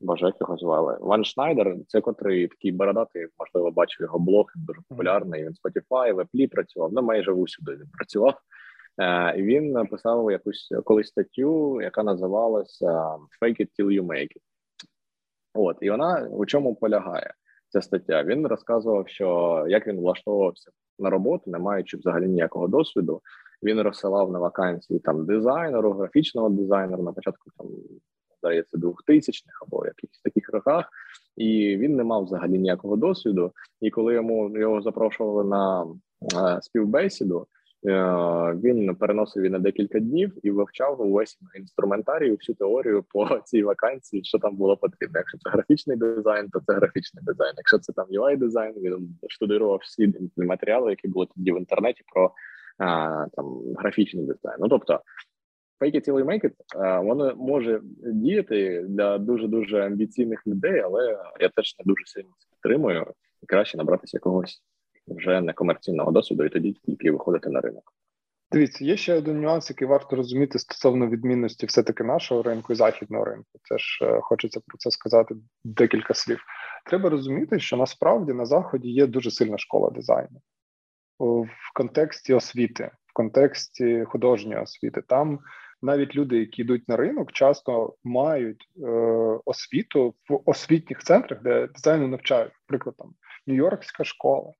боже, 0.00 0.26
як 0.26 0.40
його 0.40 0.56
звали 0.56 0.98
Ван 1.00 1.24
Шнайдер. 1.24 1.76
Це 1.88 2.00
котрий 2.00 2.48
такий 2.48 2.72
бородатий, 2.72 3.26
можливо, 3.38 3.70
бачив 3.70 4.00
його 4.00 4.18
блог, 4.18 4.46
дуже 4.56 4.80
популярний. 4.88 5.44
Він 5.44 5.52
Spotify, 5.52 6.12
в 6.12 6.18
Apple 6.18 6.50
працював, 6.50 6.92
ну 6.92 7.02
майже 7.02 7.32
усюди 7.32 7.72
він 7.72 7.88
працював. 7.98 8.34
Е, 9.00 9.34
Він 9.36 9.72
написав 9.72 10.30
якусь 10.30 10.72
колись 10.84 11.08
статтю, 11.08 11.82
яка 11.82 12.02
називалася 12.02 12.86
«Fake 13.42 13.60
it 13.60 13.68
till 13.78 13.86
you 13.86 14.02
make 14.02 14.28
it». 14.28 14.42
От 15.54 15.76
і 15.80 15.90
вона 15.90 16.28
у 16.30 16.46
чому 16.46 16.74
полягає? 16.74 17.34
Ця 17.72 17.82
стаття. 17.82 18.24
Він 18.24 18.46
розказував, 18.46 19.08
що 19.08 19.64
як 19.68 19.86
він 19.86 20.00
влаштовувався 20.00 20.70
на 20.98 21.10
роботу, 21.10 21.50
не 21.50 21.58
маючи 21.58 21.96
взагалі 21.96 22.28
ніякого 22.28 22.68
досвіду. 22.68 23.20
Він 23.62 23.80
розсилав 23.80 24.32
на 24.32 24.38
вакансії 24.38 25.00
там 25.00 25.26
дизайнеру, 25.26 25.92
графічного 25.92 26.48
дизайнера 26.48 27.02
на 27.02 27.12
початку 27.12 27.50
там 27.58 27.66
здається, 28.38 28.78
2000-х 28.78 29.66
або 29.66 29.86
якихось 29.86 30.20
таких 30.24 30.50
роках, 30.52 30.88
і 31.36 31.76
він 31.76 31.96
не 31.96 32.04
мав 32.04 32.24
взагалі 32.24 32.58
ніякого 32.58 32.96
досвіду. 32.96 33.52
І 33.80 33.90
коли 33.90 34.14
йому 34.14 34.58
його 34.58 34.82
запрошували 34.82 35.44
на 35.44 35.86
е, 36.22 36.62
співбесіду, 36.62 37.46
він 37.84 38.94
переносив 38.94 39.42
її 39.42 39.52
на 39.52 39.58
декілька 39.58 40.00
днів 40.00 40.38
і 40.42 40.50
вивчав 40.50 41.00
увесь 41.00 41.38
інструментарій, 41.54 42.30
всю 42.30 42.56
теорію 42.56 43.04
по 43.08 43.40
цій 43.44 43.62
вакансії, 43.62 44.24
що 44.24 44.38
там 44.38 44.56
було 44.56 44.76
потрібно. 44.76 45.18
Якщо 45.18 45.38
це 45.38 45.50
графічний 45.50 45.96
дизайн, 45.96 46.48
то 46.50 46.60
це 46.66 46.72
графічний 46.72 47.24
дизайн. 47.24 47.54
Якщо 47.56 47.78
це 47.78 47.92
там 47.92 48.06
ui 48.10 48.36
дизайн, 48.36 48.74
він 48.76 49.18
штудирував 49.28 49.78
всі 49.82 50.14
матеріали, 50.36 50.90
які 50.90 51.08
були 51.08 51.26
тоді 51.34 51.52
в 51.52 51.58
інтернеті 51.58 52.02
про 52.14 52.32
а, 52.78 53.26
там 53.32 53.62
графічний 53.76 54.26
дизайн. 54.26 54.56
Ну 54.60 54.68
тобто. 54.68 55.00
You 55.82 56.24
make 56.24 56.44
it, 56.44 57.04
воно 57.04 57.36
може 57.36 57.80
діяти 58.02 58.86
для 58.88 59.18
дуже 59.18 59.48
дуже 59.48 59.86
амбіційних 59.86 60.46
людей, 60.46 60.80
але 60.80 61.18
я 61.40 61.48
теж 61.48 61.74
не 61.78 61.84
дуже 61.86 62.06
сильно 62.06 62.30
підтримую. 62.50 63.06
Краще 63.46 63.78
набратися 63.78 64.16
якогось 64.16 64.62
вже 65.06 65.40
некомерційного 65.40 66.10
досвіду, 66.12 66.44
і 66.44 66.48
тоді 66.48 66.72
тільки 66.72 67.10
виходити 67.10 67.50
на 67.50 67.60
ринок. 67.60 67.94
Дивіться, 68.52 68.84
є 68.84 68.96
ще 68.96 69.14
один 69.14 69.40
нюанс, 69.40 69.70
який 69.70 69.88
варто 69.88 70.16
розуміти 70.16 70.58
стосовно 70.58 71.08
відмінності 71.08 71.66
все-таки 71.66 72.04
нашого 72.04 72.42
ринку 72.42 72.72
і 72.72 72.76
західного 72.76 73.24
ринку. 73.24 73.50
Це 73.62 73.78
ж 73.78 74.04
е, 74.04 74.20
хочеться 74.20 74.60
про 74.66 74.78
це 74.78 74.90
сказати 74.90 75.34
декілька 75.64 76.14
слів. 76.14 76.44
Треба 76.86 77.10
розуміти, 77.10 77.60
що 77.60 77.76
насправді 77.76 78.32
на 78.32 78.46
заході 78.46 78.90
є 78.90 79.06
дуже 79.06 79.30
сильна 79.30 79.58
школа 79.58 79.90
дизайну 79.90 80.40
в 81.22 81.74
контексті 81.74 82.34
освіти, 82.34 82.90
в 83.06 83.12
контексті 83.12 84.04
художньої 84.04 84.62
освіти. 84.62 85.02
Там 85.02 85.38
навіть 85.82 86.14
люди, 86.16 86.38
які 86.38 86.62
йдуть 86.62 86.88
на 86.88 86.96
ринок, 86.96 87.32
часто 87.32 87.94
мають 88.04 88.68
е, 88.82 88.88
освіту 89.44 90.14
в 90.28 90.40
освітніх 90.44 90.98
центрах, 90.98 91.42
де 91.42 91.66
дизайну 91.66 92.08
навчають, 92.08 92.52
наприклад, 92.68 92.96
там 92.98 93.14
Нью-Йоркська 93.46 94.04
школа 94.04 94.52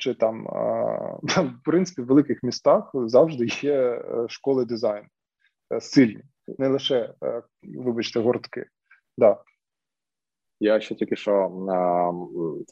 чи 0.00 0.14
там 0.14 0.44
в 1.22 1.64
принципі 1.64 2.02
в 2.02 2.06
великих 2.06 2.42
містах 2.42 2.90
завжди 2.94 3.46
є 3.62 3.74
е, 3.74 4.26
школи 4.28 4.64
дизайну 4.64 5.08
е, 5.72 5.80
сильні, 5.80 6.22
не 6.58 6.68
лише 6.68 7.14
е, 7.24 7.42
вибачте, 7.62 8.20
гуртки. 8.20 8.66
Да. 9.18 9.42
Я 10.60 10.80
ще 10.80 10.94
тільки 10.94 11.16
що 11.16 11.50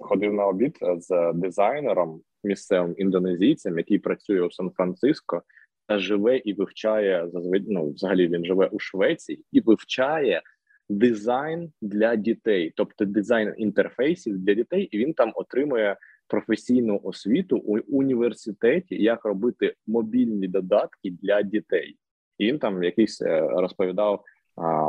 ходив 0.00 0.34
на 0.34 0.46
обід 0.46 0.78
з 0.98 1.32
дизайнером 1.32 2.20
місцевим 2.44 2.94
індонезійцем, 2.98 3.78
який 3.78 3.98
працює 3.98 4.40
у 4.40 4.50
Сан-Франциско, 4.50 5.42
та 5.86 5.98
живе 5.98 6.36
і 6.36 6.52
вивчає 6.52 7.28
ну, 7.68 7.90
взагалі 7.90 8.28
він 8.28 8.44
живе 8.44 8.66
у 8.66 8.78
Швеції 8.78 9.44
і 9.52 9.60
вивчає 9.60 10.42
дизайн 10.88 11.72
для 11.82 12.16
дітей, 12.16 12.72
тобто 12.76 13.04
дизайн 13.04 13.54
інтерфейсів 13.56 14.38
для 14.38 14.54
дітей, 14.54 14.82
і 14.82 14.98
він 14.98 15.14
там 15.14 15.32
отримує 15.34 15.96
професійну 16.28 17.00
освіту 17.02 17.56
у 17.56 17.78
університеті, 17.78 19.02
як 19.02 19.24
робити 19.24 19.74
мобільні 19.86 20.48
додатки 20.48 21.10
для 21.22 21.42
дітей. 21.42 21.96
І 22.38 22.46
він 22.46 22.58
там 22.58 22.82
якийсь 22.82 23.22
е, 23.22 23.40
розповідав 23.40 24.24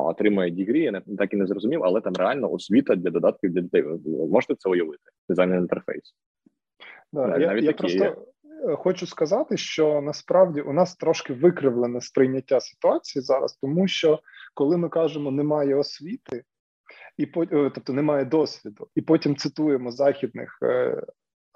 отримує 0.06 0.52
дігрі, 0.52 0.84
я 0.84 1.02
так 1.18 1.34
і 1.34 1.38
не 1.38 1.48
зрозумів, 1.48 1.84
але 1.84 2.02
там 2.02 2.14
реально 2.14 2.52
освіта 2.52 2.96
для 2.96 3.10
додатків 3.10 3.54
для 3.54 3.62
дітей. 3.62 3.82
Ви 3.82 4.28
можете 4.28 4.56
це 4.56 4.70
уявити? 4.70 5.04
Дизайн 5.30 5.54
інтерфейс. 5.54 6.16
Да, 7.14 7.38
я 7.38 7.58
я 7.58 7.74
просто 7.74 8.04
є. 8.04 8.16
Е, 8.68 8.76
хочу 8.76 9.06
сказати, 9.08 9.58
що 9.58 10.02
насправді 10.02 10.62
у 10.62 10.74
нас 10.74 10.96
трошки 10.96 11.34
викривлене 11.34 12.02
сприйняття 12.02 12.60
ситуації 12.60 13.24
зараз, 13.24 13.58
тому 13.62 13.88
що 13.88 14.20
коли 14.54 14.78
ми 14.78 14.90
кажемо 14.90 15.32
немає 15.32 15.76
освіти, 15.76 16.44
і 17.18 17.24
е, 17.24 17.72
тобто 17.76 17.94
немає 17.94 18.26
досвіду, 18.26 18.88
і 18.96 19.02
потім 19.02 19.36
цитуємо 19.36 19.92
західних 19.92 20.60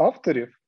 авторів, 0.04 0.60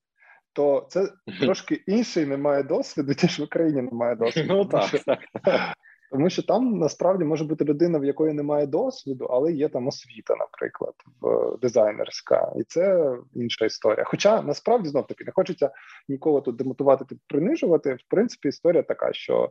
то 0.54 0.88
це 0.90 1.10
трошки 1.42 1.76
інший 1.88 2.26
немає 2.26 2.64
досвіду, 2.64 3.14
ніж 3.24 3.40
в 3.40 3.44
Україні 3.44 3.82
немає 3.82 4.16
досвіду. 4.16 4.54
Ну 4.54 4.66
так, 4.66 4.92
так. 5.00 5.20
Тому 6.12 6.30
що 6.30 6.44
там 6.44 6.80
насправді 6.80 7.24
може 7.24 7.44
бути 7.44 7.66
людина, 7.66 8.00
в 8.00 8.06
якої 8.06 8.34
немає 8.34 8.68
досвіду, 8.68 9.26
але 9.26 9.52
є 9.52 9.70
там 9.70 9.88
освіта, 9.88 10.36
наприклад, 10.36 10.94
в 11.22 11.58
дизайнерська, 11.62 12.54
і 12.58 12.64
це 12.64 13.14
інша 13.34 13.66
історія. 13.66 14.04
Хоча 14.06 14.42
насправді 14.42 14.90
знов 14.90 15.08
таки 15.08 15.24
не 15.24 15.32
хочеться 15.32 15.72
нікого 16.08 16.42
тут 16.42 16.56
демотувати, 16.56 17.06
тут 17.06 17.20
принижувати. 17.28 17.94
В 17.94 18.04
принципі, 18.10 18.48
історія 18.48 18.84
така, 18.84 19.14
що 19.14 19.44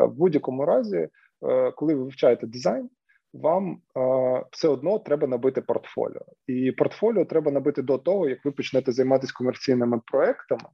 е, 0.00 0.04
в 0.04 0.12
будь-якому 0.12 0.64
разі, 0.64 1.08
е, 1.48 1.70
коли 1.70 1.94
ви 1.94 2.02
вивчаєте 2.02 2.46
дизайн, 2.46 2.90
вам 3.32 3.80
е, 3.96 4.44
все 4.50 4.68
одно 4.68 4.98
треба 4.98 5.26
набити 5.26 5.60
портфоліо, 5.60 6.22
і 6.46 6.72
портфоліо 6.72 7.24
треба 7.24 7.50
набити 7.50 7.82
до 7.82 7.98
того, 7.98 8.28
як 8.28 8.44
ви 8.44 8.50
почнете 8.50 8.92
займатися 8.92 9.32
комерційними 9.36 10.00
проектами 10.06 10.68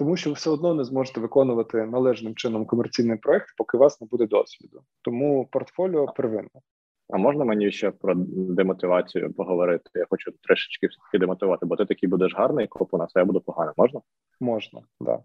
тому 0.00 0.16
що 0.16 0.30
ви 0.30 0.34
все 0.34 0.50
одно 0.50 0.74
не 0.74 0.84
зможете 0.84 1.20
виконувати 1.20 1.86
належним 1.86 2.34
чином 2.34 2.66
комерційний 2.66 3.16
проект, 3.16 3.46
поки 3.56 3.76
у 3.76 3.80
вас 3.80 4.00
не 4.00 4.06
буде 4.06 4.26
досвіду. 4.26 4.82
Тому 5.02 5.48
портфоліо 5.52 6.06
первинне. 6.06 6.60
А 7.08 7.16
можна 7.16 7.44
мені 7.44 7.72
ще 7.72 7.90
про 7.90 8.14
демотивацію 8.26 9.32
поговорити? 9.32 9.90
Я 9.94 10.06
хочу 10.10 10.32
трошечки 10.42 10.86
все-таки 10.86 11.18
демотивувати, 11.18 11.66
бо 11.66 11.76
ти 11.76 11.84
такий 11.84 12.08
будеш 12.08 12.34
гарний, 12.34 12.66
коп 12.66 12.94
у 12.94 12.98
нас, 12.98 13.12
а 13.14 13.18
я 13.18 13.24
буду 13.24 13.40
поганий. 13.40 13.74
Можна? 13.76 14.00
Можна, 14.40 14.80
да. 15.00 15.18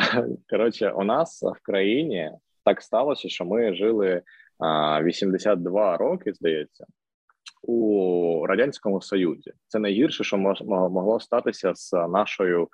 Коротше, 0.50 0.90
у 0.90 1.04
нас 1.04 1.42
в 1.42 1.62
країні 1.62 2.30
так 2.64 2.82
сталося, 2.82 3.28
що 3.28 3.44
ми 3.44 3.74
жили 3.74 4.22
82 4.60 5.96
роки, 5.96 6.32
здається, 6.32 6.86
у 7.62 8.46
радянському 8.46 9.00
союзі. 9.00 9.52
Це 9.66 9.78
найгірше, 9.78 10.24
що 10.24 10.36
могло 10.36 11.20
статися 11.20 11.74
з 11.74 11.92
нашою 11.92 12.68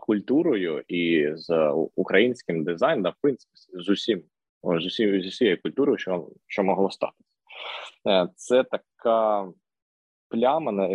культурою 0.00 0.82
і 0.88 1.30
з 1.34 1.72
українським 1.96 2.64
дизайном, 2.64 3.12
в 3.12 3.22
принципі, 3.22 3.52
з 3.72 3.88
усім 3.88 4.22
з 4.64 4.86
усією 4.86 5.22
з 5.22 5.26
усією 5.26 5.62
культурою, 5.62 5.98
що 5.98 6.28
що 6.46 6.64
могло 6.64 6.90
статися. 6.90 7.24
Е, 8.08 8.28
це 8.36 8.64
така 8.64 9.48
пляма, 10.28 10.88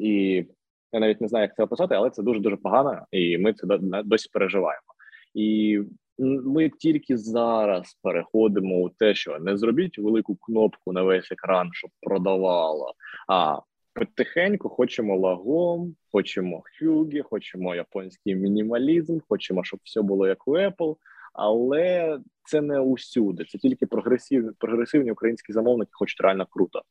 і 0.00 0.46
я 0.92 1.00
навіть 1.00 1.20
не 1.20 1.28
знаю, 1.28 1.42
як 1.42 1.56
це 1.56 1.62
описати, 1.62 1.94
але 1.94 2.10
це 2.10 2.22
дуже 2.22 2.40
дуже 2.40 2.56
погано, 2.56 3.06
і 3.10 3.38
ми 3.38 3.52
це 3.52 3.66
досі 4.04 4.28
переживаємо. 4.32 4.86
І 5.34 5.80
ми 6.20 6.68
тільки 6.68 7.16
зараз 7.16 7.98
переходимо 8.02 8.76
у 8.76 8.88
те, 8.88 9.14
що 9.14 9.38
не 9.38 9.56
зробіть 9.56 9.98
велику 9.98 10.36
кнопку 10.36 10.92
на 10.92 11.02
весь 11.02 11.32
екран, 11.32 11.70
щоб 11.72 11.90
продавало. 12.00 12.94
А 13.28 13.58
потихеньку 13.94 14.68
хочемо 14.68 15.18
лагом, 15.18 15.94
хочемо 16.12 16.62
хюгі, 16.78 17.22
хочемо 17.22 17.74
японський 17.74 18.36
мінімалізм, 18.36 19.18
хочемо, 19.28 19.64
щоб 19.64 19.80
все 19.84 20.02
було 20.02 20.26
як 20.26 20.48
у 20.48 20.56
Apple, 20.56 20.96
але 21.32 22.18
це 22.44 22.60
не 22.60 22.80
усюди. 22.80 23.44
Це 23.44 23.58
тільки 23.58 23.86
прогресивні, 23.86 24.50
прогресивні 24.58 25.12
українські 25.12 25.52
замовники 25.52 25.90
хочуть 25.92 26.20
реально 26.20 26.46
круто. 26.50 26.82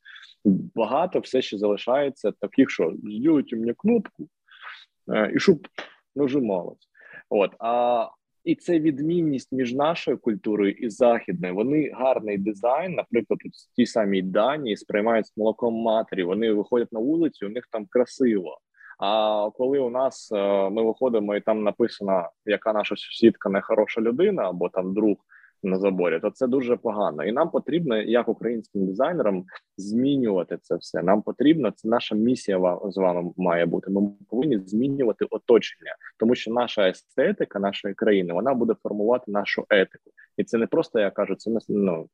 Багато 0.74 1.18
все 1.18 1.42
ще 1.42 1.58
залишається 1.58 2.32
таких, 2.32 2.70
що 2.70 2.94
зробіть 3.02 3.56
мені 3.56 3.74
кнопку 3.74 4.28
е, 5.08 5.32
і 5.34 5.40
щоб 5.40 5.68
нажималось. 6.16 6.88
От 7.30 7.50
а 7.58 8.08
і 8.44 8.54
це 8.54 8.80
відмінність 8.80 9.52
між 9.52 9.74
нашою 9.74 10.18
культурою 10.18 10.72
і 10.72 10.90
західною. 10.90 11.54
Вони 11.54 11.90
гарний 11.94 12.38
дизайн, 12.38 12.94
наприклад, 12.94 13.40
в 13.40 13.76
тій 13.76 13.86
самій 13.86 14.22
дані 14.22 14.76
сприймають 14.76 15.26
з 15.26 15.36
молоком 15.36 15.74
матері. 15.74 16.22
Вони 16.22 16.52
виходять 16.52 16.92
на 16.92 17.00
вулицю, 17.00 17.46
у 17.46 17.50
них 17.50 17.64
там 17.70 17.86
красиво. 17.90 18.58
А 18.98 19.50
коли 19.54 19.78
у 19.78 19.90
нас 19.90 20.32
е, 20.32 20.70
ми 20.70 20.82
виходимо, 20.82 21.36
і 21.36 21.40
там 21.40 21.62
написано, 21.62 22.28
яка 22.46 22.72
наша 22.72 22.96
сусідка 22.96 23.48
не 23.48 23.60
хороша 23.60 24.00
людина, 24.00 24.42
або 24.42 24.68
там 24.68 24.94
друг 24.94 25.16
на 25.62 25.78
заборі, 25.78 26.20
то 26.20 26.30
це 26.30 26.46
дуже 26.46 26.76
погано, 26.76 27.24
і 27.24 27.32
нам 27.32 27.50
потрібно, 27.50 28.02
як 28.02 28.28
українським 28.28 28.86
дизайнерам, 28.86 29.44
змінювати 29.76 30.58
це 30.62 30.76
все. 30.76 31.02
Нам 31.02 31.22
потрібно 31.22 31.70
це 31.70 31.88
наша 31.88 32.14
місія 32.14 32.78
з 32.84 32.96
вами 32.96 33.32
має 33.36 33.66
бути. 33.66 33.90
Ми 33.90 34.10
повинні 34.28 34.58
змінювати 34.58 35.24
оточення, 35.30 35.96
тому 36.18 36.34
що 36.34 36.52
наша 36.52 36.88
естетика 36.88 37.58
нашої 37.58 37.94
країни 37.94 38.32
вона 38.32 38.54
буде 38.54 38.74
формувати 38.82 39.30
нашу 39.30 39.66
етику, 39.70 40.10
і 40.36 40.44
це 40.44 40.58
не 40.58 40.66
просто 40.66 41.00
я 41.00 41.10
кажу, 41.10 41.34
це 41.34 41.50
не 41.50 41.60
ну, 41.68 42.08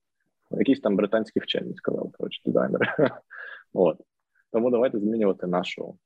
якісь 0.50 0.80
там 0.80 0.96
британські 0.96 1.40
вчені 1.40 1.74
сказав 1.74 2.12
коротше, 2.18 2.42
дизайнери. 2.44 2.86
От 3.72 4.00
тому 4.52 4.70
давайте 4.70 4.98
змінювати 4.98 5.46
нашу 5.46 5.98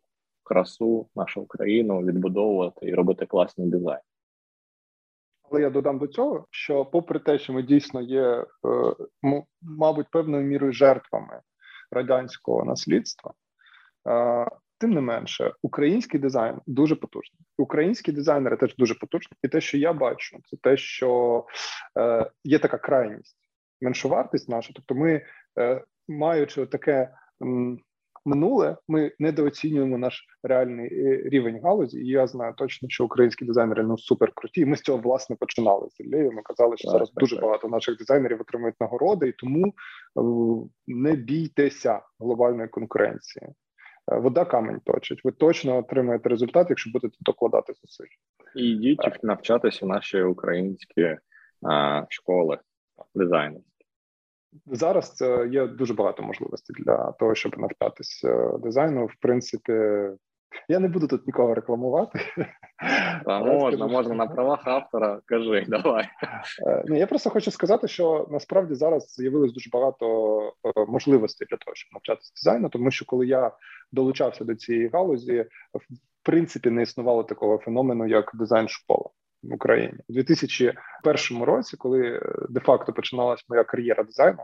красу, 0.43 1.09
нашу 1.17 1.47
країну, 1.47 2.01
відбудовувати 2.01 2.87
і 2.87 2.95
робити 2.95 3.27
класний 3.27 3.69
дизайн. 3.69 4.01
Але 5.51 5.61
я 5.61 5.71
додам 5.71 5.99
до 5.99 6.07
цього, 6.07 6.47
що, 6.51 6.85
попри 6.85 7.19
те, 7.19 7.39
що 7.39 7.53
ми 7.53 7.63
дійсно 7.63 8.01
є, 8.01 8.23
е, 8.23 8.47
мабуть, 9.63 10.11
певною 10.11 10.45
мірою 10.45 10.73
жертвами 10.73 11.41
радянського 11.91 12.65
наслідства, 12.65 13.33
е, 14.09 14.47
тим 14.79 14.91
не 14.91 15.01
менше, 15.01 15.53
український 15.63 16.21
дизайн 16.21 16.61
дуже 16.67 16.97
потужний. 16.97 17.41
Українські 17.59 18.13
дизайнери 18.13 18.57
теж 18.57 18.77
дуже 18.77 18.95
потужні, 18.95 19.37
і 19.43 19.49
те, 19.49 19.61
що 19.61 19.79
я 19.79 19.93
бачу, 19.93 20.39
це 20.51 20.57
те, 20.57 20.77
що 20.77 21.45
е, 21.99 22.31
є 22.45 22.59
така 22.59 22.79
крайність, 22.79 23.37
меншовартість 23.81 24.49
наша. 24.49 24.73
Тобто, 24.75 24.95
ми, 24.95 25.23
маючи 26.09 26.67
таке 26.67 27.15
минуле, 28.25 28.77
ми 28.89 29.13
недооцінюємо 29.19 29.99
наш 29.99 30.25
реальний 30.43 30.87
е, 30.93 31.23
рівень 31.25 31.61
галузі. 31.63 32.01
І 32.01 32.07
я 32.07 32.27
знаю 32.27 32.55
точно, 32.57 32.89
що 32.89 33.05
українські 33.05 33.45
дизайнери 33.45 33.83
ну 33.83 33.99
супер 33.99 34.33
круті. 34.35 34.67
Ми 34.67 34.77
з 34.77 34.81
цього 34.81 34.99
власне 34.99 35.37
починали 35.37 35.89
з 35.91 36.01
Іллею. 36.01 36.33
Ми 36.33 36.43
казали, 36.43 36.77
що 36.77 36.89
так, 36.89 36.93
зараз 36.93 37.11
так, 37.11 37.21
дуже 37.21 37.37
так. 37.37 37.45
багато 37.45 37.69
наших 37.69 37.99
дизайнерів 37.99 38.41
отримують 38.41 38.81
нагороди, 38.81 39.29
і 39.29 39.33
тому 39.33 39.67
е, 39.67 39.73
не 40.87 41.17
бійтеся 41.17 42.01
глобальної 42.21 42.69
конкуренції. 42.69 43.47
Е, 44.13 44.19
вода 44.19 44.45
камень 44.45 44.81
точить. 44.85 45.25
Ви 45.25 45.33
точно 45.33 45.79
отримаєте 45.79 46.29
результат, 46.29 46.67
якщо 46.69 46.91
будете 46.91 47.17
докладати 47.21 47.73
зусиль. 47.83 48.15
І 48.57 48.63
йдіть 48.63 49.23
навчатися 49.23 49.87
в 49.87 49.89
наші 49.89 50.23
українські 50.23 51.17
а, 51.71 52.05
школи 52.09 52.59
дизайну. 53.15 53.63
Зараз 54.67 55.15
це 55.15 55.49
є 55.53 55.67
дуже 55.67 55.95
багато 55.95 56.23
можливостей 56.23 56.77
для 56.85 57.13
того, 57.13 57.35
щоб 57.35 57.59
навчатися 57.59 58.59
дизайну. 58.59 59.07
В 59.07 59.15
принципі, 59.21 59.73
я 60.69 60.79
не 60.79 60.89
буду 60.89 61.07
тут 61.07 61.27
нікого 61.27 61.55
рекламувати. 61.55 62.21
Та 63.25 63.45
можна, 63.45 63.87
можна 63.87 64.15
на 64.15 64.27
правах 64.27 64.67
автора. 64.67 65.21
Кажи, 65.25 65.65
давай. 65.69 66.09
Е, 66.67 66.85
ні, 66.89 66.99
Я 66.99 67.07
просто 67.07 67.31
хочу 67.31 67.51
сказати, 67.51 67.89
що 67.89 68.29
насправді 68.31 68.75
зараз 68.75 69.15
з'явилось 69.15 69.53
дуже 69.53 69.71
багато 69.73 70.39
е, 70.77 70.85
можливостей 70.89 71.49
для 71.51 71.57
того, 71.57 71.75
щоб 71.75 71.93
навчатися 71.93 72.33
дизайну, 72.37 72.69
тому 72.69 72.91
що 72.91 73.05
коли 73.05 73.27
я 73.27 73.53
долучався 73.93 74.45
до 74.45 74.55
цієї 74.55 74.89
галузі, 74.89 75.47
в 75.75 75.83
принципі 76.23 76.71
не 76.71 76.83
існувало 76.83 77.25
такого 77.25 77.59
феномену, 77.59 78.07
як 78.07 78.31
дизайн 78.35 78.69
школа 78.69 79.11
в 79.43 79.55
Україні 79.55 79.95
у 80.09 80.13
2001 80.13 81.43
році, 81.43 81.77
коли 81.77 82.07
е, 82.07 82.23
де-факто 82.49 82.93
починалась 82.93 83.45
моя 83.49 83.65
кар'єра 83.65 84.05
дизайну. 84.05 84.39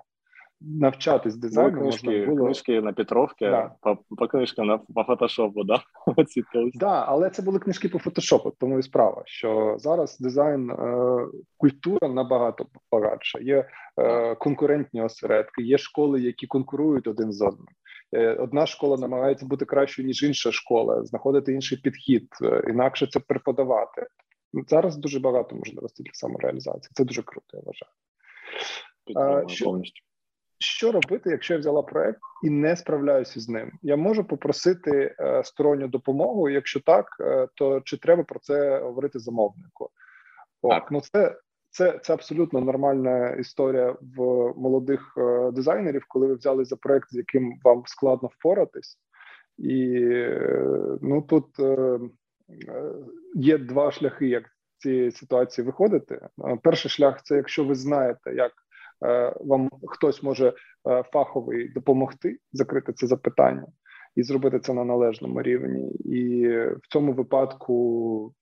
Навчатись 0.60 1.36
дизайну 1.36 1.80
книжки, 1.80 2.10
можна 2.10 2.26
було 2.26 2.44
книжки 2.44 2.80
на 2.80 2.92
Петровці, 2.92 3.44
да. 3.44 3.70
по, 3.80 3.98
по 4.16 4.28
книжкам 4.28 4.66
на 4.66 4.78
по 4.78 5.04
фотошопу, 5.04 5.64
да? 5.64 5.80
да, 6.74 7.04
але 7.08 7.30
це 7.30 7.42
були 7.42 7.58
книжки 7.58 7.88
по 7.88 7.98
фотошопу, 7.98 8.52
тому 8.60 8.78
і 8.78 8.82
справа, 8.82 9.22
що 9.26 9.76
зараз 9.78 10.18
дизайн 10.20 10.70
е, 10.70 11.18
культура 11.56 12.08
набагато 12.08 12.66
багатша. 12.92 13.38
Є 13.38 13.68
е, 14.00 14.34
конкурентні 14.34 15.02
осередки, 15.02 15.62
є 15.62 15.78
школи, 15.78 16.20
які 16.20 16.46
конкурують 16.46 17.06
один 17.06 17.32
з 17.32 17.42
одним. 17.42 17.68
Е, 18.12 18.34
одна 18.34 18.66
школа 18.66 18.96
намагається 18.96 19.46
бути 19.46 19.64
кращою 19.64 20.08
ніж 20.08 20.22
інша 20.22 20.52
школа, 20.52 21.04
знаходити 21.04 21.52
інший 21.52 21.78
підхід, 21.78 22.28
е, 22.42 22.62
інакше 22.68 23.06
це 23.06 23.20
преподавати. 23.20 24.06
Зараз 24.68 24.96
дуже 24.96 25.20
багато 25.20 25.56
можливостей 25.56 26.04
для 26.04 26.12
самореалізації. 26.14 26.90
Це 26.94 27.04
дуже 27.04 27.22
круто, 27.22 27.46
я 27.56 27.62
вважаю. 27.64 29.48
що, 29.48 29.80
що 30.58 30.92
робити, 30.92 31.30
якщо 31.30 31.54
я 31.54 31.60
взяла 31.60 31.82
проект 31.82 32.20
і 32.44 32.50
не 32.50 32.76
справляюся 32.76 33.40
з 33.40 33.48
ним? 33.48 33.72
Я 33.82 33.96
можу 33.96 34.24
попросити 34.24 35.16
е, 35.20 35.44
сторонню 35.44 35.88
допомогу. 35.88 36.48
Якщо 36.48 36.80
так, 36.80 37.06
е, 37.20 37.48
то 37.54 37.80
чи 37.80 37.96
треба 37.96 38.24
про 38.24 38.38
це 38.38 38.78
говорити 38.78 39.18
замовнику? 39.18 39.90
О, 40.62 40.68
так. 40.68 40.90
ну 40.90 41.00
це 41.00 41.36
це 41.70 42.00
це 42.02 42.12
абсолютно 42.12 42.60
нормальна 42.60 43.30
історія 43.30 43.96
в 44.16 44.22
молодих 44.56 45.14
е, 45.18 45.50
дизайнерів, 45.50 46.04
коли 46.08 46.26
ви 46.26 46.34
взяли 46.34 46.64
за 46.64 46.76
проект, 46.76 47.10
з 47.10 47.16
яким 47.16 47.60
вам 47.64 47.82
складно 47.86 48.28
впоратись, 48.32 48.98
і 49.58 50.00
ну 51.00 51.22
тут 51.22 51.46
є 53.34 53.58
два 53.58 53.90
шляхи, 53.90 54.28
як 54.28 54.44
з 54.78 54.82
цієї 54.82 55.10
ситуації 55.10 55.64
виходити. 55.64 56.28
Перший 56.62 56.90
шлях 56.90 57.22
це 57.22 57.36
якщо 57.36 57.64
ви 57.64 57.74
знаєте, 57.74 58.34
як 58.34 58.52
вам 59.40 59.70
хтось 59.88 60.22
може 60.22 60.52
фаховий 61.12 61.68
допомогти 61.68 62.38
закрити 62.52 62.92
це 62.92 63.06
запитання 63.06 63.66
і 64.16 64.22
зробити 64.22 64.60
це 64.60 64.74
на 64.74 64.84
належному 64.84 65.42
рівні, 65.42 65.90
і 65.94 66.48
в 66.58 66.88
цьому 66.88 67.12
випадку. 67.12 68.32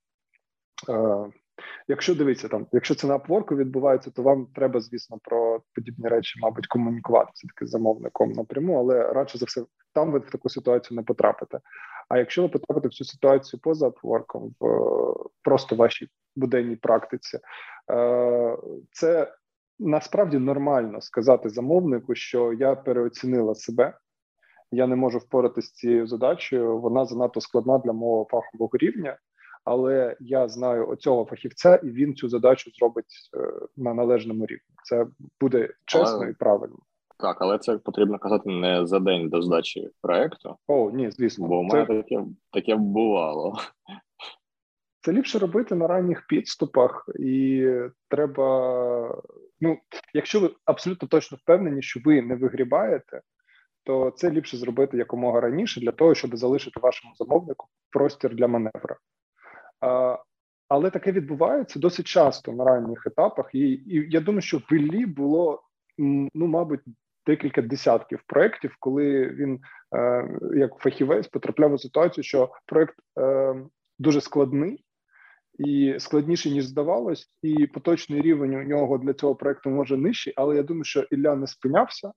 Якщо 1.88 2.14
дивіться 2.14 2.48
там, 2.48 2.66
якщо 2.72 2.94
це 2.94 3.06
на 3.06 3.14
апворку 3.14 3.56
відбувається, 3.56 4.10
то 4.10 4.22
вам 4.22 4.46
треба, 4.54 4.80
звісно, 4.80 5.18
про 5.22 5.60
подібні 5.74 6.08
речі, 6.08 6.40
мабуть, 6.42 6.66
комунікувати 6.66 7.30
все 7.34 7.48
таки 7.48 7.66
з 7.66 7.70
замовником 7.70 8.32
напряму, 8.32 8.78
але 8.78 9.12
радше 9.12 9.38
за 9.38 9.44
все, 9.44 9.64
там 9.92 10.12
ви 10.12 10.18
в 10.18 10.30
таку 10.30 10.48
ситуацію 10.48 10.96
не 10.96 11.02
потрапите. 11.02 11.60
А 12.08 12.18
якщо 12.18 12.42
ви 12.42 12.48
потрапите 12.48 12.88
в 12.88 12.94
цю 12.94 13.04
ситуацію 13.04 13.60
поза 13.60 13.86
апворком, 13.86 14.54
в 14.60 15.14
просто 15.42 15.76
вашій 15.76 16.08
буденній 16.36 16.76
практиці, 16.76 17.38
е, 17.90 18.56
це 18.90 19.34
насправді 19.78 20.38
нормально 20.38 21.00
сказати 21.00 21.48
замовнику, 21.48 22.14
що 22.14 22.52
я 22.52 22.74
переоцінила 22.74 23.54
себе. 23.54 23.98
Я 24.70 24.86
не 24.86 24.96
можу 24.96 25.18
впоратися 25.18 25.68
з 25.68 25.72
цією 25.72 26.06
задачею. 26.06 26.78
Вона 26.78 27.04
занадто 27.04 27.40
складна 27.40 27.78
для 27.78 27.92
мого 27.92 28.26
фахового 28.30 28.70
рівня 28.72 29.18
але 29.64 30.16
я 30.20 30.48
знаю 30.48 30.88
оцього 30.88 31.24
фахівця, 31.24 31.76
і 31.76 31.90
він 31.90 32.14
цю 32.14 32.28
задачу 32.28 32.70
зробить 32.70 33.30
е, 33.36 33.52
на 33.76 33.94
належному 33.94 34.46
рівні. 34.46 34.74
Це 34.84 35.06
буде 35.40 35.68
чесно 35.84 36.16
але, 36.16 36.30
і 36.30 36.32
правильно. 36.32 36.78
Так, 37.18 37.36
але 37.40 37.58
це 37.58 37.78
потрібно 37.78 38.18
казати 38.18 38.50
не 38.50 38.86
за 38.86 38.98
день 39.00 39.28
до 39.28 39.42
здачі 39.42 39.90
проекту. 40.02 40.56
О, 40.66 40.90
ні, 40.90 41.10
звісно, 41.10 41.46
бо 41.46 41.58
у 41.58 41.62
мене 41.62 41.86
це... 41.86 41.94
таке 41.94 42.24
таке 42.52 42.76
бувало. 42.76 43.58
Це 45.00 45.12
ліпше 45.12 45.38
робити 45.38 45.74
на 45.74 45.86
ранніх 45.86 46.26
підступах, 46.26 47.08
і 47.18 47.68
треба. 48.08 49.22
Ну, 49.60 49.78
якщо 50.14 50.40
ви 50.40 50.50
абсолютно 50.64 51.08
точно 51.08 51.38
впевнені, 51.40 51.82
що 51.82 52.00
ви 52.04 52.22
не 52.22 52.36
вигрібаєте, 52.36 53.20
то 53.84 54.10
це 54.10 54.30
ліпше 54.30 54.56
зробити 54.56 54.96
якомога 54.96 55.40
раніше 55.40 55.80
для 55.80 55.92
того, 55.92 56.14
щоб 56.14 56.36
залишити 56.36 56.80
вашому 56.80 57.14
замовнику 57.14 57.66
простір 57.90 58.34
для 58.34 58.48
маневра. 58.48 58.96
Але 60.68 60.90
таке 60.90 61.12
відбувається 61.12 61.78
досить 61.78 62.06
часто 62.06 62.52
на 62.52 62.64
ранніх 62.64 63.06
етапах, 63.06 63.50
і, 63.52 63.60
і 63.60 64.10
я 64.10 64.20
думаю, 64.20 64.42
що 64.42 64.58
в 64.58 64.72
Іллі 64.72 65.06
було 65.06 65.62
ну, 66.34 66.46
мабуть, 66.46 66.80
декілька 67.26 67.62
десятків 67.62 68.22
проєктів, 68.26 68.76
коли 68.80 69.26
він 69.26 69.60
е, 69.96 70.28
як 70.56 70.74
фахівець 70.78 71.28
потрапляв 71.28 71.72
у 71.72 71.78
ситуацію, 71.78 72.24
що 72.24 72.50
проєкт 72.66 72.94
е, 73.18 73.54
дуже 73.98 74.20
складний 74.20 74.84
і 75.58 75.96
складніший 75.98 76.52
ніж 76.52 76.64
здавалось, 76.64 77.30
і 77.42 77.66
поточний 77.66 78.20
рівень 78.20 78.54
у 78.54 78.62
нього 78.62 78.98
для 78.98 79.12
цього 79.12 79.34
проєкту 79.34 79.70
може 79.70 79.96
нижчий. 79.96 80.32
Але 80.36 80.56
я 80.56 80.62
думаю, 80.62 80.84
що 80.84 81.00
Ілля 81.00 81.36
не 81.36 81.46
спинявся. 81.46 82.12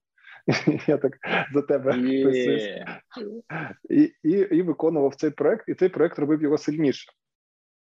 Я 0.87 0.97
так 0.97 1.17
за 1.53 1.61
тебе 1.61 1.91
yeah. 1.91 2.97
і, 3.89 4.13
і, 4.23 4.29
і 4.29 4.61
виконував 4.61 5.15
цей 5.15 5.29
проект, 5.29 5.69
і 5.69 5.73
цей 5.73 5.89
проект 5.89 6.19
робив 6.19 6.41
його 6.41 6.57
сильніше 6.57 7.11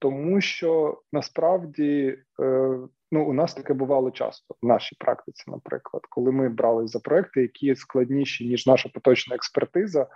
тому 0.00 0.40
що 0.40 1.00
насправді 1.12 2.18
е, 2.40 2.78
ну 3.12 3.24
у 3.24 3.32
нас 3.32 3.54
таке 3.54 3.74
бувало 3.74 4.10
часто 4.10 4.54
в 4.62 4.66
нашій 4.66 4.96
практиці, 4.98 5.44
наприклад, 5.46 6.02
коли 6.08 6.32
ми 6.32 6.48
брали 6.48 6.86
за 6.88 7.00
проекти, 7.00 7.42
які 7.42 7.74
складніші 7.76 8.48
ніж 8.48 8.66
наша 8.66 8.88
поточна 8.88 9.36
експертиза. 9.36 10.06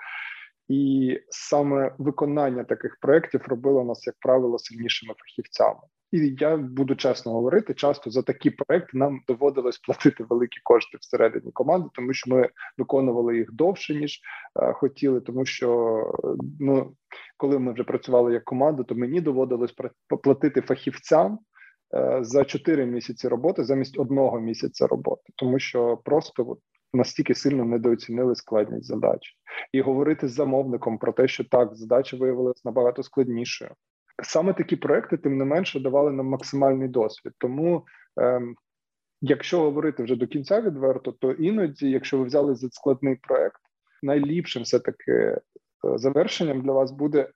І 0.68 1.20
саме 1.30 1.94
виконання 1.98 2.64
таких 2.64 2.98
проєктів 3.00 3.42
робило 3.46 3.84
нас, 3.84 4.06
як 4.06 4.16
правило, 4.20 4.58
сильнішими 4.58 5.14
фахівцями. 5.18 5.80
І 6.14 6.36
я 6.40 6.56
буду 6.56 6.94
чесно 6.94 7.32
говорити, 7.32 7.74
часто 7.74 8.10
за 8.10 8.22
такі 8.22 8.50
проекти 8.50 8.98
нам 8.98 9.20
доводилось 9.28 9.78
платити 9.78 10.24
великі 10.24 10.60
кошти 10.62 10.98
всередині 11.00 11.52
команди, 11.52 11.88
тому 11.94 12.12
що 12.12 12.30
ми 12.30 12.48
виконували 12.78 13.36
їх 13.36 13.52
довше 13.52 13.94
ніж 13.94 14.20
е, 14.60 14.72
хотіли. 14.72 15.20
Тому 15.20 15.46
що 15.46 16.02
ну 16.60 16.94
коли 17.36 17.58
ми 17.58 17.72
вже 17.72 17.84
працювали 17.84 18.32
як 18.32 18.44
команда, 18.44 18.82
то 18.82 18.94
мені 18.94 19.20
доводилось 19.20 19.74
платити 20.22 20.60
фахівцям 20.60 21.38
е, 21.94 22.18
за 22.22 22.44
4 22.44 22.86
місяці 22.86 23.28
роботи 23.28 23.64
замість 23.64 23.98
одного 23.98 24.40
місяця 24.40 24.86
роботи, 24.86 25.32
тому 25.36 25.58
що 25.58 25.96
просто 26.04 26.44
от, 26.48 26.58
настільки 26.92 27.34
сильно 27.34 27.64
недооцінили 27.64 28.34
складність 28.34 28.86
задач, 28.86 29.20
і 29.72 29.80
говорити 29.80 30.28
з 30.28 30.32
замовником 30.32 30.98
про 30.98 31.12
те, 31.12 31.28
що 31.28 31.44
так 31.44 31.76
задача 31.76 32.16
виявилася 32.16 32.62
набагато 32.64 33.02
складнішою. 33.02 33.70
Саме 34.22 34.52
такі 34.52 34.76
проекти, 34.76 35.16
тим 35.16 35.38
не 35.38 35.44
менше, 35.44 35.80
давали 35.80 36.12
нам 36.12 36.26
максимальний 36.26 36.88
досвід. 36.88 37.32
Тому, 37.38 37.86
ем, 38.16 38.56
якщо 39.20 39.60
говорити 39.60 40.02
вже 40.02 40.16
до 40.16 40.26
кінця 40.26 40.60
відверто, 40.60 41.12
то 41.12 41.32
іноді, 41.32 41.90
якщо 41.90 42.18
ви 42.18 42.24
взяли 42.24 42.54
за 42.54 42.68
складний 42.70 43.16
проект, 43.16 43.60
найліпшим 44.02 44.62
все 44.62 44.78
таки 44.78 45.12
е, 45.12 45.40
завершенням 45.82 46.60
для 46.60 46.72
вас 46.72 46.92
буде 46.92 47.30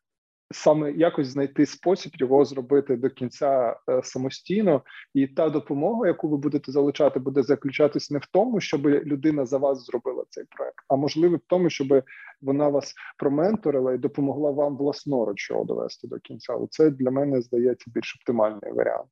саме 0.50 0.92
якось 0.92 1.26
знайти 1.26 1.66
спосіб 1.66 2.12
його 2.14 2.44
зробити 2.44 2.96
до 2.96 3.10
кінця 3.10 3.76
е, 3.90 4.00
самостійно, 4.02 4.82
і 5.14 5.26
та 5.26 5.50
допомога, 5.50 6.06
яку 6.06 6.28
ви 6.28 6.36
будете 6.36 6.72
залучати, 6.72 7.20
буде 7.20 7.42
заключатись 7.42 8.10
не 8.10 8.18
в 8.18 8.26
тому, 8.32 8.60
щоб 8.60 8.86
людина 8.86 9.46
за 9.46 9.58
вас 9.58 9.86
зробила 9.86 10.24
цей 10.28 10.44
проект, 10.56 10.84
а 10.88 10.96
можливо 10.96 11.36
в 11.36 11.40
тому, 11.46 11.70
щоб 11.70 12.02
вона 12.42 12.68
вас 12.68 12.94
променторила 13.18 13.92
і 13.92 13.98
допомогла 13.98 14.50
вам 14.50 14.76
власноруч 14.76 15.50
його 15.50 15.64
довести 15.64 16.08
до 16.08 16.18
кінця. 16.18 16.58
Це 16.70 16.90
для 16.90 17.10
мене 17.10 17.40
здається 17.40 17.90
більш 17.94 18.16
оптимальний 18.20 18.72
варіант. 18.72 19.08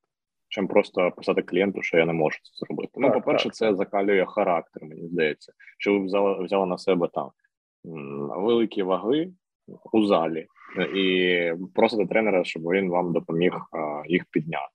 Чим 0.49 0.68
просто 0.68 1.12
писати 1.16 1.43
клієнту, 1.43 1.82
що 1.82 1.99
я 1.99 2.07
не 2.07 2.12
можу 2.12 2.39
це 2.43 2.66
зробити. 2.66 2.93
Ну, 2.97 3.07
так, 3.07 3.16
ну, 3.16 3.20
по-перше, 3.20 3.45
так. 3.45 3.55
це 3.55 3.74
закалює 3.74 4.26
характер, 4.28 4.84
мені 4.84 5.09
здається, 5.09 5.53
що 5.78 5.93
ви 5.93 6.05
взяли 6.05 6.45
взяли 6.45 6.66
на 6.66 6.78
себе 6.78 7.09
там 7.14 7.30
великі 8.37 8.82
ваги 8.82 9.32
у 9.93 10.07
залі 10.07 10.47
і 10.94 11.52
просите 11.74 12.06
тренера, 12.06 12.44
щоб 12.44 12.62
він 12.62 12.90
вам 12.90 13.12
допоміг 13.12 13.52
їх 14.06 14.24
підняти. 14.30 14.72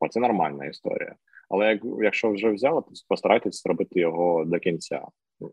Оце 0.00 0.20
нормальна 0.20 0.66
історія. 0.66 1.14
Але 1.48 1.68
як, 1.68 1.80
якщо 2.02 2.30
вже 2.30 2.50
взяли, 2.50 2.82
то 2.82 2.88
постарайтесь 3.08 3.62
зробити 3.62 4.00
його 4.00 4.44
до 4.44 4.58
кінця. 4.58 5.02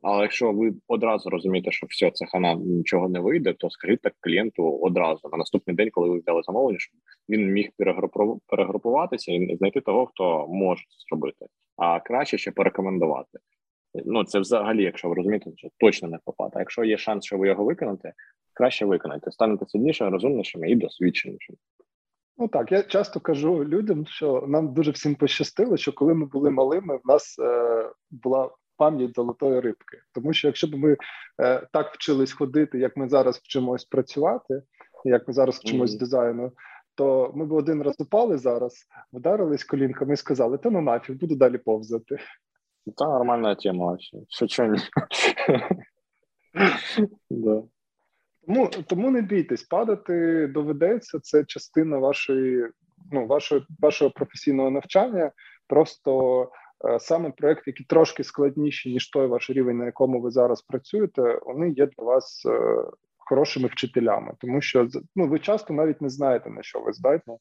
Але 0.02 0.22
якщо 0.22 0.52
ви 0.52 0.74
одразу 0.88 1.30
розумієте, 1.30 1.72
що 1.72 1.88
все, 1.90 2.12
це 2.12 2.26
хана 2.26 2.54
нічого 2.56 3.10
не 3.10 3.20
вийде, 3.20 3.54
то 3.54 3.70
скажіть 3.70 4.02
так 4.02 4.14
клієнту 4.20 4.80
одразу 4.82 5.30
на 5.32 5.38
наступний 5.38 5.76
день, 5.76 5.90
коли 5.92 6.10
ви 6.10 6.20
взяли 6.20 6.42
замовлення, 6.44 6.80
щоб 6.80 7.00
він 7.30 7.52
міг 7.52 7.70
перегрупуватися 8.48 9.32
і 9.32 9.58
знайти 9.58 9.82
того, 9.82 10.06
хто 10.06 10.48
може 10.48 10.84
зробити, 11.10 11.46
а 11.78 12.00
краще 12.00 12.38
ще 12.38 12.52
порекомендувати. 12.52 13.40
Ну 14.06 14.24
це 14.24 14.40
взагалі, 14.40 14.84
якщо 14.84 15.10
ви 15.10 15.16
розумієте, 15.16 15.52
що 15.56 15.68
точно 15.78 16.10
не 16.10 16.18
попад. 16.26 16.52
А 16.56 16.60
якщо 16.60 16.84
є 16.84 16.98
шанс, 16.98 17.26
що 17.26 17.38
ви 17.38 17.48
його 17.48 17.64
виконаєте, 17.64 18.14
краще 18.54 18.86
виконайте, 18.86 19.32
станете 19.32 19.66
сильнішими, 19.66 20.10
розумнішими 20.10 20.72
і 20.72 20.76
досвідченішими. 20.76 21.58
Ну 22.38 22.48
так, 22.48 22.72
я 22.72 22.84
часто 22.84 23.20
кажу 23.20 23.66
людям, 23.66 24.06
що 24.06 24.46
нам 24.48 24.74
дуже 24.74 24.92
всім 24.92 25.16
пощастило, 25.16 25.78
що 25.78 25.94
коли 25.94 26.14
ми 26.14 26.26
були 26.26 26.50
малими, 26.50 26.98
в 26.98 27.08
нас 27.08 27.40
е, 27.40 27.90
була 28.12 28.50
пам'ять 28.78 29.16
золотої 29.16 29.60
рибки. 29.60 29.98
Тому 30.14 30.34
що 30.34 30.48
якщо 30.48 30.68
б 30.68 30.76
ми 30.76 30.98
е, 31.42 31.68
так 31.74 31.94
вчились 31.94 32.34
ходити, 32.34 32.80
як 32.80 32.98
ми 32.98 33.10
зараз 33.10 33.38
вчимось 33.38 33.86
працювати, 33.86 34.62
як 35.06 35.28
ми 35.28 35.34
зараз 35.34 35.56
вчимось 35.56 35.96
mm-hmm. 35.96 36.00
дизайну, 36.00 36.52
то 36.96 37.32
ми 37.36 37.46
б 37.46 37.52
один 37.52 37.82
раз 37.82 37.96
упали 38.00 38.38
зараз, 38.38 38.74
вдарились 39.14 39.64
колінками 39.64 40.14
і 40.14 40.18
сказали: 40.18 40.58
та 40.58 40.70
ну 40.70 40.82
нафіг, 40.82 41.16
буду 41.16 41.36
далі 41.36 41.58
повзати. 41.58 42.18
Це 42.96 43.06
нормальна 43.06 43.56
тема 43.56 43.86
вообще. 43.86 44.18
Що 44.30 44.48
да. 47.30 47.64
Тому 48.48 48.68
тому 48.68 49.12
не 49.12 49.22
бійтесь, 49.22 49.64
падати 49.64 50.48
доведеться. 50.48 51.20
Це 51.20 51.44
частина 51.44 51.98
вашої, 51.98 52.68
ну, 53.12 53.28
вашого, 53.28 53.62
вашого 53.80 54.12
професійного 54.12 54.70
навчання. 54.70 55.32
Просто 55.68 56.42
е, 56.86 57.00
саме 57.00 57.32
проекти, 57.32 57.64
які 57.66 57.84
трошки 57.84 58.24
складніші, 58.24 58.94
ніж 58.94 59.10
той 59.10 59.28
ваш 59.28 59.50
рівень, 59.50 59.78
на 59.78 59.86
якому 59.86 60.22
ви 60.22 60.32
зараз 60.32 60.62
працюєте, 60.62 61.40
вони 61.46 61.70
є 61.70 61.86
для 61.86 62.04
вас 62.04 62.46
е, 62.46 62.84
хорошими 63.18 63.68
вчителями, 63.68 64.34
тому 64.40 64.62
що 64.62 64.88
ну, 65.16 65.28
ви 65.28 65.40
часто 65.40 65.74
навіть 65.74 66.02
не 66.02 66.10
знаєте, 66.10 66.50
на 66.50 66.64
що 66.64 66.80
ви 66.80 66.94
здатні. 66.94 67.38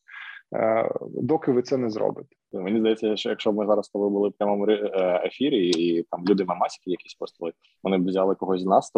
Доки 1.01 1.53
ви 1.53 1.63
це 1.63 1.77
не 1.77 1.91
зробите. 1.91 2.29
Мені 2.53 2.79
здається, 2.81 3.17
що 3.17 3.29
якщо 3.29 3.53
б 3.53 3.57
ми 3.57 3.67
зараз 3.67 3.89
тобою 3.89 4.11
були 4.11 4.29
в 4.29 4.33
прямому 4.33 4.67
е, 4.69 5.23
ефірі, 5.27 5.69
і 5.69 6.03
там 6.03 6.25
люди 6.29 6.45
мамасики 6.45 6.91
якісь 6.91 7.15
постили, 7.15 7.53
вони 7.83 7.99
б 7.99 8.07
взяли 8.07 8.35
когось 8.35 8.63
з 8.63 8.65
нас 8.65 8.93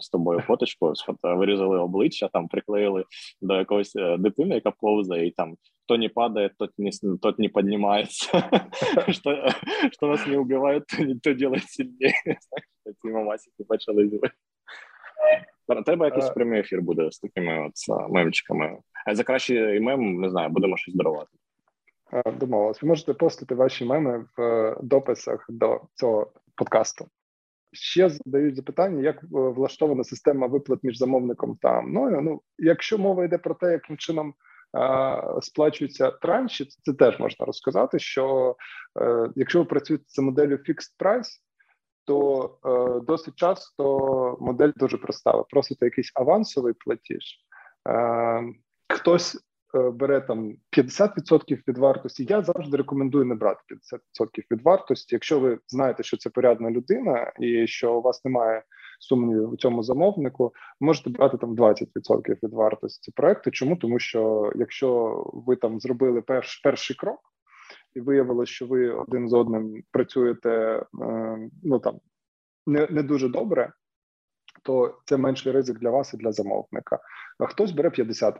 з 0.00 0.08
тобою 0.08 0.40
фоточку, 0.40 0.92
вирізали 1.22 1.78
обличчя, 1.78 2.28
там 2.32 2.48
приклеїли 2.48 3.04
до 3.42 3.54
якогось 3.54 3.92
дитини, 4.18 4.54
яка 4.54 4.70
повзає, 4.70 5.26
і 5.26 5.30
там 5.30 5.54
хто 5.84 5.96
не 5.96 6.08
падає, 6.08 6.50
тот 6.58 6.70
не 6.78 6.90
тот 7.22 7.38
не 7.38 7.48
піднімається. 7.48 8.50
Що 9.92 10.06
нас 10.06 10.26
не 10.26 10.38
вбивають, 10.38 10.84
то 11.22 11.34
делает 11.34 11.68
сильніше. 11.68 12.36
Ці 13.02 13.08
мамасики 13.08 13.64
почали 13.64 14.08
зробити. 14.08 14.34
Треба 15.86 16.06
якийсь 16.06 16.30
прямий 16.30 16.60
ефір 16.60 16.82
буде 16.82 17.10
з 17.10 17.18
такими 17.18 17.66
от 17.66 18.10
мемчиками. 18.10 18.78
А 19.06 19.14
за 19.14 19.24
кращий 19.24 19.80
мем, 19.80 20.20
не 20.20 20.30
знаю, 20.30 20.48
будемо 20.48 20.76
щось 20.76 20.94
дарувати. 20.94 21.30
Домовилось. 22.40 22.82
Ви 22.82 22.88
можете 22.88 23.14
постити 23.14 23.54
ваші 23.54 23.84
меми 23.84 24.24
в 24.36 24.42
е, 24.42 24.76
дописах 24.82 25.46
до 25.48 25.80
цього 25.94 26.32
подкасту. 26.54 27.08
Ще 27.72 28.08
задають 28.08 28.56
запитання, 28.56 29.02
як 29.02 29.22
е, 29.22 29.26
влаштована 29.30 30.04
система 30.04 30.46
виплат 30.46 30.80
між 30.82 30.98
замовником 30.98 31.58
та 31.62 31.80
мною. 31.80 32.20
Ну, 32.22 32.40
якщо 32.58 32.98
мова 32.98 33.24
йде 33.24 33.38
про 33.38 33.54
те, 33.54 33.72
яким 33.72 33.96
чином 33.96 34.34
а, 34.72 35.40
сплачуються 35.42 36.10
транші, 36.10 36.64
це 36.64 36.92
теж 36.92 37.20
можна 37.20 37.46
розказати. 37.46 37.98
Що 37.98 38.56
е, 39.00 39.30
якщо 39.36 39.58
ви 39.58 39.64
працюєте 39.64 40.04
за 40.08 40.22
моделлю 40.22 40.54
Fixed 40.54 40.98
Price, 40.98 41.28
то 42.08 42.50
е, 42.64 43.00
досить 43.00 43.34
часто 43.34 44.36
модель 44.40 44.72
дуже 44.76 44.96
проста. 44.96 45.32
Просите 45.32 45.84
якийсь 45.84 46.12
авансовий 46.14 46.72
платіж. 46.72 47.24
Е, 47.88 48.42
хтось 48.88 49.36
е, 49.74 49.90
бере 49.90 50.20
там 50.20 50.52
50% 50.76 51.68
від 51.68 51.78
вартості. 51.78 52.26
Я 52.28 52.42
завжди 52.42 52.76
рекомендую 52.76 53.24
не 53.24 53.34
брати 53.34 53.60
50% 54.14 54.44
від 54.50 54.62
вартості. 54.62 55.14
Якщо 55.14 55.40
ви 55.40 55.58
знаєте, 55.68 56.02
що 56.02 56.16
це 56.16 56.30
порядна 56.30 56.70
людина, 56.70 57.32
і 57.40 57.66
що 57.66 57.94
у 57.94 58.02
вас 58.02 58.24
немає 58.24 58.62
сумнівів 59.00 59.52
у 59.52 59.56
цьому 59.56 59.82
замовнику, 59.82 60.52
можете 60.80 61.10
брати 61.10 61.36
там 61.36 61.56
20% 61.56 62.36
від 62.42 62.52
вартості 62.52 63.12
проекту. 63.12 63.50
Чому 63.50 63.76
тому, 63.76 63.98
що 63.98 64.52
якщо 64.54 65.22
ви 65.46 65.56
там 65.56 65.80
зробили 65.80 66.22
перш, 66.22 66.56
перший 66.56 66.96
крок 66.96 67.20
і 67.98 68.00
виявилося, 68.00 68.52
що 68.52 68.66
ви 68.66 68.90
один 68.90 69.28
з 69.28 69.32
одним 69.32 69.82
працюєте 69.90 70.50
е, 70.50 70.84
ну 71.62 71.78
там 71.78 71.98
не, 72.66 72.86
не 72.90 73.02
дуже 73.02 73.28
добре. 73.28 73.72
То 74.62 74.98
це 75.04 75.16
менший 75.16 75.52
ризик 75.52 75.78
для 75.78 75.90
вас 75.90 76.14
і 76.14 76.16
для 76.16 76.32
замовника. 76.32 76.98
А 77.38 77.46
хтось 77.46 77.72
бере 77.72 77.88
50% 77.88 78.34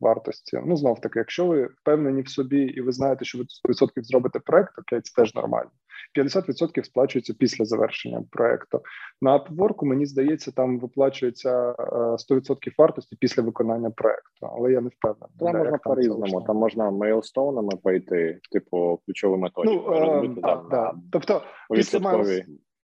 вартості. 0.00 0.60
Ну 0.66 0.76
знов 0.76 1.00
таки, 1.00 1.18
якщо 1.18 1.46
ви 1.46 1.66
впевнені 1.66 2.22
в 2.22 2.28
собі 2.28 2.60
і 2.60 2.80
ви 2.80 2.92
знаєте, 2.92 3.24
що 3.24 3.38
ви 3.38 3.44
100% 3.44 3.90
зробите 4.02 4.38
проект, 4.38 4.78
окей, 4.78 5.00
це 5.00 5.22
теж 5.22 5.34
нормально. 5.34 5.70
50% 6.18 6.84
сплачується 6.84 7.34
після 7.34 7.64
завершення 7.64 8.24
проекту. 8.30 8.82
На 9.22 9.38
Upwork, 9.38 9.84
мені 9.84 10.06
здається, 10.06 10.52
там 10.52 10.80
виплачується 10.80 11.72
100% 11.72 12.68
е, 12.68 12.72
вартості 12.78 13.16
після 13.20 13.42
виконання 13.42 13.90
проекту, 13.90 14.46
але 14.46 14.72
я 14.72 14.80
не 14.80 14.88
впевнений. 14.88 15.36
Там 15.38 15.56
можна 15.56 15.78
по 15.78 15.94
різному. 15.94 16.42
Там 16.42 16.56
можна 16.56 16.90
мейлстоунами 16.90 17.72
пойти, 17.82 18.40
типу 18.52 19.00
ключовими 19.06 19.50
точками. 19.50 19.82
Ну, 19.86 20.00
розбити, 20.00 20.40
да, 20.40 20.64
да. 20.70 20.94
Тобто 21.12 21.42
після 21.70 21.98
мейл, 21.98 22.42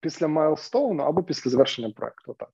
після 0.02 0.28
майлстоуну 0.28 1.04
або 1.04 1.24
після 1.24 1.52
завершення 1.52 1.89
проекту. 1.89 2.36
Так 2.39 2.49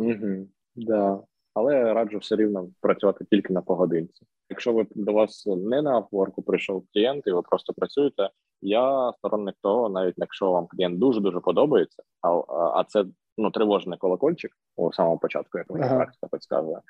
Угу, 0.00 0.48
да. 0.76 1.22
Але 1.54 1.94
раджу 1.94 2.18
все 2.18 2.36
рівно 2.36 2.68
працювати 2.80 3.24
тільки 3.30 3.52
на 3.52 3.62
погодинці. 3.62 4.26
Якщо 4.50 4.72
ви 4.72 4.86
до 4.90 5.12
вас 5.12 5.46
не 5.46 5.82
на 5.82 6.00
Upwork 6.00 6.42
прийшов 6.46 6.86
клієнт, 6.92 7.26
і 7.26 7.32
ви 7.32 7.42
просто 7.42 7.72
працюєте. 7.72 8.30
Я 8.62 9.12
сторонник 9.18 9.54
того, 9.62 9.88
навіть 9.88 10.14
якщо 10.16 10.50
вам 10.50 10.66
клієнт 10.66 10.98
дуже 10.98 11.20
дуже 11.20 11.40
подобається, 11.40 12.02
а 12.22 12.28
а 12.74 12.84
це 12.84 13.04
ну 13.38 13.50
тривожний 13.50 13.98
колокольчик 13.98 14.52
у 14.76 14.92
самому 14.92 15.18
початку, 15.18 15.58
як 15.58 15.70
мені 15.70 15.84
ага. 15.84 15.96
практика 15.96 16.26
підказує, 16.32 16.80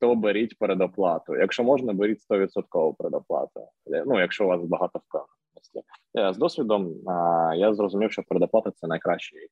то 0.00 0.14
беріть 0.14 0.58
передоплату. 0.58 1.36
Якщо 1.36 1.64
можна, 1.64 1.92
беріть 1.92 2.18
100% 2.30 2.94
передоплату. 2.96 3.68
Ну 4.06 4.20
якщо 4.20 4.44
у 4.44 4.48
вас 4.48 4.60
багато 4.64 5.00
впевненості. 5.08 5.82
З 6.34 6.38
досвідом 6.38 6.94
я 7.56 7.74
зрозумів, 7.74 8.12
що 8.12 8.22
передоплата 8.22 8.70
це 8.70 8.86
найкращий 8.86 9.48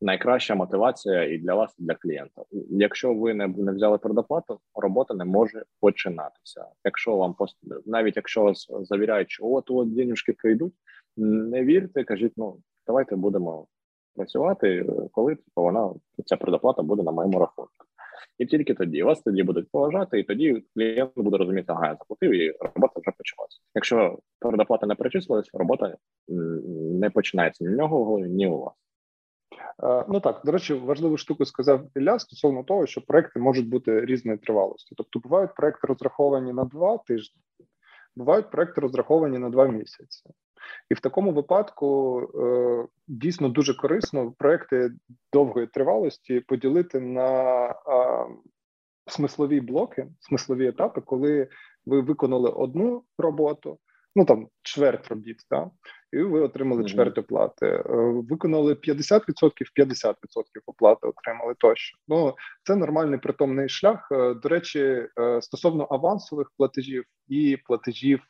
найкраща 0.00 0.54
мотивація 0.54 1.24
і 1.24 1.38
для 1.38 1.54
вас, 1.54 1.74
і 1.78 1.82
для 1.82 1.94
клієнта. 1.94 2.42
Якщо 2.70 3.14
ви 3.14 3.34
не 3.34 3.48
не 3.48 3.72
взяли 3.72 3.98
предоплату, 3.98 4.60
робота 4.74 5.14
не 5.14 5.24
може 5.24 5.64
починатися. 5.80 6.66
Якщо 6.84 7.16
вам 7.16 7.34
навіть 7.86 8.16
якщо 8.16 8.42
вас 8.42 8.70
завіряють, 8.80 9.30
що 9.30 9.46
от 9.46 9.70
от 9.70 9.94
денежки 9.94 10.32
прийдуть, 10.32 10.74
не 11.16 11.64
вірте, 11.64 12.04
кажіть, 12.04 12.32
ну 12.36 12.56
давайте 12.86 13.16
будемо 13.16 13.66
працювати, 14.16 14.86
коли 15.12 15.34
типу, 15.34 15.62
вона 15.62 15.90
ця 16.24 16.36
предоплата 16.36 16.82
буде 16.82 17.02
на 17.02 17.12
моєму 17.12 17.38
рахунку. 17.38 17.72
І 18.38 18.46
тільки 18.46 18.74
тоді 18.74 19.02
вас 19.02 19.20
тоді 19.20 19.42
будуть 19.42 19.70
поважати, 19.70 20.20
і 20.20 20.24
тоді 20.24 20.64
клієнт 20.74 21.10
буде 21.16 21.36
розуміти, 21.36 21.66
ага, 21.68 21.86
я 21.86 21.96
заплатив, 22.00 22.32
і 22.32 22.50
робота 22.50 23.00
вже 23.00 23.10
почалася. 23.18 23.60
Якщо 23.74 24.18
передоплата 24.38 24.86
не 24.86 24.94
перечислилась, 24.94 25.50
робота 25.54 25.96
не 27.00 27.10
починається 27.10 27.64
ні 27.64 27.70
в 27.70 27.76
нього, 27.76 28.18
ні 28.18 28.46
у 28.46 28.58
вас. 28.58 28.74
Е, 29.82 30.04
ну 30.08 30.20
так, 30.20 30.40
до 30.44 30.52
речі, 30.52 30.74
важливу 30.74 31.16
штуку 31.16 31.44
сказав 31.44 31.80
Ілля 31.94 32.18
стосовно 32.18 32.64
того, 32.64 32.86
що 32.86 33.00
проекти 33.00 33.40
можуть 33.40 33.68
бути 33.68 34.00
різної 34.00 34.38
тривалості. 34.38 34.94
Тобто, 34.96 35.18
бувають 35.18 35.54
проекти 35.54 35.86
розраховані 35.86 36.52
на 36.52 36.64
два 36.64 36.98
тижні, 36.98 37.40
бувають 38.16 38.50
проекти 38.50 38.80
розраховані 38.80 39.38
на 39.38 39.50
два 39.50 39.66
місяці. 39.66 40.30
І 40.90 40.94
в 40.94 41.00
такому 41.00 41.32
випадку 41.32 42.20
е, 42.34 42.86
дійсно 43.08 43.48
дуже 43.48 43.74
корисно 43.74 44.32
проекти 44.38 44.90
довгої 45.32 45.66
тривалості 45.66 46.40
поділити 46.40 47.00
на 47.00 47.68
е, 47.70 47.74
смислові 49.06 49.60
блоки, 49.60 50.08
смислові 50.20 50.68
етапи, 50.68 51.00
коли 51.00 51.48
ви 51.86 52.00
виконали 52.00 52.50
одну 52.50 53.04
роботу, 53.18 53.78
ну 54.16 54.24
там 54.24 54.48
чверть 54.62 55.08
робіт, 55.08 55.36
да? 55.50 55.70
і 56.12 56.22
ви 56.22 56.40
отримали 56.40 56.82
mm-hmm. 56.82 56.88
чверть 56.88 57.18
оплати. 57.18 57.66
Е, 57.66 57.82
виконали 58.30 58.74
50%, 58.74 59.20
50% 59.78 60.14
оплати 60.66 61.06
отримали 61.06 61.54
тощо. 61.58 61.98
Ну 62.08 62.34
це 62.64 62.76
нормальний 62.76 63.18
притомний 63.18 63.68
шлях. 63.68 64.08
Е, 64.12 64.34
до 64.34 64.48
речі, 64.48 64.80
е, 64.80 65.08
стосовно 65.42 65.86
авансових 65.90 66.50
платежів 66.56 67.04
і 67.28 67.58
платежів 67.64 68.20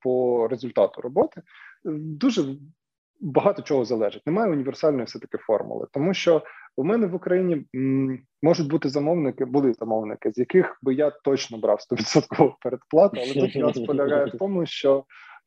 по 0.00 0.48
результату 0.48 1.00
роботи, 1.00 1.42
дуже 1.84 2.56
багато 3.20 3.62
чого 3.62 3.84
залежить. 3.84 4.26
Немає 4.26 4.52
універсальної 4.52 5.04
все 5.04 5.18
таки 5.18 5.38
формули, 5.38 5.86
тому 5.92 6.14
що 6.14 6.42
у 6.76 6.84
мене 6.84 7.06
в 7.06 7.14
Україні 7.14 7.64
можуть 8.42 8.70
бути 8.70 8.88
замовники, 8.88 9.44
були 9.44 9.72
замовники, 9.72 10.32
з 10.32 10.38
яких 10.38 10.78
би 10.82 10.94
я 10.94 11.10
точно 11.10 11.58
брав 11.58 11.78
100% 11.92 12.52
передплату, 12.60 13.20
але 13.20 13.34
тут 13.34 13.56
нас 13.56 13.78
полягає 13.78 14.24
в 14.24 14.38
тому, 14.38 14.66
що 14.66 15.04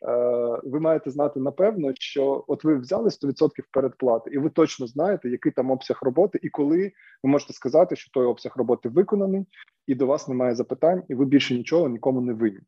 е, 0.07 0.59
ви 0.63 0.80
маєте 0.80 1.11
знати 1.11 1.39
напевно, 1.39 1.91
що 1.95 2.43
от 2.47 2.63
ви 2.63 2.80
взяли 2.80 3.09
100% 3.09 3.49
передплати, 3.72 4.32
і 4.34 4.38
ви 4.38 4.49
точно 4.49 4.88
знаєте, 4.88 5.30
який 5.30 5.51
там 5.51 5.72
обсяг 5.72 5.99
роботи, 6.01 6.39
і 6.41 6.49
коли 6.49 6.91
ви 7.24 7.30
можете 7.30 7.53
сказати, 7.53 7.95
що 7.95 8.11
той 8.11 8.26
обсяг 8.26 8.53
роботи 8.55 8.89
виконаний, 8.89 9.45
і 9.88 9.95
до 9.95 10.05
вас 10.05 10.28
немає 10.28 10.55
запитань, 10.55 11.03
і 11.09 11.15
ви 11.15 11.26
більше 11.26 11.55
нічого 11.55 11.89
нікому 11.89 12.22
не 12.22 12.34
винні. 12.34 12.59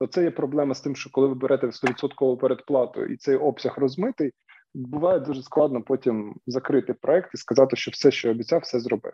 То 0.00 0.06
це 0.06 0.22
є 0.22 0.30
проблема 0.30 0.74
з 0.74 0.80
тим, 0.80 0.96
що 0.96 1.10
коли 1.10 1.26
ви 1.26 1.34
берете 1.34 1.66
100% 1.66 2.36
передплату 2.36 3.04
і 3.04 3.16
цей 3.16 3.36
обсяг 3.36 3.74
розмитий, 3.78 4.32
буває 4.74 5.20
дуже 5.20 5.42
складно 5.42 5.82
потім 5.82 6.36
закрити 6.46 6.94
проект 6.94 7.34
і 7.34 7.36
сказати, 7.36 7.76
що 7.76 7.90
все, 7.90 8.10
що 8.10 8.30
обіцяв, 8.30 8.60
все 8.60 8.80
зробив. 8.80 9.12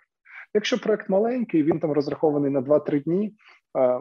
Якщо 0.55 0.79
проект 0.79 1.09
маленький, 1.09 1.63
він 1.63 1.81
там 1.81 1.93
розрахований 1.93 2.51
на 2.51 2.61
2-3 2.61 3.03
дні, 3.03 3.35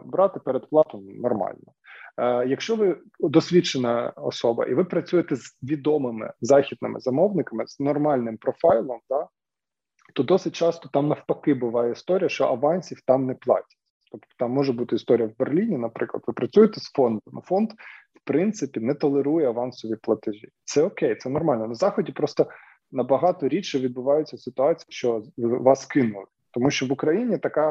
брати 0.04 0.40
передплату 0.40 1.02
нормально. 1.22 1.72
Якщо 2.46 2.76
ви 2.76 3.00
досвідчена 3.20 4.12
особа 4.16 4.64
і 4.64 4.74
ви 4.74 4.84
працюєте 4.84 5.36
з 5.36 5.58
відомими 5.62 6.32
західними 6.40 7.00
замовниками 7.00 7.66
з 7.66 7.80
нормальним 7.80 8.36
профайлом, 8.36 9.00
да, 9.10 9.28
то 10.14 10.22
досить 10.22 10.54
часто 10.54 10.88
там 10.88 11.08
навпаки 11.08 11.54
буває 11.54 11.92
історія, 11.92 12.28
що 12.28 12.44
авансів 12.44 13.00
там 13.06 13.26
не 13.26 13.34
платять. 13.34 13.77
Тобто 14.12 14.26
там 14.38 14.50
може 14.50 14.72
бути 14.72 14.96
історія 14.96 15.26
в 15.26 15.38
Берліні, 15.38 15.78
наприклад, 15.78 16.24
ви 16.26 16.32
працюєте 16.32 16.80
з 16.80 16.90
фондом. 16.90 17.42
Фонд, 17.44 17.70
в 18.14 18.20
принципі, 18.24 18.80
не 18.80 18.94
толерує 18.94 19.48
авансові 19.48 19.96
платежі. 20.02 20.48
Це 20.64 20.82
окей, 20.82 21.16
це 21.16 21.28
нормально. 21.28 21.66
На 21.66 21.74
заході 21.74 22.12
просто 22.12 22.46
набагато 22.92 23.48
рідше 23.48 23.78
відбуваються 23.78 24.38
ситуації, 24.38 24.86
що 24.88 25.22
вас 25.36 25.86
кинули, 25.86 26.24
тому 26.50 26.70
що 26.70 26.86
в 26.86 26.92
Україні 26.92 27.38
така 27.38 27.68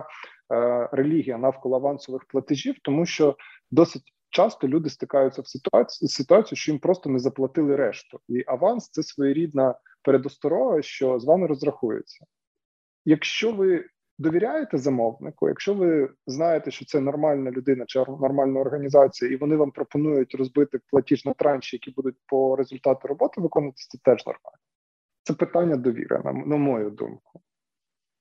е, 0.54 0.90
релігія 0.92 1.38
навколо 1.38 1.76
авансових 1.76 2.26
платежів, 2.26 2.76
тому 2.82 3.06
що 3.06 3.36
досить. 3.72 4.14
Часто 4.30 4.68
люди 4.68 4.90
стикаються 4.90 5.42
в 5.42 5.48
ситуацію 5.48 6.10
ситуацію, 6.10 6.58
що 6.58 6.72
їм 6.72 6.80
просто 6.80 7.10
не 7.10 7.20
заплатили 7.20 7.76
решту, 7.76 8.20
і 8.28 8.44
аванс 8.48 8.90
це 8.90 9.04
своєрідна 9.04 9.76
передосторога, 10.02 10.82
що 10.82 11.20
з 11.20 11.26
вами 11.26 11.48
розрахується. 11.48 12.26
Якщо 13.06 13.52
ви 13.52 13.86
довіряєте 14.18 14.78
замовнику, 14.78 15.48
якщо 15.48 15.74
ви 15.74 16.10
знаєте, 16.28 16.72
що 16.72 16.86
це 16.86 17.00
нормальна 17.00 17.52
людина 17.52 17.86
чи 17.88 18.00
нормальна 18.00 18.60
організація, 18.60 19.32
і 19.32 19.36
вони 19.36 19.56
вам 19.56 19.72
пропонують 19.72 20.36
розбити 20.36 20.80
платіж 20.92 21.26
на 21.26 21.34
транші, 21.34 21.76
які 21.76 21.92
будуть 21.92 22.16
по 22.26 22.56
результату 22.56 23.08
роботи 23.08 23.42
виконуватися, 23.42 23.88
це 23.92 23.98
теж 24.04 24.26
нормально. 24.26 24.58
Це 25.24 25.34
питання 25.34 25.76
довіри, 25.76 26.22
на, 26.26 26.34
на 26.34 26.58
мою 26.58 26.90
думку. 26.90 27.42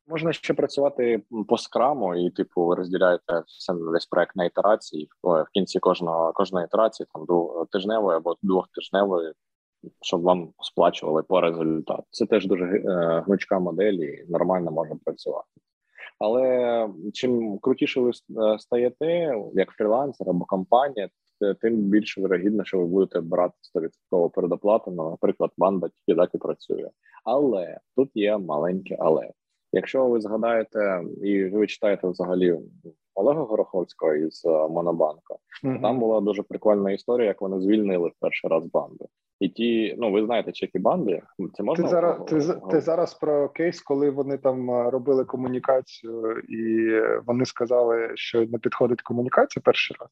Можна 0.08 0.32
ще 0.32 0.54
працювати 0.54 1.22
по 1.48 1.58
скраму, 1.58 2.14
і 2.14 2.30
типу 2.30 2.66
ви 2.66 2.74
розділяєте 2.74 3.42
все 3.46 3.72
весь 3.72 4.06
проект 4.06 4.36
на 4.36 4.44
ітерації. 4.44 5.08
В 5.22 5.46
кінці 5.52 5.78
кожного 5.78 6.32
кожної 6.32 6.66
ітерації, 6.66 7.06
там 7.14 7.26
тижневої 7.72 8.16
або 8.16 8.36
двохтижневої, 8.42 9.32
щоб 10.00 10.22
вам 10.22 10.52
сплачували 10.60 11.22
по 11.22 11.40
результату. 11.40 12.04
Це 12.10 12.26
теж 12.26 12.46
дуже 12.46 12.64
е, 12.64 13.22
гнучка 13.26 13.58
модель 13.58 13.92
і 13.92 14.24
нормально 14.28 14.70
може 14.70 14.94
працювати. 15.04 15.48
Але 16.18 16.88
чим 17.12 17.58
крутіше 17.58 18.00
ви 18.00 18.10
е, 18.10 18.58
стаєте 18.58 19.34
як 19.54 19.70
фрілансер 19.70 20.30
або 20.30 20.44
компанія, 20.44 21.08
тим 21.60 21.76
більше 21.76 22.20
вирогідно, 22.20 22.64
що 22.64 22.78
ви 22.78 22.84
будете 22.86 23.20
брати 23.20 23.54
100% 24.12 24.30
передоплату. 24.30 24.90
Ну, 24.90 25.10
наприклад, 25.10 25.50
банда 25.58 25.88
тільки 25.88 26.20
так 26.20 26.30
і 26.34 26.38
працює. 26.38 26.90
Але 27.24 27.78
тут 27.96 28.10
є 28.14 28.38
маленьке 28.38 28.96
але. 29.00 29.30
Якщо 29.72 30.06
ви 30.06 30.20
згадаєте 30.20 31.02
і 31.22 31.44
ви 31.44 31.66
читаєте 31.66 32.08
взагалі 32.08 32.58
Олега 33.14 33.42
Гороховського 33.42 34.14
із 34.14 34.44
е, 34.44 34.48
Монобанка, 34.48 35.34
mm-hmm. 35.64 35.82
там 35.82 36.00
була 36.00 36.20
дуже 36.20 36.42
прикольна 36.42 36.92
історія, 36.92 37.28
як 37.28 37.40
вони 37.40 37.60
звільнили 37.60 38.08
в 38.08 38.12
перший 38.20 38.50
раз 38.50 38.64
банду. 38.64 39.08
І 39.40 39.48
ті, 39.48 39.94
ну 39.98 40.12
ви 40.12 40.24
знаєте, 40.26 40.52
чеки 40.52 40.78
банди 40.78 41.22
це 41.54 41.62
можна 41.62 41.84
ти 41.84 41.90
зараз. 41.90 42.16
Ти, 42.26 42.60
ти 42.70 42.80
зараз 42.80 43.14
про 43.14 43.48
кейс, 43.48 43.80
коли 43.80 44.10
вони 44.10 44.38
там 44.38 44.70
е, 44.70 44.90
робили 44.90 45.24
комунікацію, 45.24 46.38
і 46.38 46.90
вони 47.26 47.44
сказали, 47.44 48.10
що 48.14 48.46
не 48.46 48.58
підходить 48.58 49.02
комунікація 49.02 49.62
перший 49.64 49.96
раз. 50.00 50.08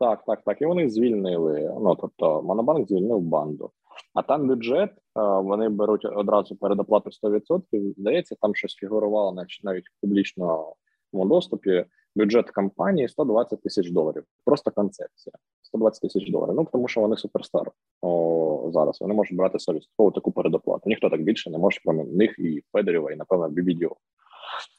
Так, 0.00 0.24
так, 0.26 0.42
так. 0.44 0.62
І 0.62 0.66
вони 0.66 0.88
звільнили. 0.88 1.74
Ну 1.80 1.96
тобто, 2.00 2.42
Монобанк 2.42 2.88
звільнив 2.88 3.20
банду. 3.20 3.70
А 4.14 4.22
там 4.22 4.48
бюджет 4.48 4.90
е, 4.90 4.96
вони 5.22 5.68
беруть 5.68 6.04
одразу 6.04 6.56
передоплату 6.56 7.10
100%. 7.22 7.92
Здається, 7.96 8.36
там 8.40 8.54
щось 8.54 8.74
фігурувало 8.74 9.32
навіть 9.62 9.86
в 9.88 10.00
публічному 10.00 10.76
доступі. 11.12 11.84
Бюджет 12.16 12.50
компанії 12.50 13.08
120 13.08 13.62
тисяч 13.62 13.90
доларів. 13.90 14.24
Просто 14.44 14.70
концепція. 14.70 15.32
120 15.62 16.00
тисяч 16.00 16.30
доларів. 16.30 16.54
Ну 16.54 16.68
тому 16.72 16.88
що 16.88 17.00
вони 17.00 17.16
суперстар 17.16 17.70
о, 18.02 18.70
зараз. 18.72 19.00
Вони 19.00 19.14
можуть 19.14 19.36
брати 19.36 19.58
совісткову 19.58 20.10
таку 20.10 20.32
передоплату. 20.32 20.82
Ніхто 20.86 21.10
так 21.10 21.22
більше 21.22 21.50
не 21.50 21.58
може 21.58 21.80
крім 21.84 22.16
них 22.16 22.38
і 22.38 22.62
Федорєва, 22.72 23.12
і 23.12 23.16
напевно 23.16 23.48
Бібідіо. 23.48 23.96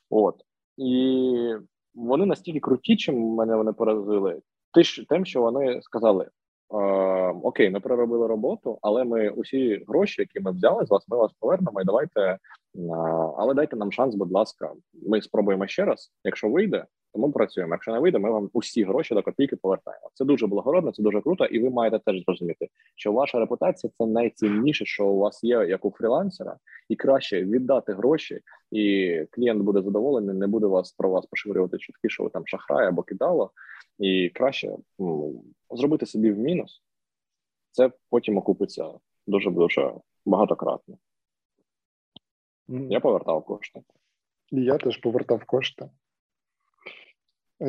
От 0.09 0.35
і 0.77 1.55
вони 1.95 2.25
настільки 2.25 2.59
круті, 2.59 2.95
чим 2.95 3.19
мене 3.19 3.55
вони 3.55 3.73
поразили. 3.73 4.41
Тим, 5.09 5.25
що 5.25 5.41
вони 5.41 5.81
сказали: 5.81 6.29
Окей, 7.43 7.69
ми 7.69 7.79
проробили 7.79 8.27
роботу, 8.27 8.79
але 8.81 9.03
ми 9.03 9.29
усі 9.29 9.83
гроші, 9.87 10.21
які 10.21 10.39
ми 10.39 10.51
взяли 10.51 10.85
з 10.85 10.89
вас, 10.89 11.07
ми 11.07 11.17
вас 11.17 11.31
повернемо. 11.39 11.81
І 11.81 11.85
давайте, 11.85 12.37
але 13.37 13.53
дайте 13.53 13.75
нам 13.75 13.91
шанс, 13.91 14.15
будь 14.15 14.31
ласка. 14.31 14.73
Ми 15.07 15.21
спробуємо 15.21 15.67
ще 15.67 15.85
раз. 15.85 16.11
Якщо 16.23 16.49
вийде, 16.49 16.85
то 17.13 17.19
ми 17.19 17.31
працюємо. 17.31 17.73
Якщо 17.73 17.91
не 17.91 17.99
вийде, 17.99 18.19
ми 18.19 18.31
вам 18.31 18.49
усі 18.53 18.83
гроші 18.83 19.13
до 19.13 19.23
копійки 19.23 19.55
повертаємо. 19.55 20.09
Це 20.13 20.25
дуже 20.25 20.47
благородно, 20.47 20.91
це 20.91 21.03
дуже 21.03 21.21
круто, 21.21 21.45
і 21.45 21.59
ви 21.59 21.69
маєте 21.69 21.99
теж 21.99 22.23
зрозуміти, 22.25 22.69
що 22.95 23.11
ваша 23.11 23.39
репутація 23.39 23.91
це 23.97 24.05
найцінніше, 24.05 24.85
що 24.85 25.07
у 25.07 25.17
вас 25.17 25.43
є 25.43 25.65
як 25.65 25.85
у 25.85 25.91
фрілансера, 25.91 26.57
і 26.89 26.95
краще 26.95 27.43
віддати 27.43 27.93
гроші, 27.93 28.39
і 28.71 29.15
клієнт 29.31 29.63
буде 29.63 29.81
задоволений, 29.81 30.35
не 30.35 30.47
буде 30.47 30.67
вас 30.67 30.91
про 30.91 31.09
вас 31.09 31.25
поширювати 31.25 31.77
чутки, 31.77 32.09
що 32.09 32.23
ви 32.23 32.29
там 32.29 32.47
шахрай 32.47 32.87
або 32.87 33.03
кидало, 33.03 33.51
і 33.99 34.29
краще 34.29 34.75
ну, 34.99 35.43
зробити 35.71 36.05
собі 36.05 36.31
в 36.31 36.37
мінус. 36.37 36.83
Це 37.71 37.91
потім 38.09 38.37
окупиться 38.37 38.89
дуже 39.27 39.51
дуже 39.51 39.93
багатократно. 40.25 40.97
Я 42.67 42.99
повертав 42.99 43.45
кошти. 43.45 43.81
Я 44.51 44.77
теж 44.77 44.97
повертав 44.97 45.43
кошти. 45.45 45.89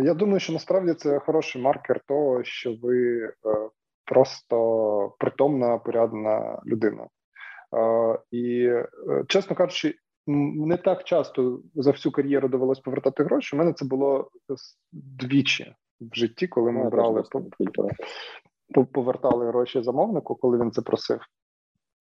Я 0.02 0.14
думаю, 0.14 0.40
що 0.40 0.52
насправді 0.52 0.94
це 0.94 1.18
хороший 1.18 1.62
маркер 1.62 2.00
того, 2.06 2.44
що 2.44 2.76
ви 2.82 3.24
е, 3.24 3.32
просто 4.04 5.14
притомна, 5.18 5.78
порядна 5.78 6.62
людина. 6.66 7.08
Е, 7.76 8.18
і, 8.30 8.66
е, 8.66 8.88
чесно 9.28 9.56
кажучи, 9.56 9.94
не 10.26 10.76
так 10.76 11.04
часто 11.04 11.60
за 11.74 11.90
всю 11.90 12.12
кар'єру 12.12 12.48
довелось 12.48 12.80
повертати 12.80 13.24
гроші. 13.24 13.56
У 13.56 13.58
мене 13.58 13.72
це 13.72 13.84
було 13.84 14.30
двічі 14.92 15.74
в 16.00 16.14
житті, 16.14 16.46
коли 16.46 16.72
ми 16.72 16.90
брали 16.90 17.24
повертали 18.92 19.46
гроші 19.46 19.82
замовнику, 19.82 20.34
коли 20.34 20.58
він 20.58 20.72
це 20.72 20.82
просив. 20.82 21.20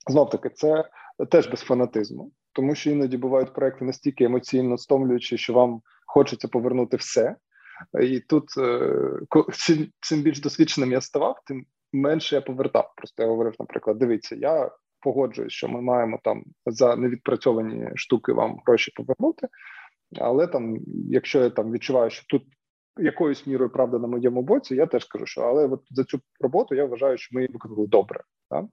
Знов 0.07 0.29
таки, 0.29 0.49
це 0.49 0.89
теж 1.31 1.47
без 1.47 1.59
фанатизму, 1.59 2.31
тому 2.53 2.75
що 2.75 2.91
іноді 2.91 3.17
бувають 3.17 3.53
проекти 3.53 3.85
настільки 3.85 4.23
емоційно 4.23 4.77
стомлюючі, 4.77 5.37
що 5.37 5.53
вам 5.53 5.81
хочеться 6.07 6.47
повернути 6.47 6.97
все. 6.97 7.35
І 8.01 8.19
тут 8.19 8.57
е, 8.57 8.91
чим, 9.53 9.87
чим 9.99 10.21
більш 10.21 10.41
досвідченим 10.41 10.91
я 10.91 11.01
ставав, 11.01 11.35
тим 11.47 11.65
менше 11.93 12.35
я 12.35 12.41
повертав. 12.41 12.93
Просто 12.97 13.23
я 13.23 13.29
говорив, 13.29 13.53
наприклад, 13.59 13.97
дивіться, 13.97 14.35
я 14.35 14.71
погоджуюсь, 14.99 15.53
що 15.53 15.67
ми 15.67 15.81
маємо 15.81 16.19
там 16.23 16.43
за 16.65 16.95
невідпрацьовані 16.95 17.89
штуки 17.95 18.33
вам 18.33 18.59
гроші 18.65 18.91
повернути. 18.95 19.47
Але 20.19 20.47
там, 20.47 20.77
якщо 21.09 21.39
я 21.39 21.49
там 21.49 21.71
відчуваю, 21.71 22.09
що 22.09 22.25
тут 22.29 22.43
якоюсь 22.97 23.47
мірою 23.47 23.69
правда 23.69 23.99
на 23.99 24.07
моєму 24.07 24.41
боці, 24.41 24.75
я 24.75 24.85
теж 24.85 25.05
кажу, 25.05 25.25
що 25.25 25.41
але 25.41 25.67
от 25.67 25.81
за 25.89 26.03
цю 26.03 26.19
роботу 26.39 26.75
я 26.75 26.85
вважаю, 26.85 27.17
що 27.17 27.35
ми 27.35 27.41
її 27.41 27.53
виконали 27.53 27.87
добре. 27.87 28.23
Так? 28.49 28.65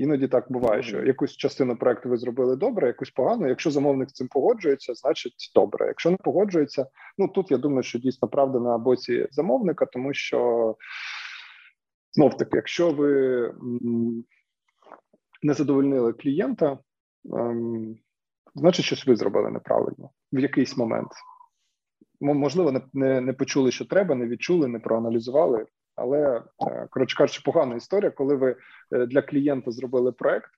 Іноді 0.00 0.28
так 0.28 0.52
буває, 0.52 0.82
що 0.82 1.02
якусь 1.02 1.36
частину 1.36 1.76
проекту 1.76 2.08
ви 2.08 2.16
зробили 2.16 2.56
добре, 2.56 2.86
якусь 2.86 3.10
погано. 3.10 3.48
Якщо 3.48 3.70
замовник 3.70 4.10
з 4.10 4.12
цим 4.12 4.28
погоджується, 4.28 4.94
значить 4.94 5.52
добре. 5.54 5.86
Якщо 5.86 6.10
не 6.10 6.16
погоджується, 6.16 6.86
ну 7.18 7.28
тут 7.28 7.50
я 7.50 7.58
думаю, 7.58 7.82
що 7.82 7.98
дійсно 7.98 8.28
правда 8.28 8.58
на 8.58 8.78
боці 8.78 9.28
замовника, 9.30 9.86
тому 9.86 10.14
що 10.14 10.76
знов 12.12 12.36
таки, 12.36 12.56
якщо 12.56 12.90
ви 12.90 13.10
не 15.42 15.54
задовольнили 15.54 16.12
клієнта, 16.12 16.78
ем, 17.34 17.96
значить 18.54 18.84
щось 18.84 19.06
ви 19.06 19.16
зробили 19.16 19.50
неправильно 19.50 20.10
в 20.32 20.38
якийсь 20.38 20.76
момент. 20.76 21.10
Можливо, 22.20 22.72
не, 22.72 22.80
не, 22.92 23.20
не 23.20 23.32
почули, 23.32 23.70
що 23.70 23.84
треба, 23.84 24.14
не 24.14 24.26
відчули, 24.26 24.68
не 24.68 24.78
проаналізували. 24.78 25.66
Але 26.00 26.42
е, 26.66 26.86
коротше 26.90 27.16
кажучи, 27.16 27.42
погана 27.44 27.76
історія, 27.76 28.10
коли 28.10 28.34
ви 28.34 28.56
е, 28.92 29.06
для 29.06 29.22
клієнта 29.22 29.70
зробили 29.70 30.12
проект, 30.12 30.50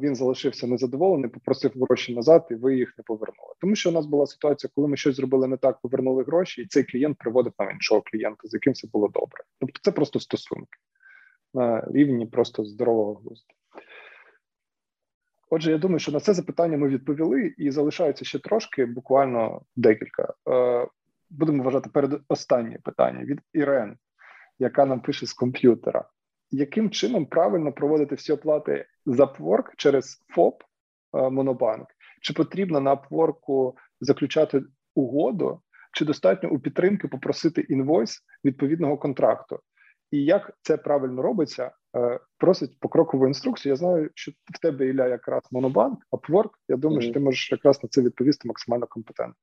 він 0.00 0.14
залишився 0.14 0.66
незадоволений, 0.66 1.30
попросив 1.30 1.72
гроші 1.80 2.14
назад, 2.14 2.46
і 2.50 2.54
ви 2.54 2.76
їх 2.76 2.94
не 2.98 3.04
повернули. 3.04 3.54
Тому 3.60 3.74
що 3.74 3.90
у 3.90 3.92
нас 3.92 4.06
була 4.06 4.26
ситуація, 4.26 4.70
коли 4.74 4.88
ми 4.88 4.96
щось 4.96 5.16
зробили 5.16 5.48
не 5.48 5.56
так, 5.56 5.80
повернули 5.80 6.24
гроші, 6.24 6.62
і 6.62 6.66
цей 6.66 6.84
клієнт 6.84 7.18
приводив 7.18 7.52
нам 7.58 7.70
іншого 7.70 8.02
клієнта, 8.02 8.48
з 8.48 8.54
яким 8.54 8.72
все 8.72 8.88
було 8.92 9.08
добре. 9.08 9.44
Тобто, 9.60 9.80
це 9.82 9.92
просто 9.92 10.20
стосунки 10.20 10.78
на 11.54 11.84
рівні 11.90 12.26
просто 12.26 12.64
здорового 12.64 13.14
глузду. 13.14 13.54
Отже, 15.50 15.70
я 15.70 15.78
думаю, 15.78 15.98
що 15.98 16.12
на 16.12 16.20
це 16.20 16.34
запитання 16.34 16.76
ми 16.76 16.88
відповіли, 16.88 17.54
і 17.58 17.70
залишається 17.70 18.24
ще 18.24 18.38
трошки, 18.38 18.86
буквально 18.86 19.62
декілька. 19.76 20.34
Е, 20.50 20.86
будемо 21.30 21.62
вважати 21.62 21.90
перед 21.90 22.20
останнє 22.28 22.78
питання 22.84 23.24
від 23.24 23.40
Ірен 23.52 23.96
яка 24.58 24.86
нам 24.86 25.00
пише 25.00 25.26
з 25.26 25.32
комп'ютера. 25.32 26.08
Яким 26.50 26.90
чином 26.90 27.26
правильно 27.26 27.72
проводити 27.72 28.14
всі 28.14 28.32
оплати 28.32 28.86
з 29.06 29.20
Upwork 29.20 29.64
через 29.76 30.24
ФОП 30.34 30.62
Монобанк? 31.12 31.86
Чи 32.22 32.32
потрібно 32.32 32.80
на 32.80 32.96
Upwork 32.96 33.72
заключати 34.00 34.62
угоду, 34.94 35.60
чи 35.92 36.04
достатньо 36.04 36.50
у 36.50 36.58
підтримки 36.58 37.08
попросити 37.08 37.60
інвойс 37.60 38.20
відповідного 38.44 38.98
контракту? 38.98 39.60
І 40.10 40.24
як 40.24 40.50
це 40.62 40.76
правильно 40.76 41.22
робиться, 41.22 41.70
е, 41.96 42.20
просить 42.38 42.80
покрокову 42.80 43.26
інструкцію. 43.26 43.70
Я 43.72 43.76
знаю, 43.76 44.10
що 44.14 44.32
в 44.54 44.60
тебе 44.60 44.86
Ілля 44.86 45.08
якраз 45.08 45.42
Монобанк, 45.50 45.98
Upwork, 46.12 46.50
Я 46.68 46.76
думаю, 46.76 47.00
mm-hmm. 47.00 47.04
що 47.04 47.12
ти 47.12 47.20
можеш 47.20 47.52
якраз 47.52 47.82
на 47.82 47.88
це 47.88 48.02
відповісти 48.02 48.48
максимально 48.48 48.86
компетентно. 48.86 49.34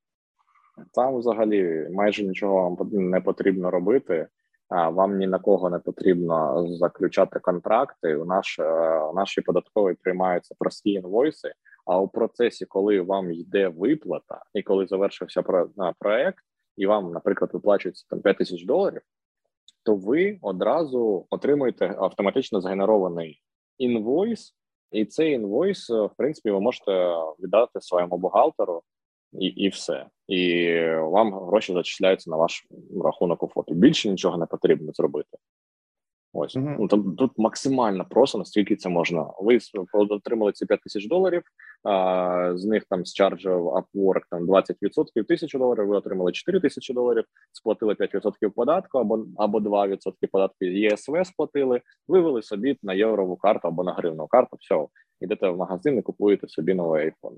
Там 0.94 1.16
взагалі 1.16 1.88
майже 1.92 2.24
нічого 2.24 2.54
вам 2.54 2.88
не 2.92 3.20
потрібно 3.20 3.70
робити 3.70 4.28
вам 4.74 5.18
ні 5.18 5.26
на 5.26 5.38
кого 5.38 5.70
не 5.70 5.78
потрібно 5.78 6.66
заключати 6.68 7.40
контракти. 7.40 8.16
У 8.16 8.24
наш 8.24 8.58
е, 8.58 8.98
у 8.98 9.14
нашій 9.14 9.40
податковій 9.40 9.94
приймаються 10.02 10.54
прості 10.58 10.90
інвойси. 10.90 11.52
А 11.86 12.00
у 12.00 12.08
процесі, 12.08 12.66
коли 12.66 13.00
вам 13.00 13.32
йде 13.32 13.68
виплата, 13.68 14.42
і 14.54 14.62
коли 14.62 14.86
завершився 14.86 15.42
проект, 15.98 16.44
і 16.76 16.86
вам, 16.86 17.12
наприклад, 17.12 17.50
виплачується 17.54 18.06
там 18.10 18.20
5 18.20 18.38
тисяч 18.38 18.64
доларів, 18.64 19.00
то 19.82 19.96
ви 19.96 20.38
одразу 20.42 21.26
отримуєте 21.30 21.94
автоматично 21.98 22.60
згенерований 22.60 23.42
інвойс, 23.78 24.54
і 24.90 25.04
цей 25.04 25.32
інвойс, 25.32 25.90
в 25.90 26.10
принципі, 26.16 26.50
ви 26.50 26.60
можете 26.60 27.14
віддати 27.40 27.80
своєму 27.80 28.18
бухгалтеру 28.18 28.82
і 29.40 29.46
і 29.46 29.68
все. 29.68 30.06
І 30.28 30.70
вам 30.96 31.34
гроші 31.34 31.72
зачисляються 31.72 32.30
на 32.30 32.36
ваш 32.36 32.66
рахунок 33.04 33.42
у 33.42 33.48
ФОПі. 33.48 33.74
Більше 33.74 34.10
нічого 34.10 34.38
не 34.38 34.46
потрібно 34.46 34.92
зробити. 34.92 35.38
Ось 36.36 36.56
mm-hmm. 36.56 36.76
ну 36.78 36.88
там 36.88 37.16
тут 37.16 37.32
максимально 37.38 38.04
просто 38.04 38.38
наскільки 38.38 38.76
це 38.76 38.88
можна. 38.88 39.26
Ви 39.40 39.58
отримали 39.92 40.52
ці 40.52 40.66
5 40.66 40.80
тисяч 40.80 41.08
доларів. 41.08 41.42
А, 41.82 42.52
з 42.54 42.64
них 42.64 42.84
там 42.90 43.06
з 43.06 43.12
чарджів 43.12 43.66
Upwork 43.66 44.20
там 44.30 44.46
20% 44.46 45.24
тисячу 45.28 45.58
доларів. 45.58 45.86
Ви 45.86 45.96
отримали 45.96 46.32
4 46.32 46.60
тисячі 46.60 46.94
доларів, 46.94 47.24
сплатили 47.52 47.94
5% 47.94 48.50
податку 48.50 48.98
або 48.98 49.26
або 49.36 49.58
2% 49.58 50.12
податку. 50.32 50.64
ЄСВ 50.64 51.26
сплатили. 51.26 51.80
Вивели 52.08 52.42
собі 52.42 52.78
на 52.82 52.94
єврову 52.94 53.36
карту 53.36 53.68
або 53.68 53.84
на 53.84 53.92
гривну 53.92 54.26
карту. 54.26 54.56
Все, 54.60 54.86
йдете 55.20 55.48
в 55.48 55.56
магазин 55.56 55.98
і 55.98 56.02
купуєте 56.02 56.48
собі 56.48 56.74
новий 56.74 57.06
iPhone. 57.10 57.36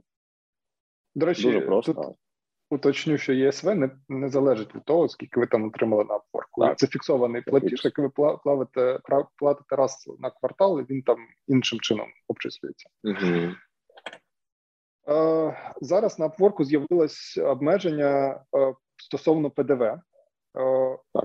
До 1.16 1.26
речі, 1.26 1.42
дуже 1.42 1.60
просто. 1.60 1.92
Тут 1.94 2.16
уточню, 2.70 3.18
що 3.18 3.32
ЄСВ 3.32 3.74
не 3.74 3.90
не 4.08 4.28
залежить 4.28 4.74
від 4.74 4.84
того, 4.84 5.08
скільки 5.08 5.40
ви 5.40 5.46
там 5.46 5.64
отримали 5.64 6.04
на 6.04 6.14
Upwork. 6.14 6.74
Це 6.74 6.86
фіксований 6.86 7.42
платіж, 7.42 7.84
який 7.84 8.04
ви 8.04 8.36
платите, 8.44 8.98
платите 9.36 9.76
раз 9.76 10.04
на 10.18 10.30
квартал, 10.30 10.80
і 10.80 10.92
він 10.92 11.02
там 11.02 11.16
іншим 11.46 11.80
чином 11.80 12.06
обчислюється. 12.28 12.88
Угу. 13.04 13.52
Е, 15.08 15.72
Зараз 15.80 16.18
на 16.18 16.28
Upwork 16.28 16.64
з'явилось 16.64 17.38
обмеження 17.38 18.40
е, 18.56 18.74
стосовно 18.96 19.50
ПДВ. 19.50 19.82
Е, 19.82 20.00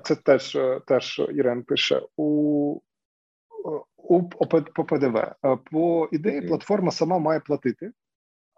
Це 0.04 0.16
теж 0.16 0.58
теж 0.88 1.22
Ірен 1.34 1.64
пише 1.64 2.02
у 2.18 2.80
у 3.98 4.24
по 4.76 4.86
ПДВ. 4.86 5.16
Е, 5.18 5.58
по 5.72 6.10
ідеї, 6.12 6.42
платформа 6.42 6.92
сама 6.92 7.20
має 7.20 7.39
платити 7.39 7.92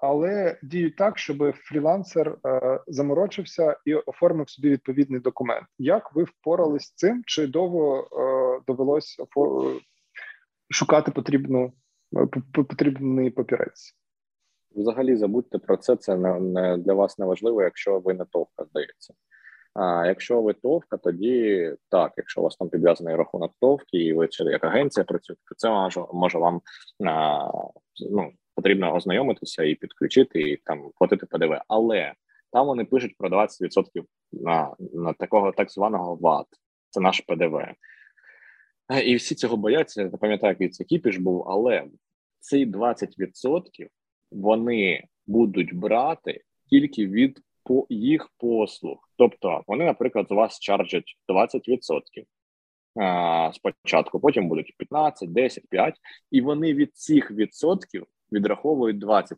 але 0.03 0.59
діють 0.63 0.95
так, 0.95 1.17
щоб 1.17 1.55
фрілансер 1.55 2.37
е, 2.45 2.79
заморочився 2.87 3.77
і 3.85 3.95
оформив 3.95 4.49
собі 4.49 4.69
відповідний 4.69 5.19
документ. 5.19 5.67
Як 5.77 6.15
ви 6.15 6.23
впорались 6.23 6.83
з 6.83 6.93
цим? 6.93 7.23
Чи 7.25 7.47
довго 7.47 7.99
е, 7.99 8.61
довелось 8.67 9.17
шукати 10.69 11.11
потрібну 11.11 11.73
е, 12.17 12.27
потрібний 12.53 13.29
папірець? 13.29 13.95
Взагалі 14.75 15.15
забудьте 15.15 15.57
про 15.57 15.77
це. 15.77 15.95
Це 15.95 16.15
не, 16.17 16.77
для 16.77 16.93
вас 16.93 17.19
не 17.19 17.25
важливо, 17.25 17.63
якщо 17.63 17.99
ви 17.99 18.13
не 18.13 18.25
товка, 18.25 18.65
здається. 18.65 19.13
А 19.73 20.05
якщо 20.07 20.41
ви 20.41 20.53
товка, 20.53 20.97
тоді 20.97 21.75
так, 21.89 22.13
якщо 22.17 22.41
у 22.41 22.43
вас 22.43 22.55
там 22.55 22.69
підв'язаний 22.69 23.15
рахунок 23.15 23.51
товки, 23.61 23.97
і 23.97 24.13
ви 24.13 24.27
чи 24.27 24.43
як 24.43 24.63
агенція 24.63 25.03
працюєте, 25.03 25.41
то 25.49 25.55
це 25.55 25.69
може 25.69 26.05
може 26.13 26.37
вам 26.37 26.61
а, 27.05 27.51
ну, 28.11 28.31
потрібно 28.55 28.95
ознайомитися 28.95 29.63
і 29.63 29.75
підключити, 29.75 30.41
і 30.41 30.57
там 30.57 30.91
платити 30.95 31.25
ПДВ. 31.25 31.61
Але 31.67 32.13
там 32.51 32.67
вони 32.67 32.85
пишуть 32.85 33.17
про 33.17 33.29
20% 33.29 34.03
на 34.31 34.75
на 34.93 35.13
такого 35.13 35.51
так 35.51 35.71
званого 35.71 36.15
ВАТ. 36.15 36.47
Це 36.89 36.99
наш 36.99 37.21
ПДВ. 37.21 37.61
І 39.05 39.15
всі 39.15 39.35
цього 39.35 39.57
бояться. 39.57 40.01
Я 40.01 40.09
пам'ятаю, 40.09 40.51
який 40.51 40.69
це 40.69 40.83
кіпіш 40.83 41.17
був, 41.17 41.49
але 41.49 41.85
ці 42.39 42.65
20% 42.65 43.87
вони 44.31 45.03
будуть 45.27 45.75
брати 45.75 46.41
тільки 46.69 47.07
від 47.07 47.39
по 47.63 47.87
їх 47.89 48.29
послуг. 48.37 49.09
Тобто 49.17 49.63
вони, 49.67 49.85
наприклад, 49.85 50.25
з 50.29 50.33
вас 50.33 50.59
чарджать 50.59 51.17
20%. 51.27 52.25
А, 52.95 53.47
е, 53.47 53.53
спочатку, 53.53 54.19
потім 54.19 54.47
будуть 54.47 54.77
15, 54.77 55.33
10, 55.33 55.63
5, 55.69 55.95
і 56.31 56.41
вони 56.41 56.73
від 56.73 56.95
цих 56.97 57.31
відсотків 57.31 58.05
відраховують 58.33 59.03
20%. 59.03 59.35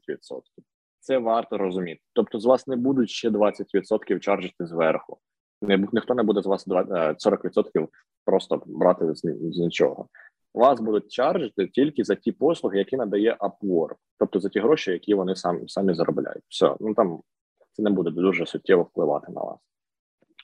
Це 1.00 1.18
варто 1.18 1.58
розуміти. 1.58 2.02
Тобто, 2.14 2.40
з 2.40 2.46
вас 2.46 2.68
не 2.68 2.76
будуть 2.76 3.10
ще 3.10 3.30
20% 3.30 4.20
чаржити 4.20 4.66
зверху. 4.66 5.18
Не, 5.62 5.88
ніхто 5.94 6.16
не 6.16 6.24
буде 6.24 6.42
з 6.42 6.46
вас 6.46 6.68
40% 6.68 7.84
е, 7.84 7.88
просто 8.26 8.64
брати 8.66 9.16
з, 9.16 9.20
з 9.52 9.60
нічого. 9.60 10.08
Вас 10.54 10.80
будуть 10.82 11.12
чаржити 11.12 11.68
тільки 11.68 12.04
за 12.04 12.16
ті 12.16 12.32
послуги, 12.32 12.78
які 12.78 12.98
надає 12.98 13.38
Upwork, 13.40 13.96
тобто 14.20 14.40
за 14.40 14.50
ті 14.50 14.60
гроші, 14.60 14.92
які 14.92 15.14
вони 15.14 15.36
самі 15.36 15.68
самі 15.68 15.94
заробляють. 15.94 16.44
Все, 16.50 16.76
ну 16.80 16.94
там 16.94 17.22
це 17.74 17.84
не 17.84 17.90
буде 17.90 18.12
дуже 18.12 18.46
суттєво 18.46 18.84
впливати 18.84 19.32
на 19.32 19.42
вас. 19.42 19.60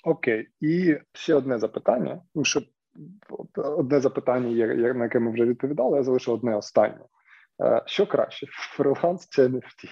Окей, 0.03 0.47
і 0.61 0.97
ще 1.13 1.35
одне 1.35 1.59
запитання. 1.59 2.21
Ну, 2.35 2.43
що 2.43 2.61
одне 3.55 3.99
запитання, 3.99 4.47
є, 4.47 4.93
на 4.93 5.03
яке 5.03 5.19
ми 5.19 5.31
вже 5.31 5.45
відповідали, 5.45 5.97
я 5.97 6.03
залишу 6.03 6.33
одне 6.33 6.55
останнє. 6.55 7.05
Е, 7.61 7.81
що 7.85 8.07
краще, 8.07 8.47
фриланс 8.49 9.29
чи 9.29 9.47
NFT? 9.47 9.89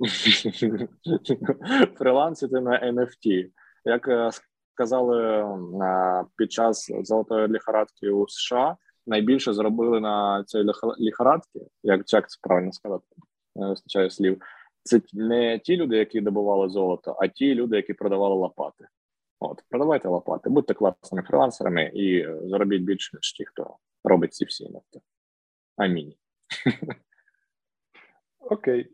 Фриланс 1.98 2.38
це 2.38 2.60
на 2.60 2.92
NFT. 2.92 3.50
Як 3.84 4.08
е, 4.08 4.30
сказали 4.74 5.42
е, 5.82 6.24
під 6.36 6.52
час 6.52 6.90
золотої 7.02 7.48
ліхорадки 7.48 8.10
у 8.10 8.28
США, 8.28 8.76
найбільше 9.06 9.52
зробили 9.52 10.00
на 10.00 10.44
цій 10.46 10.64
ліхорадці, 10.98 11.60
як 11.82 12.02
як 12.12 12.28
це 12.28 12.38
правильно 12.42 12.72
сказати, 12.72 13.04
не 13.56 13.68
вистачає 13.68 14.10
слів. 14.10 14.42
Це 14.82 15.00
не 15.12 15.58
ті 15.58 15.76
люди, 15.76 15.96
які 15.96 16.20
добували 16.20 16.68
золото, 16.68 17.16
а 17.20 17.28
ті 17.28 17.54
люди, 17.54 17.76
які 17.76 17.94
продавали 17.94 18.34
лопати. 18.34 18.86
От, 19.40 19.62
продавайте 19.68 20.08
лопати, 20.08 20.50
будьте 20.50 20.74
класними 20.74 21.22
фрилансерами 21.22 21.90
і 21.94 22.26
заробіть 22.44 22.82
більше, 22.82 23.16
ніж 23.16 23.32
ті, 23.32 23.44
хто 23.44 23.76
робить 24.04 24.34
ці 24.34 24.44
всі 24.44 24.64
NFT. 24.64 25.00
Амінь. 25.76 26.14
Окей. 28.38 28.90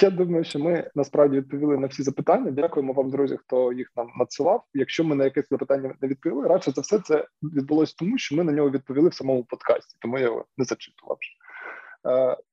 Я 0.00 0.10
думаю, 0.10 0.44
що 0.44 0.58
ми 0.58 0.90
насправді 0.94 1.36
відповіли 1.36 1.78
на 1.78 1.86
всі 1.86 2.02
запитання. 2.02 2.50
Дякуємо 2.50 2.92
вам, 2.92 3.10
друзі, 3.10 3.36
хто 3.36 3.72
їх 3.72 3.92
нам 3.96 4.10
надсилав. 4.18 4.64
Якщо 4.74 5.04
ми 5.04 5.14
на 5.14 5.24
якесь 5.24 5.48
запитання 5.50 5.94
не 6.00 6.08
відповіли, 6.08 6.48
радше 6.48 6.70
за 6.70 6.80
все 6.80 6.98
це 6.98 7.26
відбулося 7.42 7.94
тому, 7.98 8.18
що 8.18 8.36
ми 8.36 8.44
на 8.44 8.52
нього 8.52 8.70
відповіли 8.70 9.08
в 9.08 9.14
самому 9.14 9.44
подкасті, 9.44 9.96
тому 10.00 10.18
я 10.18 10.24
його 10.24 10.44
не 10.56 10.64
зачитував. 10.64 11.18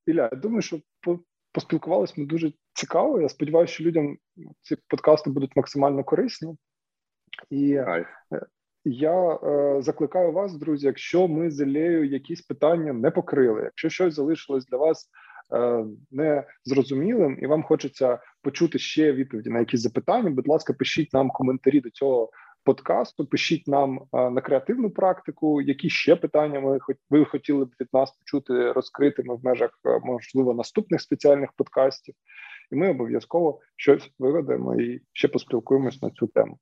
Ілля, 0.05 0.29
я 0.31 0.37
думаю, 0.37 0.61
що 0.61 0.79
поспілкувалися 1.51 2.13
ми 2.17 2.25
дуже 2.25 2.53
цікаво. 2.73 3.21
Я 3.21 3.29
сподіваюся, 3.29 3.73
що 3.73 3.83
людям 3.83 4.17
ці 4.61 4.77
подкасти 4.87 5.29
будуть 5.29 5.55
максимально 5.55 6.03
корисні. 6.03 6.57
І 7.49 7.81
я 8.85 9.33
е, 9.33 9.81
закликаю 9.81 10.31
вас, 10.31 10.57
друзі, 10.57 10.87
якщо 10.87 11.27
ми 11.27 11.51
з 11.51 11.61
Ілею 11.61 12.05
якісь 12.05 12.41
питання 12.41 12.93
не 12.93 13.11
покрили, 13.11 13.61
якщо 13.63 13.89
щось 13.89 14.13
залишилось 14.13 14.65
для 14.65 14.77
вас 14.77 15.09
е, 15.53 15.85
не 16.11 16.43
зрозумілим, 16.65 17.37
і 17.41 17.47
вам 17.47 17.63
хочеться 17.63 18.19
почути 18.41 18.79
ще 18.79 19.13
відповіді 19.13 19.49
на 19.49 19.59
якісь 19.59 19.81
запитання. 19.81 20.29
Будь 20.29 20.47
ласка, 20.47 20.73
пишіть 20.73 21.13
нам 21.13 21.29
коментарі 21.29 21.81
до 21.81 21.89
цього 21.89 22.29
подкасту. 22.65 23.25
Пишіть 23.25 23.67
нам 23.67 23.99
е, 24.13 24.29
на 24.29 24.41
креативну 24.41 24.89
практику, 24.89 25.61
які 25.61 25.89
ще 25.89 26.15
питання 26.15 26.59
ви 26.59 26.79
ви 27.09 27.25
хотіли 27.25 27.65
б 27.65 27.69
від 27.81 27.87
нас 27.93 28.11
почути 28.11 28.71
розкритими 28.71 29.35
в 29.35 29.45
межах 29.45 29.69
е, 29.85 29.99
можливо 30.03 30.53
наступних 30.53 31.01
спеціальних 31.01 31.49
подкастів, 31.57 32.15
і 32.71 32.75
ми 32.75 32.89
обов'язково 32.89 33.59
щось 33.75 34.11
виведемо 34.19 34.75
і 34.75 35.01
ще 35.13 35.27
поспілкуємось 35.27 36.01
на 36.01 36.09
цю 36.09 36.27
тему. 36.27 36.57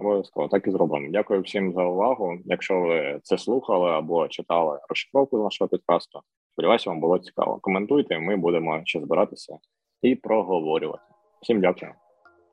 Обов'язково 0.00 0.48
так 0.48 0.66
і 0.66 0.70
зробимо. 0.70 1.08
Дякую 1.10 1.40
всім 1.40 1.72
за 1.72 1.84
увагу. 1.84 2.38
Якщо 2.44 2.80
ви 2.80 3.20
це 3.22 3.38
слухали 3.38 3.90
або 3.90 4.28
читали 4.28 4.78
розшифровку 4.88 5.38
нашого 5.38 5.68
підкасту, 5.68 6.20
сподіваюся, 6.52 6.90
вам 6.90 7.00
було 7.00 7.18
цікаво. 7.18 7.58
Коментуйте, 7.62 8.18
ми 8.18 8.36
будемо 8.36 8.80
ще 8.84 9.00
збиратися 9.00 9.58
і 10.02 10.14
проговорювати. 10.14 11.02
Всім 11.42 11.60
дякую. 11.60 11.92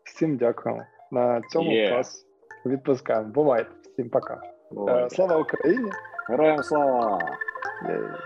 Всім 0.03 0.37
дякую. 0.37 0.81
На 1.11 1.41
цьому 1.41 1.71
yeah. 1.71 1.89
клас 1.89 2.25
відпускаємо. 2.65 3.29
Бувайте. 3.29 3.69
Всім 3.93 4.09
пока. 4.09 4.41
Бувайте. 4.71 5.15
Слава 5.15 5.37
Україні! 5.37 5.91
Героям 6.29 6.63
слава! 6.63 7.19
Yeah. 7.85 8.17